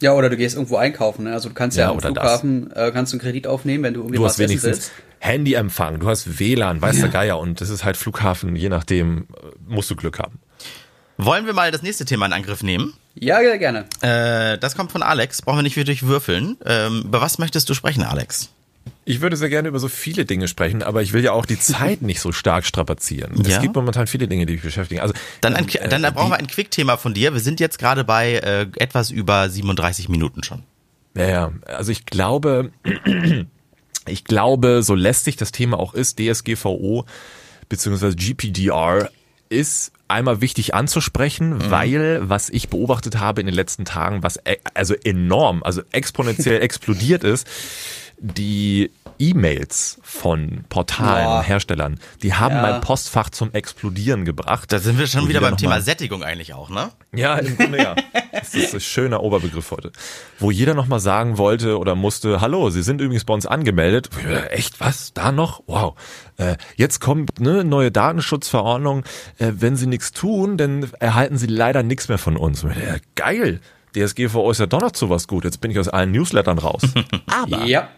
Ja, 0.00 0.12
oder 0.12 0.30
du 0.30 0.36
gehst 0.36 0.54
irgendwo 0.54 0.76
einkaufen. 0.76 1.24
Ne? 1.24 1.32
Also 1.32 1.48
du 1.48 1.54
kannst 1.54 1.76
ja, 1.76 1.84
ja 1.84 1.90
am 1.90 2.00
Flughafen 2.00 2.70
äh, 2.72 2.90
kannst 2.92 3.12
du 3.12 3.16
einen 3.16 3.20
Kredit 3.20 3.46
aufnehmen, 3.46 3.84
wenn 3.84 3.94
du 3.94 4.00
irgendwie 4.00 4.18
du 4.18 4.22
was 4.22 4.32
hast 4.32 4.38
wenigstens 4.38 4.64
willst. 4.64 4.92
Handyempfang, 5.20 5.98
du 5.98 6.08
hast 6.08 6.38
WLAN, 6.38 6.80
weiß 6.80 6.96
ja. 6.96 7.02
der 7.02 7.10
Geier 7.10 7.38
und 7.40 7.60
das 7.60 7.70
ist 7.70 7.84
halt 7.84 7.96
Flughafen, 7.96 8.54
je 8.54 8.68
nachdem 8.68 9.22
äh, 9.22 9.46
musst 9.66 9.90
du 9.90 9.96
Glück 9.96 10.18
haben. 10.18 10.38
Wollen 11.16 11.46
wir 11.46 11.52
mal 11.52 11.72
das 11.72 11.82
nächste 11.82 12.04
Thema 12.04 12.26
in 12.26 12.32
Angriff 12.32 12.62
nehmen? 12.62 12.94
Ja, 13.14 13.40
gerne. 13.56 13.86
Äh, 14.02 14.58
das 14.58 14.76
kommt 14.76 14.92
von 14.92 15.02
Alex. 15.02 15.42
Brauchen 15.42 15.58
wir 15.58 15.62
nicht 15.64 15.74
wieder 15.74 15.86
durchwürfeln. 15.86 16.56
Ähm, 16.64 17.02
über 17.06 17.20
was 17.20 17.38
möchtest 17.38 17.68
du 17.68 17.74
sprechen, 17.74 18.04
Alex? 18.04 18.50
Ich 19.04 19.20
würde 19.20 19.36
sehr 19.36 19.48
gerne 19.48 19.68
über 19.68 19.78
so 19.78 19.88
viele 19.88 20.24
Dinge 20.24 20.48
sprechen, 20.48 20.82
aber 20.82 21.02
ich 21.02 21.12
will 21.12 21.22
ja 21.22 21.32
auch 21.32 21.46
die 21.46 21.58
Zeit 21.58 22.02
nicht 22.02 22.20
so 22.20 22.32
stark 22.32 22.66
strapazieren. 22.66 23.32
Ja? 23.44 23.56
Es 23.56 23.62
gibt 23.62 23.74
momentan 23.74 24.06
viele 24.06 24.28
Dinge, 24.28 24.46
die 24.46 24.54
mich 24.54 24.62
beschäftigen. 24.62 25.00
Also 25.00 25.14
dann, 25.40 25.54
ein, 25.54 25.68
äh, 25.68 25.88
dann, 25.88 26.02
dann 26.02 26.14
brauchen 26.14 26.30
wir 26.30 26.36
ein 26.36 26.46
Quick-Thema 26.46 26.96
von 26.96 27.14
dir. 27.14 27.32
Wir 27.32 27.40
sind 27.40 27.60
jetzt 27.60 27.78
gerade 27.78 28.04
bei 28.04 28.34
äh, 28.34 28.66
etwas 28.76 29.10
über 29.10 29.48
37 29.48 30.08
Minuten 30.08 30.42
schon. 30.42 30.62
Ja, 31.16 31.28
ja. 31.28 31.52
Also 31.66 31.92
ich 31.92 32.06
glaube, 32.06 32.72
ich 34.06 34.24
glaube, 34.24 34.82
so 34.82 34.94
lästig 34.94 35.36
das 35.36 35.52
Thema 35.52 35.78
auch 35.78 35.94
ist, 35.94 36.18
DSGVO 36.18 37.04
bzw. 37.68 38.14
GPDR 38.14 39.10
ist 39.48 39.92
einmal 40.08 40.40
wichtig 40.40 40.74
anzusprechen, 40.74 41.50
mhm. 41.50 41.70
weil 41.70 42.28
was 42.28 42.50
ich 42.50 42.68
beobachtet 42.68 43.18
habe 43.18 43.40
in 43.40 43.46
den 43.46 43.54
letzten 43.54 43.84
Tagen, 43.84 44.22
was 44.22 44.38
e 44.38 44.56
also 44.74 44.94
enorm, 44.94 45.62
also 45.62 45.82
exponentiell 45.92 46.60
explodiert 46.62 47.24
ist, 47.24 47.46
die 48.20 48.90
E-Mails 49.18 49.98
von 50.02 50.64
Portalen, 50.68 51.24
Boah. 51.24 51.42
Herstellern, 51.42 51.98
die 52.22 52.34
haben 52.34 52.54
ja. 52.54 52.62
mein 52.62 52.80
Postfach 52.80 53.30
zum 53.30 53.52
Explodieren 53.52 54.24
gebracht. 54.24 54.72
Da 54.72 54.78
sind 54.78 54.98
wir 54.98 55.06
schon 55.06 55.28
wieder 55.28 55.40
beim 55.40 55.56
Thema 55.56 55.80
Sättigung 55.80 56.22
eigentlich 56.22 56.54
auch, 56.54 56.70
ne? 56.70 56.90
Ja, 57.12 57.36
im 57.36 57.56
Grunde 57.56 57.78
ja. 57.78 57.96
Das 58.32 58.54
ist 58.54 58.74
ein 58.74 58.80
schöner 58.80 59.22
Oberbegriff 59.22 59.70
heute. 59.72 59.92
Wo 60.38 60.50
jeder 60.50 60.74
nochmal 60.74 61.00
sagen 61.00 61.38
wollte 61.38 61.78
oder 61.78 61.94
musste, 61.94 62.40
hallo, 62.40 62.70
Sie 62.70 62.82
sind 62.82 63.00
übrigens 63.00 63.24
bei 63.24 63.34
uns 63.34 63.46
angemeldet. 63.46 64.10
Echt, 64.50 64.80
was? 64.80 65.12
Da 65.12 65.32
noch? 65.32 65.62
Wow. 65.66 65.94
Äh, 66.36 66.56
jetzt 66.76 67.00
kommt 67.00 67.40
eine 67.40 67.64
neue 67.64 67.90
Datenschutzverordnung. 67.90 69.04
Äh, 69.38 69.52
wenn 69.56 69.76
Sie 69.76 69.86
nichts 69.86 70.12
tun, 70.12 70.56
dann 70.56 70.88
erhalten 71.00 71.38
Sie 71.38 71.46
leider 71.46 71.82
nichts 71.82 72.08
mehr 72.08 72.18
von 72.18 72.36
uns. 72.36 72.62
Ja, 72.62 72.96
geil. 73.16 73.60
DSGVO 73.96 74.50
ist 74.50 74.60
ja 74.60 74.66
doch 74.66 74.80
noch 74.80 74.92
zu 74.92 75.10
was 75.10 75.26
gut. 75.26 75.44
Jetzt 75.44 75.60
bin 75.60 75.70
ich 75.70 75.78
aus 75.78 75.88
allen 75.88 76.12
Newslettern 76.12 76.58
raus. 76.58 76.82
Aber 77.26 77.64
ja. 77.64 77.88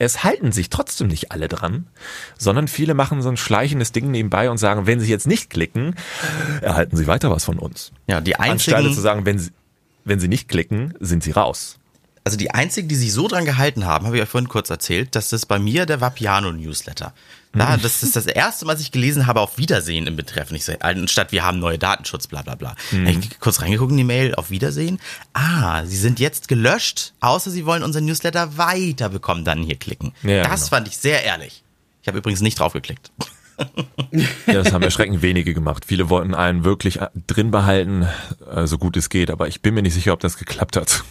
Es 0.00 0.24
halten 0.24 0.50
sich 0.50 0.70
trotzdem 0.70 1.08
nicht 1.08 1.30
alle 1.30 1.46
dran, 1.46 1.86
sondern 2.38 2.68
viele 2.68 2.94
machen 2.94 3.20
so 3.20 3.28
ein 3.28 3.36
schleichendes 3.36 3.92
Ding 3.92 4.10
nebenbei 4.10 4.48
und 4.48 4.56
sagen, 4.56 4.86
wenn 4.86 4.98
sie 4.98 5.10
jetzt 5.10 5.26
nicht 5.26 5.50
klicken, 5.50 5.94
erhalten 6.62 6.96
sie 6.96 7.06
weiter 7.06 7.30
was 7.30 7.44
von 7.44 7.58
uns. 7.58 7.92
Ja, 8.06 8.22
die 8.22 8.36
einzigen. 8.36 8.76
Anstelle 8.76 8.94
zu 8.94 9.00
sagen, 9.02 9.26
wenn 9.26 9.38
sie, 9.38 9.50
wenn 10.06 10.18
sie 10.18 10.28
nicht 10.28 10.48
klicken, 10.48 10.94
sind 11.00 11.22
sie 11.22 11.32
raus. 11.32 11.78
Also 12.24 12.38
die 12.38 12.50
einzigen, 12.50 12.88
die 12.88 12.94
sich 12.94 13.12
so 13.12 13.28
dran 13.28 13.44
gehalten 13.44 13.84
haben, 13.84 14.06
habe 14.06 14.16
ich 14.16 14.22
euch 14.22 14.28
vorhin 14.30 14.48
kurz 14.48 14.70
erzählt, 14.70 15.14
das 15.14 15.34
ist 15.34 15.44
bei 15.44 15.58
mir 15.58 15.84
der 15.84 16.00
Vapiano 16.00 16.50
Newsletter. 16.50 17.12
Mhm. 17.52 17.82
das 17.82 18.02
ist 18.04 18.14
das 18.14 18.26
erste, 18.26 18.66
was 18.66 18.80
ich 18.80 18.92
gelesen 18.92 19.26
habe, 19.26 19.40
auf 19.40 19.58
Wiedersehen 19.58 20.06
im 20.06 20.14
Betreff. 20.14 20.52
Nicht 20.52 20.64
so, 20.64 20.72
anstatt 20.80 21.32
wir 21.32 21.44
haben 21.44 21.58
neue 21.58 21.78
Datenschutz, 21.78 22.28
bla 22.28 22.42
bla 22.42 22.54
bla. 22.54 22.76
Mhm. 22.92 23.06
Ich 23.08 23.40
kurz 23.40 23.60
reingeguckt 23.60 23.90
in 23.90 23.96
die 23.96 24.04
Mail, 24.04 24.34
auf 24.36 24.50
Wiedersehen. 24.50 25.00
Ah, 25.32 25.84
sie 25.84 25.96
sind 25.96 26.20
jetzt 26.20 26.46
gelöscht, 26.46 27.12
außer 27.20 27.50
sie 27.50 27.66
wollen 27.66 27.82
unseren 27.82 28.04
Newsletter 28.04 28.56
weiterbekommen, 28.56 29.44
dann 29.44 29.62
hier 29.64 29.76
klicken. 29.76 30.12
Ja, 30.22 30.42
das 30.44 30.60
genau. 30.60 30.68
fand 30.76 30.88
ich 30.88 30.96
sehr 30.98 31.24
ehrlich. 31.24 31.64
Ich 32.02 32.08
habe 32.08 32.18
übrigens 32.18 32.40
nicht 32.40 32.58
drauf 32.58 32.72
geklickt. 32.72 33.10
Ja, 34.46 34.54
das 34.62 34.72
haben 34.72 34.82
erschreckend 34.82 35.20
wenige 35.20 35.52
gemacht. 35.52 35.84
Viele 35.86 36.08
wollten 36.08 36.34
einen 36.34 36.64
wirklich 36.64 36.98
drin 37.26 37.50
behalten, 37.50 38.06
äh, 38.50 38.66
so 38.66 38.78
gut 38.78 38.96
es 38.96 39.10
geht, 39.10 39.30
aber 39.30 39.48
ich 39.48 39.60
bin 39.60 39.74
mir 39.74 39.82
nicht 39.82 39.92
sicher, 39.92 40.12
ob 40.14 40.20
das 40.20 40.38
geklappt 40.38 40.76
hat. 40.76 41.04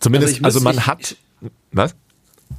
Zumindest, 0.00 0.34
Also 0.34 0.38
ich 0.40 0.44
also, 0.44 0.60
muss- 0.60 0.74
man 0.74 0.86
hat, 0.86 1.16
was? 1.72 1.94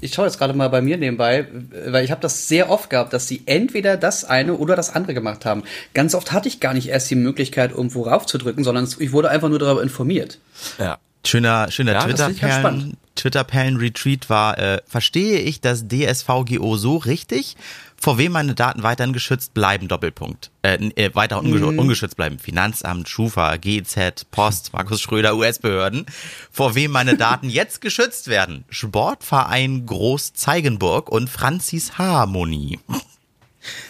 Ich 0.02 0.14
schaue 0.14 0.26
jetzt 0.26 0.38
gerade 0.38 0.54
mal 0.54 0.70
bei 0.70 0.82
mir 0.82 0.98
nebenbei, 0.98 1.48
weil 1.88 2.06
ich 2.06 2.12
habe 2.12 2.22
das 2.22 2.48
sehr 2.48 2.70
oft 2.70 2.90
gehabt, 2.90 3.12
dass 3.12 3.28
sie 3.28 3.42
entweder 3.46 3.98
das 3.98 4.24
eine 4.24 4.56
oder 4.56 4.76
das 4.76 4.96
andere 4.96 5.14
gemacht 5.14 5.46
haben. 5.46 5.64
Ganz 5.94 6.16
oft 6.16 6.32
hatte 6.32 6.48
ich 6.48 6.60
gar 6.60 6.74
nicht 6.74 6.88
erst 6.88 7.10
die 7.10 7.16
Möglichkeit, 7.16 7.72
irgendwo 7.72 8.04
raufzudrücken, 8.04 8.64
sondern 8.64 8.88
ich 9.00 9.12
wurde 9.12 9.30
einfach 9.30 9.50
nur 9.50 9.60
darüber 9.60 9.84
informiert. 9.84 10.40
Ja. 10.78 11.00
Schöner, 11.26 11.70
schöner 11.70 11.94
Ja. 11.94 12.96
Twitter-Perlen-Retreat 13.16 14.30
war, 14.30 14.58
äh, 14.58 14.82
verstehe 14.88 15.40
ich 15.40 15.60
das 15.60 15.86
DSVGO 15.90 16.78
so 16.78 16.96
richtig? 16.96 17.58
Vor 18.02 18.18
wem 18.18 18.32
meine 18.32 18.56
Daten 18.56 18.82
weiterhin 18.84 19.12
geschützt 19.14 19.54
bleiben, 19.54 19.88
Doppelpunkt. 19.89 20.52
Äh, 20.62 20.76
äh, 20.95 21.14
weiter 21.16 21.39
unge 21.39 21.58
Mhm. 21.60 21.80
ungeschützt 21.80 22.16
bleiben. 22.16 22.39
Finanzamt, 22.39 23.10
Schufa, 23.10 23.58
GZ, 23.58 24.26
Post, 24.32 24.72
Markus 24.74 25.02
Schröder, 25.02 25.36
US-Behörden. 25.36 26.06
Vor 26.52 26.76
wem 26.76 26.91
meine 26.91 27.18
Daten 27.18 27.50
jetzt 27.50 27.82
geschützt 27.82 28.28
werden? 28.30 28.64
Sportverein 28.70 29.86
Groß 29.86 30.34
Zeigenburg 30.34 31.10
und 31.10 31.30
Franzis 31.30 31.97
Harmonie. 31.97 32.80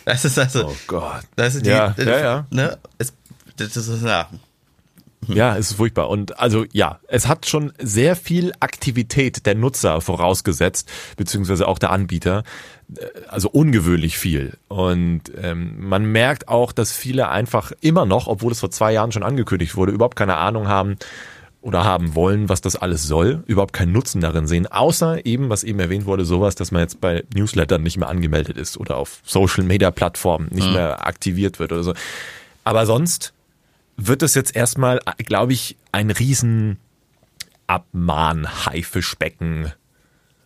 Das 0.05 0.25
ist 0.25 0.39
also, 0.39 0.69
Oh 0.69 0.75
Gott. 0.87 1.21
das 1.35 1.55
ist 1.55 1.65
die, 1.65 1.69
Ja, 1.69 1.93
ja, 1.97 2.19
ja. 2.19 2.47
Ne, 2.49 2.79
es, 2.97 3.13
das 3.57 3.77
ist, 3.77 4.03
ja, 4.03 4.27
Ja, 5.35 5.57
es 5.57 5.71
ist 5.71 5.77
furchtbar. 5.77 6.09
Und 6.09 6.39
also 6.39 6.65
ja, 6.71 6.99
es 7.07 7.27
hat 7.27 7.45
schon 7.45 7.73
sehr 7.79 8.15
viel 8.15 8.51
Aktivität 8.59 9.45
der 9.45 9.55
Nutzer 9.55 10.01
vorausgesetzt, 10.01 10.89
beziehungsweise 11.17 11.67
auch 11.67 11.79
der 11.79 11.91
Anbieter. 11.91 12.43
Äh, 12.95 13.05
Also 13.27 13.49
ungewöhnlich 13.49 14.17
viel. 14.17 14.57
Und 14.67 15.23
ähm, 15.41 15.75
man 15.87 16.05
merkt 16.05 16.47
auch, 16.47 16.71
dass 16.71 16.91
viele 16.91 17.29
einfach 17.29 17.71
immer 17.81 18.05
noch, 18.05 18.27
obwohl 18.27 18.51
es 18.51 18.59
vor 18.59 18.71
zwei 18.71 18.93
Jahren 18.93 19.11
schon 19.11 19.23
angekündigt 19.23 19.75
wurde, 19.75 19.91
überhaupt 19.91 20.15
keine 20.15 20.37
Ahnung 20.37 20.67
haben 20.67 20.97
oder 21.61 21.83
haben 21.83 22.15
wollen, 22.15 22.47
was 22.47 22.61
das 22.61 22.77
alles 22.77 23.03
soll, 23.03 23.43
überhaupt 23.45 23.73
keinen 23.73 23.91
Nutzen 23.91 24.21
darin 24.21 24.47
sehen, 24.47 24.65
außer 24.67 25.25
eben, 25.25 25.49
was 25.49 25.65
eben 25.65 25.77
erwähnt 25.79 26.05
wurde, 26.05 26.23
sowas, 26.23 26.55
dass 26.55 26.71
man 26.71 26.81
jetzt 26.83 27.01
bei 27.01 27.25
Newslettern 27.35 27.83
nicht 27.83 27.97
mehr 27.97 28.07
angemeldet 28.07 28.57
ist 28.57 28.77
oder 28.77 28.95
auf 28.95 29.19
Social 29.25 29.65
Media 29.65 29.91
Plattformen 29.91 30.47
nicht 30.51 30.71
mehr 30.71 31.05
aktiviert 31.05 31.59
wird 31.59 31.73
oder 31.73 31.83
so. 31.83 31.93
Aber 32.63 32.85
sonst 32.85 33.33
wird 34.07 34.23
es 34.23 34.35
jetzt 34.35 34.55
erstmal, 34.55 34.99
glaube 35.25 35.53
ich, 35.53 35.77
ein 35.91 36.11
riesen 36.11 36.77
Abmahn-Haifischbecken. 37.67 39.71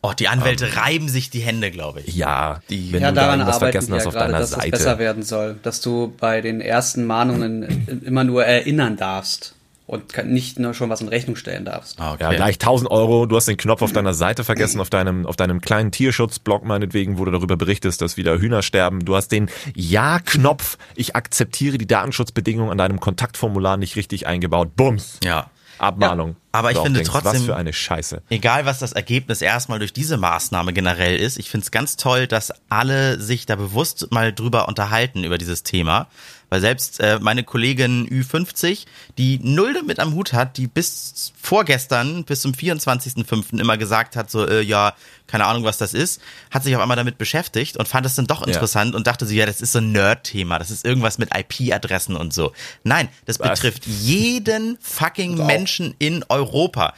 oh, 0.01 0.11
die 0.17 0.27
Anwälte 0.27 0.75
reiben 0.75 1.07
sich 1.07 1.29
die 1.29 1.39
Hände, 1.39 1.71
glaube 1.71 2.01
ich. 2.01 2.15
Ja, 2.15 2.59
Die- 2.69 2.91
wenn 2.91 3.01
ja, 3.01 3.09
du 3.09 3.15
da 3.15 3.21
daran 3.25 3.41
arbeiten 3.41 3.59
vergessen 3.59 3.93
hast 3.93 4.01
ja 4.03 4.07
auf 4.07 4.13
gerade, 4.13 4.27
deiner 4.33 4.39
dass 4.39 4.51
es 4.51 4.57
besser 4.69 4.83
Seite. 4.83 4.99
werden 4.99 5.23
soll, 5.23 5.55
dass 5.63 5.79
du 5.81 6.13
bei 6.19 6.41
den 6.41 6.59
ersten 6.61 7.05
Mahnungen 7.05 8.01
immer 8.05 8.23
nur 8.25 8.43
erinnern 8.45 8.97
darfst 8.97 9.55
und 9.85 10.13
kann- 10.13 10.29
nicht 10.29 10.59
nur 10.59 10.73
schon 10.73 10.89
was 10.89 11.01
in 11.01 11.07
Rechnung 11.09 11.35
stellen 11.35 11.65
darfst. 11.65 11.99
Ah, 11.99 12.15
Ja, 12.19 12.31
gleich 12.33 12.57
1000 12.59 12.89
Euro. 12.89 13.25
Du 13.25 13.35
hast 13.35 13.47
den 13.47 13.57
Knopf 13.57 13.81
auf 13.81 13.91
deiner 13.91 14.13
Seite 14.13 14.43
vergessen, 14.43 14.79
auf 14.79 14.89
deinem, 14.89 15.25
auf 15.25 15.35
deinem 15.35 15.59
kleinen 15.61 15.91
Tierschutzblog 15.91 16.63
meinetwegen, 16.65 17.17
wo 17.17 17.25
du 17.25 17.31
darüber 17.31 17.57
berichtest, 17.57 18.01
dass 18.01 18.15
wieder 18.17 18.39
Hühner 18.39 18.61
sterben. 18.61 19.03
Du 19.05 19.15
hast 19.15 19.29
den 19.29 19.49
Ja-Knopf. 19.75 20.77
Ich 20.95 21.15
akzeptiere 21.15 21.77
die 21.77 21.87
Datenschutzbedingungen 21.87 22.71
an 22.71 22.77
deinem 22.77 22.99
Kontaktformular 22.99 23.77
nicht 23.77 23.95
richtig 23.95 24.27
eingebaut. 24.27 24.75
Bums. 24.75 25.19
Ja. 25.23 25.49
Abmahnung. 25.79 26.35
aber 26.53 26.71
ich 26.71 26.77
finde 26.77 26.99
Was 27.01 27.07
trotzdem- 27.09 27.41
für 27.45 27.55
eine 27.57 27.73
Scheiße. 27.73 28.21
Egal, 28.29 28.65
was 28.65 28.79
das 28.79 28.93
Ergebnis 28.93 29.41
erstmal 29.41 29.79
durch 29.79 29.91
diese 29.91 30.17
Maßnahme 30.17 30.71
generell 30.71 31.17
ist, 31.17 31.37
ich 31.37 31.49
finde 31.49 31.65
es 31.65 31.71
ganz 31.71 31.97
toll, 31.97 32.27
dass 32.27 32.53
alle 32.69 33.19
sich 33.19 33.45
da 33.47 33.55
bewusst 33.55 34.07
mal 34.11 34.31
drüber 34.31 34.67
unterhalten, 34.69 35.23
über 35.25 35.37
dieses 35.39 35.63
Thema. 35.63 36.07
Weil 36.53 36.61
selbst 36.61 36.99
äh, 36.99 37.17
meine 37.19 37.43
Kollegin 37.43 38.07
Ü50, 38.07 38.85
die 39.17 39.39
null 39.41 39.73
damit 39.73 39.99
am 39.99 40.13
Hut 40.13 40.33
hat, 40.33 40.57
die 40.57 40.67
bis 40.67 41.33
vorgestern, 41.35 42.25
bis 42.25 42.41
zum 42.41 42.51
24.05. 42.51 43.59
immer 43.59 43.75
gesagt 43.75 44.15
hat, 44.15 44.29
so, 44.29 44.47
äh, 44.47 44.61
ja, 44.61 44.93
keine 45.25 45.45
Ahnung, 45.45 45.63
was 45.63 45.79
das 45.79 45.95
ist, 45.95 46.21
hat 46.51 46.63
sich 46.63 46.75
auf 46.75 46.81
einmal 46.83 46.95
damit 46.95 47.17
beschäftigt 47.17 47.75
und 47.77 47.87
fand 47.87 48.05
es 48.05 48.13
dann 48.13 48.27
doch 48.27 48.45
interessant 48.45 48.93
und 48.93 49.07
dachte 49.07 49.25
so, 49.25 49.33
ja, 49.33 49.47
das 49.47 49.61
ist 49.61 49.71
so 49.71 49.79
ein 49.79 49.93
Nerd-Thema, 49.93 50.59
das 50.59 50.69
ist 50.69 50.85
irgendwas 50.85 51.17
mit 51.17 51.31
IP-Adressen 51.35 52.15
und 52.15 52.35
so. 52.35 52.51
Nein, 52.83 53.09
das 53.25 53.39
Was? 53.39 53.49
betrifft 53.59 53.87
jeden 53.87 54.77
fucking 54.79 55.43
Menschen 55.47 55.95
in 55.97 56.23
Europa. 56.29 56.93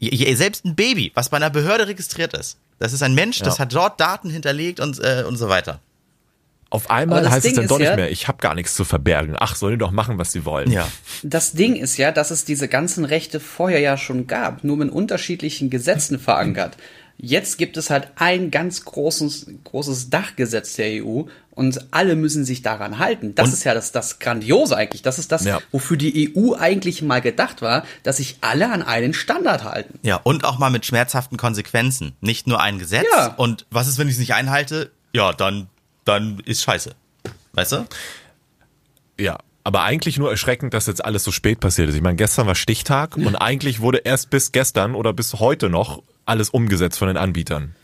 Selbst 0.00 0.64
ein 0.64 0.74
Baby, 0.74 1.12
was 1.14 1.28
bei 1.28 1.36
einer 1.36 1.50
Behörde 1.50 1.86
registriert 1.86 2.34
ist. 2.34 2.58
Das 2.80 2.92
ist 2.92 3.04
ein 3.04 3.14
Mensch, 3.14 3.38
das 3.38 3.58
Ja. 3.58 3.62
hat 3.62 3.72
dort 3.72 4.00
Daten 4.00 4.30
hinterlegt 4.30 4.80
und, 4.80 4.98
äh, 4.98 5.22
und 5.28 5.36
so 5.36 5.48
weiter. 5.48 5.78
Auf 6.68 6.90
einmal 6.90 7.24
heißt 7.30 7.38
es 7.38 7.42
Ding 7.44 7.54
dann 7.54 7.64
ist 7.64 7.70
doch 7.70 7.78
nicht 7.78 7.88
ja- 7.88 7.96
mehr, 7.96 8.10
ich 8.10 8.26
habe 8.28 8.38
gar 8.38 8.54
nichts 8.54 8.74
zu 8.74 8.84
verbergen. 8.84 9.36
Ach, 9.38 9.54
sollen 9.54 9.74
die 9.74 9.78
doch 9.78 9.92
machen, 9.92 10.18
was 10.18 10.32
sie 10.32 10.44
wollen. 10.44 10.70
Ja. 10.70 10.86
Das 11.22 11.52
Ding 11.52 11.76
ist 11.76 11.96
ja, 11.96 12.10
dass 12.12 12.30
es 12.30 12.44
diese 12.44 12.66
ganzen 12.68 13.04
Rechte 13.04 13.38
vorher 13.40 13.78
ja 13.80 13.96
schon 13.96 14.26
gab, 14.26 14.64
nur 14.64 14.80
in 14.82 14.90
unterschiedlichen 14.90 15.70
Gesetzen 15.70 16.18
verankert. 16.18 16.76
Jetzt 17.18 17.56
gibt 17.56 17.76
es 17.78 17.88
halt 17.88 18.08
ein 18.16 18.50
ganz 18.50 18.84
großes, 18.84 19.46
großes 19.64 20.10
Dachgesetz 20.10 20.74
der 20.74 21.02
EU 21.02 21.22
und 21.52 21.86
alle 21.90 22.14
müssen 22.14 22.44
sich 22.44 22.60
daran 22.60 22.98
halten. 22.98 23.34
Das 23.34 23.46
Und- 23.48 23.54
ist 23.54 23.64
ja 23.64 23.72
das, 23.72 23.90
das 23.92 24.18
Grandiose 24.18 24.76
eigentlich. 24.76 25.00
Das 25.00 25.18
ist 25.18 25.32
das, 25.32 25.44
Ja. 25.44 25.60
wofür 25.72 25.96
die 25.96 26.34
EU 26.36 26.52
eigentlich 26.58 27.00
mal 27.00 27.22
gedacht 27.22 27.62
war, 27.62 27.84
dass 28.02 28.18
sich 28.18 28.36
alle 28.42 28.70
an 28.70 28.82
einen 28.82 29.14
Standard 29.14 29.64
halten. 29.64 29.98
Ja, 30.02 30.16
und 30.16 30.44
auch 30.44 30.58
mal 30.58 30.68
mit 30.68 30.84
schmerzhaften 30.84 31.38
Konsequenzen. 31.38 32.12
Nicht 32.20 32.46
nur 32.48 32.60
ein 32.60 32.78
Gesetz. 32.78 33.06
Ja. 33.16 33.28
Und 33.36 33.64
was 33.70 33.88
ist, 33.88 33.98
wenn 33.98 34.08
ich 34.08 34.14
es 34.14 34.20
nicht 34.20 34.34
einhalte? 34.34 34.90
Ja, 35.14 35.32
dann, 35.32 35.68
dann 36.06 36.40
ist 36.46 36.62
scheiße. 36.62 36.94
Weißt 37.52 37.72
du? 37.72 37.86
Ja, 39.18 39.38
aber 39.64 39.82
eigentlich 39.82 40.16
nur 40.18 40.30
erschreckend, 40.30 40.72
dass 40.74 40.86
jetzt 40.86 41.04
alles 41.04 41.24
so 41.24 41.32
spät 41.32 41.60
passiert 41.60 41.88
ist. 41.88 41.96
Ich 41.96 42.02
meine, 42.02 42.16
gestern 42.16 42.46
war 42.46 42.54
Stichtag 42.54 43.16
und 43.16 43.34
eigentlich 43.34 43.80
wurde 43.80 43.98
erst 43.98 44.30
bis 44.30 44.52
gestern 44.52 44.94
oder 44.94 45.12
bis 45.12 45.34
heute 45.34 45.68
noch 45.68 46.02
alles 46.24 46.50
umgesetzt 46.50 46.98
von 46.98 47.08
den 47.08 47.16
Anbietern. 47.16 47.74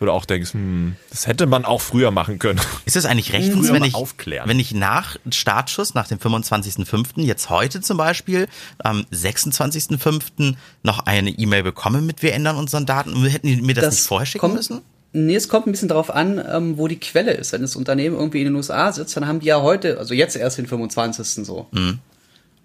Wo 0.00 0.06
du 0.06 0.12
auch 0.12 0.24
denkst, 0.24 0.54
hm, 0.54 0.94
das 1.10 1.26
hätte 1.26 1.46
man 1.46 1.64
auch 1.64 1.80
früher 1.80 2.12
machen 2.12 2.38
können. 2.38 2.60
Ist 2.84 2.96
es 2.96 3.04
eigentlich 3.04 3.32
rechtens, 3.32 3.72
wenn 3.72 3.82
ich, 3.82 3.94
aufklären. 3.94 4.48
wenn 4.48 4.60
ich 4.60 4.72
nach 4.72 5.16
Startschuss, 5.30 5.94
nach 5.94 6.06
dem 6.06 6.18
25.05., 6.18 7.20
jetzt 7.22 7.50
heute 7.50 7.80
zum 7.80 7.96
Beispiel, 7.96 8.46
am 8.78 9.04
26.05. 9.12 10.54
noch 10.84 11.00
eine 11.00 11.30
E-Mail 11.30 11.64
bekomme 11.64 12.00
mit, 12.00 12.22
wir 12.22 12.32
ändern 12.32 12.56
unseren 12.56 12.86
Daten, 12.86 13.26
hätten 13.26 13.48
die 13.48 13.60
mir 13.60 13.74
das, 13.74 13.94
nicht 13.94 14.06
vorher 14.06 14.26
schicken 14.26 14.54
müssen? 14.54 14.82
Nee, 15.12 15.36
es 15.36 15.48
kommt 15.48 15.66
ein 15.66 15.72
bisschen 15.72 15.88
darauf 15.88 16.10
an, 16.14 16.42
ähm, 16.50 16.76
wo 16.76 16.86
die 16.86 17.00
Quelle 17.00 17.32
ist. 17.32 17.52
Wenn 17.52 17.62
das 17.62 17.76
Unternehmen 17.76 18.16
irgendwie 18.16 18.40
in 18.40 18.46
den 18.46 18.54
USA 18.56 18.92
sitzt, 18.92 19.16
dann 19.16 19.26
haben 19.26 19.40
die 19.40 19.46
ja 19.46 19.62
heute, 19.62 19.98
also 19.98 20.12
jetzt 20.14 20.36
erst 20.36 20.58
den 20.58 20.66
25. 20.66 21.46
so. 21.46 21.66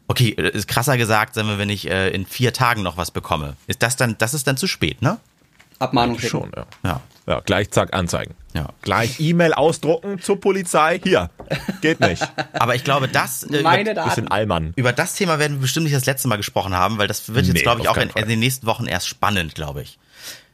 Okay, 0.08 0.36
äh, 0.38 0.50
ist 0.50 0.68
krasser 0.68 0.98
gesagt, 0.98 1.36
sagen 1.36 1.48
wir, 1.48 1.58
wenn 1.58 1.70
ich 1.70 1.90
äh, 1.90 2.10
in 2.10 2.26
vier 2.26 2.52
Tagen 2.54 2.84
noch 2.84 2.98
was 2.98 3.12
bekomme. 3.12 3.56
Ist 3.68 3.82
das 3.82 3.96
dann, 3.96 4.18
das 4.18 4.34
ist 4.34 4.46
dann 4.48 4.58
zu 4.58 4.68
spät, 4.68 5.02
ne? 5.02 5.20
Abmahnung 5.80 6.20
schicken. 6.20 6.30
Schon, 6.30 6.52
ja. 6.56 6.66
Ja. 6.84 7.02
Ja, 7.26 7.40
gleich 7.40 7.72
zack, 7.72 7.94
anzeigen. 7.94 8.34
Ja. 8.54 8.70
Gleich 8.82 9.20
E-Mail 9.20 9.54
ausdrucken 9.54 10.20
zur 10.20 10.42
Polizei. 10.42 11.00
Hier, 11.02 11.30
geht 11.80 12.02
nicht. 12.02 12.22
Aber 12.54 12.76
ich 12.76 12.84
glaube, 12.84 13.08
das, 13.08 13.44
äh, 13.44 13.62
Meine 13.62 13.92
über, 13.92 14.04
Bisschen 14.04 14.26
Daten. 14.26 14.28
Allmann. 14.28 14.74
über 14.76 14.92
das 14.92 15.16
Thema 15.16 15.40
werden 15.40 15.54
wir 15.54 15.62
bestimmt 15.62 15.86
nicht 15.86 15.96
das 15.96 16.06
letzte 16.06 16.28
Mal 16.28 16.36
gesprochen 16.36 16.76
haben, 16.76 16.98
weil 16.98 17.08
das 17.08 17.34
wird 17.34 17.46
jetzt, 17.46 17.56
Nee, 17.56 17.62
glaube 17.62 17.82
ich, 17.82 17.88
auch 17.88 17.96
in, 17.96 18.10
in 18.10 18.28
den 18.28 18.40
nächsten 18.40 18.68
Wochen 18.68 18.86
erst 18.88 19.08
spannend, 19.08 19.56
glaube 19.56 19.84
ich. 19.84 19.98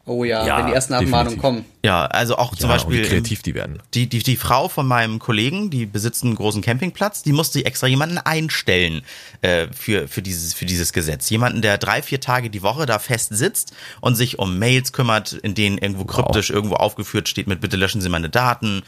Oh 0.10 0.24
ja, 0.24 0.44
Ja, 0.46 0.58
wenn 0.58 0.68
die 0.68 0.74
ersten 0.74 0.94
Abmahnungen 0.94 1.38
definitiv. 1.38 1.42
kommen. 1.42 1.66
Ja, 1.86 2.06
also 2.08 2.36
auch 2.38 2.56
zum 2.56 2.68
ja, 2.68 2.76
Beispiel. 2.76 3.04
wie 3.04 3.08
kreativ 3.08 3.44
die 3.44 3.54
werden. 3.54 3.80
Die, 3.94 4.08
die, 4.08 4.24
die 4.24 4.38
Frau 4.38 4.68
von 4.68 4.88
meinem 4.88 5.20
Kollegen, 5.20 5.70
die 5.70 5.86
besitzt 5.86 6.24
einen 6.24 6.34
großen 6.34 6.64
Campingplatz, 6.64 7.22
die 7.22 7.32
musste 7.32 7.64
extra 7.64 7.86
jemanden 7.86 8.18
einstellen 8.18 9.04
äh, 9.42 9.68
für, 9.72 10.08
für, 10.08 10.24
dieses, 10.24 10.56
für 10.56 10.66
dieses 10.66 10.94
Gesetz. 10.94 11.30
Jemanden, 11.30 11.62
der 11.62 11.78
drei, 11.78 12.02
vier 12.02 12.20
Tage 12.20 12.50
die 12.50 12.64
Woche 12.64 12.88
da 12.88 12.98
fest 12.98 13.30
sitzt 13.36 13.74
und 14.02 14.16
sich 14.16 14.40
um 14.40 14.58
Mails 14.58 14.94
kümmert, 14.94 15.34
in 15.34 15.54
denen 15.54 15.78
irgendwo 15.78 16.06
kryptisch 16.06 16.50
irgendwo 16.50 16.76
aufgeführt 16.76 17.30
steht 17.30 17.46
mit 17.46 17.62
bitte 17.62 17.78
löschen 17.78 18.02
Sie 18.02 18.10
meine 18.10 18.30
Daten, 18.30 18.82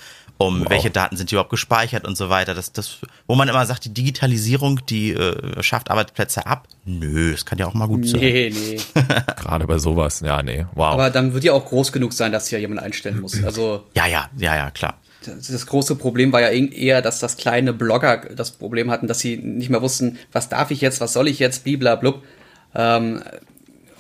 um 0.48 0.70
welche 0.70 0.90
Daten 0.90 1.18
sind 1.18 1.32
überhaupt 1.32 1.50
gespeichert 1.50 2.06
und 2.06 2.18
so 2.18 2.30
weiter. 2.30 2.54
Das, 2.54 2.72
das, 2.72 2.98
wo 3.28 3.36
man 3.36 3.48
immer 3.48 3.66
sagt, 3.66 3.86
die 3.86 3.94
Digitalisierung, 3.94 4.80
die 4.88 5.12
äh, 5.12 5.62
schafft 5.64 5.90
Arbeitsplätze 5.92 6.46
ab. 6.46 6.68
Nö, 6.86 7.32
das 7.32 7.46
kann 7.46 7.58
ja 7.60 7.68
auch 7.68 7.74
mal 7.74 7.88
gut 7.88 8.08
sein. 8.08 8.20
Nee, 8.20 8.52
nee. 8.54 8.78
Gerade 9.38 9.68
bei 9.68 9.78
sowas. 9.78 10.22
Ja, 10.22 10.42
nee. 10.44 10.66
Wow. 10.76 10.94
Aber 10.94 11.10
dann 11.10 11.34
wird 11.34 11.44
ja 11.44 11.54
auch 11.54 11.66
groß 11.66 11.92
genug 11.92 12.14
sein, 12.14 12.32
dass 12.32 12.48
hier 12.48 12.60
jemand 12.60 12.82
einstellen 12.82 13.20
muss. 13.22 13.44
Also 13.44 13.84
Ja, 13.96 14.08
ja, 14.08 14.30
ja, 14.38 14.56
ja, 14.56 14.72
klar. 14.72 14.96
das, 15.26 15.48
das 15.48 15.66
große 15.66 15.96
Problem 15.96 16.32
war 16.34 16.42
ja 16.42 16.50
eher, 16.50 17.02
dass 17.02 17.20
das 17.20 17.38
kleine 17.38 17.74
Blogger 17.74 18.18
das 18.36 18.52
Problem 18.52 18.90
hatten, 18.92 19.08
dass 19.08 19.20
sie 19.20 19.38
nicht 19.38 19.70
mehr 19.70 19.82
wussten, 19.82 20.18
was 20.32 20.50
darf 20.50 20.72
ich 20.72 20.82
jetzt, 20.82 21.02
was 21.02 21.14
soll 21.14 21.28
ich 21.28 21.40
jetzt, 21.40 21.64
bliblablub. 21.64 22.24
Ähm, 22.74 23.22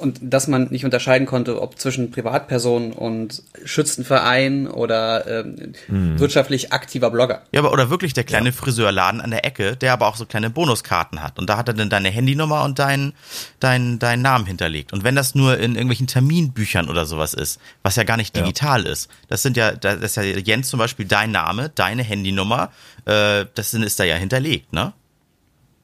und 0.02 0.20
dass 0.22 0.48
man 0.48 0.68
nicht 0.70 0.86
unterscheiden 0.86 1.28
konnte, 1.28 1.62
ob 1.62 1.80
zwischen 1.80 2.12
Privatperson 2.12 2.92
und 2.92 3.44
Schützenverein 3.64 4.68
oder 4.68 5.28
ähm, 5.28 5.74
Hm. 5.88 6.20
wirtschaftlich 6.20 6.74
aktiver 6.74 7.12
Blogger. 7.12 7.44
Ja, 7.52 7.60
aber 7.62 7.72
oder 7.72 7.90
wirklich 7.90 8.14
der 8.14 8.24
kleine 8.24 8.52
Friseurladen 8.52 9.22
an 9.22 9.32
der 9.32 9.46
Ecke, 9.46 9.78
der 9.78 9.94
aber 9.94 10.08
auch 10.08 10.16
so 10.16 10.26
kleine 10.26 10.50
Bonuskarten 10.50 11.22
hat. 11.22 11.40
Und 11.40 11.50
da 11.50 11.58
hat 11.58 11.68
er 11.68 11.74
dann 11.74 11.90
deine 11.90 12.10
Handynummer 12.10 12.64
und 12.64 12.80
deinen 12.80 13.14
dein, 13.60 14.00
dein 14.00 14.22
Namen 14.22 14.46
hinterlegt. 14.46 14.94
Und 14.94 15.04
wenn 15.04 15.16
das 15.16 15.36
nur 15.36 15.58
in 15.58 15.76
irgendwelchen 15.76 16.08
Terminbüchern 16.08 16.90
oder 16.90 17.06
sowas 17.06 17.34
ist, 17.34 17.60
was 17.84 17.96
ja 17.96 18.04
gar 18.04 18.18
nicht 18.18 18.36
digital 18.36 18.86
ist, 18.86 19.10
das 19.28 19.44
sind 19.44 19.58
ja, 19.58 19.72
das 19.72 19.98
ist 20.02 20.18
ja 20.18 20.24
Jens 20.24 20.70
zum 20.70 20.80
Beispiel 20.80 21.06
dein 21.06 21.32
Name, 21.32 21.70
deine 21.70 22.04
Handynummer, 22.04 22.72
äh, 23.06 23.46
das 23.54 23.74
ist 23.74 24.00
da 24.00 24.04
ja 24.04 24.16
hinterlegt, 24.16 24.74
ne? 24.74 24.94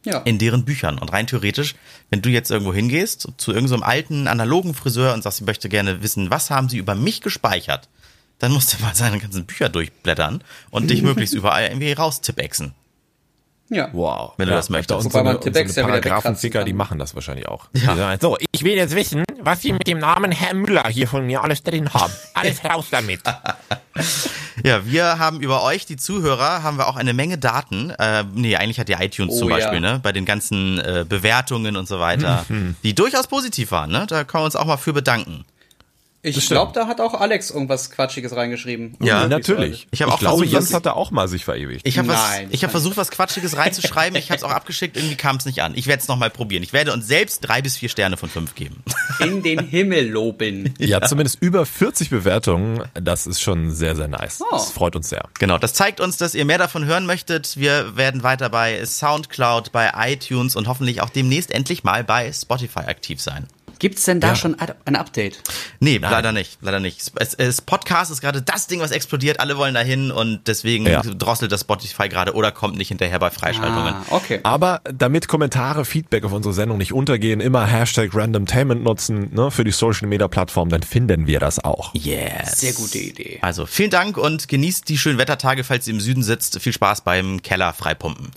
Ja. 0.08 0.20
in 0.20 0.38
deren 0.40 0.64
Büchern. 0.66 0.98
Und 0.98 1.12
rein 1.12 1.28
theoretisch, 1.28 1.76
wenn 2.10 2.22
du 2.22 2.30
jetzt 2.30 2.50
irgendwo 2.50 2.74
hingehst, 2.74 3.28
zu 3.38 3.52
irgendeinem 3.54 3.84
alten 3.84 4.28
analogen 4.28 4.74
Friseur 4.74 5.14
und 5.14 5.22
sagst, 5.22 5.42
ich 5.42 5.46
möchte 5.46 5.70
gerne 5.70 6.02
wissen, 6.02 6.32
was 6.32 6.50
haben 6.50 6.70
sie 6.70 6.78
über 6.78 6.96
mich 6.96 7.22
gespeichert, 7.22 7.90
dann 8.40 8.52
musst 8.52 8.74
du 8.74 8.82
mal 8.84 8.96
seine 8.96 9.20
ganzen 9.20 9.46
Bücher 9.46 9.70
durchblättern 9.70 10.44
und 10.70 10.90
dich 10.90 11.02
möglichst 11.04 11.34
überall 11.36 11.66
irgendwie 11.66 11.92
raustipexen. 11.92 12.74
ja. 13.70 13.90
Wow. 13.92 14.34
Wenn 14.38 14.48
du 14.48 14.54
das 14.54 14.70
möchtest. 14.70 15.06
Und 15.06 15.14
Wobei 15.14 15.24
so 15.24 15.30
eine, 15.30 15.38
und 15.40 15.70
so 15.70 15.82
ja 15.82 15.88
Paragraphenficker, 15.88 16.64
die 16.64 16.74
machen 16.74 17.00
das 17.00 17.14
wahrscheinlich 17.16 17.48
auch. 17.48 17.68
Ja. 17.74 18.18
So, 18.20 18.38
ich 18.52 18.64
will 18.64 18.76
jetzt 18.76 18.96
wissen, 18.96 19.24
was 19.42 19.62
Sie 19.62 19.74
mit 19.74 19.88
dem 19.88 20.00
Namen 20.00 20.32
Herr 20.32 20.54
Müller 20.54 20.88
hier 20.90 21.08
von 21.08 21.26
mir 21.26 21.44
alles 21.44 21.64
drin 21.64 21.94
haben. 21.94 22.14
Alles 22.34 22.64
raus 22.64 22.86
damit. 22.92 23.22
Ja, 24.64 24.86
wir 24.86 25.20
haben 25.20 25.40
über 25.42 25.64
euch, 25.64 25.86
die 25.86 25.98
Zuhörer, 25.98 26.64
haben 26.64 26.78
wir 26.78 26.88
auch 26.88 26.96
eine 26.96 27.14
Menge 27.14 27.38
Daten. 27.38 27.92
Äh, 27.92 28.24
nee, 28.34 28.56
eigentlich 28.56 28.80
hat 28.80 28.88
die 28.90 28.94
iTunes 28.94 29.36
Oh 29.36 29.40
zum 29.40 29.50
ja. 29.50 29.58
Beispiel, 29.58 29.80
ne? 29.80 30.00
Bei 30.02 30.12
den 30.12 30.26
ganzen 30.26 30.80
äh, 30.80 31.06
Bewertungen 31.08 31.76
und 31.76 31.88
so 31.88 32.00
weiter, 32.00 32.46
Mhm. 32.50 32.76
die 32.84 32.96
durchaus 32.96 33.28
positiv 33.28 33.72
waren, 33.72 33.92
ne? 33.92 34.06
Da 34.08 34.24
können 34.24 34.42
wir 34.42 34.46
uns 34.46 34.56
auch 34.56 34.66
mal 34.66 34.78
für 34.78 34.94
bedanken. 34.94 35.46
Ich 36.36 36.48
glaube, 36.48 36.74
da 36.74 36.88
hat 36.88 37.00
auch 37.00 37.14
Alex 37.14 37.52
irgendwas 37.52 37.92
Quatschiges 37.92 38.36
reingeschrieben. 38.36 38.98
Ja, 39.02 39.28
natürlich. 39.28 39.88
Ich 39.92 40.02
hab 40.02 40.10
auch 40.12 40.20
glaube, 40.20 40.38
versucht, 40.40 40.54
Jens 40.54 40.70
was- 40.70 40.74
hat 40.76 40.86
da 40.86 40.94
auch 40.94 41.12
mal 41.12 41.28
sich 41.28 41.46
verewigt. 41.46 41.88
Ich 41.88 41.98
habe 41.98 42.14
ich 42.50 42.64
habe 42.64 42.72
versucht, 42.72 42.98
was 42.98 43.12
Quatschiges 43.12 43.56
reinzuschreiben. 43.58 44.18
Ich 44.18 44.30
habe 44.30 44.38
es 44.38 44.44
auch 44.44 44.52
abgeschickt. 44.52 44.98
Irgendwie 44.98 45.16
kam 45.16 45.38
es 45.38 45.46
nicht 45.46 45.62
an. 45.62 45.74
Ich 45.76 45.88
werde 45.88 46.02
es 46.02 46.08
nochmal 46.08 46.30
probieren. 46.30 46.64
Ich 46.64 46.74
werde 46.74 46.92
uns 46.94 47.08
selbst 47.08 47.40
drei 47.42 47.62
bis 47.62 47.78
vier 47.78 47.90
Sterne 47.90 48.18
von 48.18 48.30
fünf 48.30 48.56
geben. 48.56 48.84
In 49.20 49.44
den 49.44 49.60
Himmel 49.60 50.10
loben. 50.10 50.74
ja, 50.80 51.02
zumindest 51.02 51.42
über 51.42 51.66
40 51.66 52.10
Bewertungen. 52.10 52.84
Das 52.94 53.28
ist 53.28 53.42
schon 53.42 53.72
sehr, 53.72 53.96
sehr 53.96 54.08
nice. 54.08 54.42
Oh. 54.42 54.46
Das 54.52 54.72
freut 54.72 54.96
uns 54.96 55.10
sehr. 55.10 55.26
Genau, 55.40 55.58
das 55.58 55.74
zeigt 55.74 56.00
uns, 56.00 56.18
dass 56.18 56.36
ihr 56.36 56.46
mehr 56.46 56.58
davon 56.58 56.86
hören 56.86 57.06
möchtet. 57.06 57.58
Wir 57.58 57.96
werden 57.96 58.24
weiter 58.24 58.50
bei 58.50 58.84
Soundcloud, 58.86 59.72
bei 59.72 59.92
iTunes 59.96 60.56
und 60.56 60.68
hoffentlich 60.68 61.02
auch 61.02 61.10
demnächst 61.10 61.52
endlich 61.52 61.84
mal 61.84 62.04
bei 62.04 62.32
Spotify 62.32 62.80
aktiv 62.80 63.22
sein. 63.22 63.48
Gibt's 63.80 64.06
denn 64.06 64.20
da 64.20 64.30
Ja. 64.30 64.36
schon 64.36 64.56
ein 64.86 64.96
Update? 64.96 65.42
Nee, 65.80 65.98
leider 65.98 66.32
nicht, 66.32 66.58
leider 66.62 66.80
nicht. 66.80 67.12
Es, 67.16 67.34
es, 67.36 67.62
Podcast 67.62 68.12
ist 68.12 68.22
gerade 68.22 68.42
das 68.42 68.68
Ding, 68.68 68.80
was 68.80 68.92
explodiert. 68.92 69.40
Alle 69.40 69.58
wollen 69.58 69.74
dahin 69.74 70.12
und 70.12 70.48
deswegen 70.48 70.86
Ja. 70.88 71.02
drosselt 71.02 71.52
das 71.52 71.62
Spotify 71.62 72.10
gerade 72.10 72.34
oder 72.34 72.52
kommt 72.52 72.78
nicht 72.78 72.88
hinterher 72.90 73.20
bei 73.20 73.30
Freischaltungen. 73.30 73.94
Ah, 73.94 74.06
okay. 74.10 74.40
Aber 74.44 74.82
damit 74.94 75.28
Kommentare, 75.28 75.86
Feedback 75.86 76.24
auf 76.26 76.32
unsere 76.32 76.54
Sendung 76.54 76.78
nicht 76.78 76.94
untergehen, 76.94 77.40
immer 77.40 77.66
Hashtag 77.66 78.14
Randomtainment 78.14 78.84
nutzen 78.84 79.34
ne, 79.34 79.52
für 79.52 79.64
die 79.64 79.72
Social 79.72 80.08
Media 80.08 80.28
Plattform, 80.28 80.70
dann 80.70 80.84
finden 80.84 81.28
wir 81.28 81.40
das 81.40 81.64
auch. 81.64 81.94
Yes. 81.94 82.60
Sehr 82.62 82.74
gute 82.74 82.98
Idee. 82.98 83.40
Also 83.42 83.66
vielen 83.66 83.90
Dank 83.92 84.18
und 84.18 84.48
genießt 84.48 84.88
die 84.90 84.98
schönen 84.98 85.18
Wettertage, 85.20 85.64
falls 85.64 85.88
ihr 85.88 85.94
im 85.94 86.00
Süden 86.00 86.24
sitzt. 86.24 86.60
Viel 86.62 86.74
Spaß 86.74 87.02
beim 87.02 87.42
Keller 87.42 87.74
freipumpen. 87.74 88.32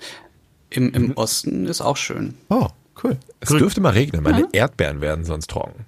Im, 0.71 0.93
Im 0.95 1.13
Osten 1.17 1.67
ist 1.67 1.81
auch 1.81 1.97
schön. 1.97 2.35
Oh, 2.49 2.69
cool. 3.05 3.17
Es 3.41 3.49
dürfte 3.49 3.81
mal 3.81 3.91
regnen, 3.91 4.23
meine 4.23 4.49
Erdbeeren 4.53 5.01
werden 5.01 5.25
sonst 5.25 5.51
trocken. 5.51 5.87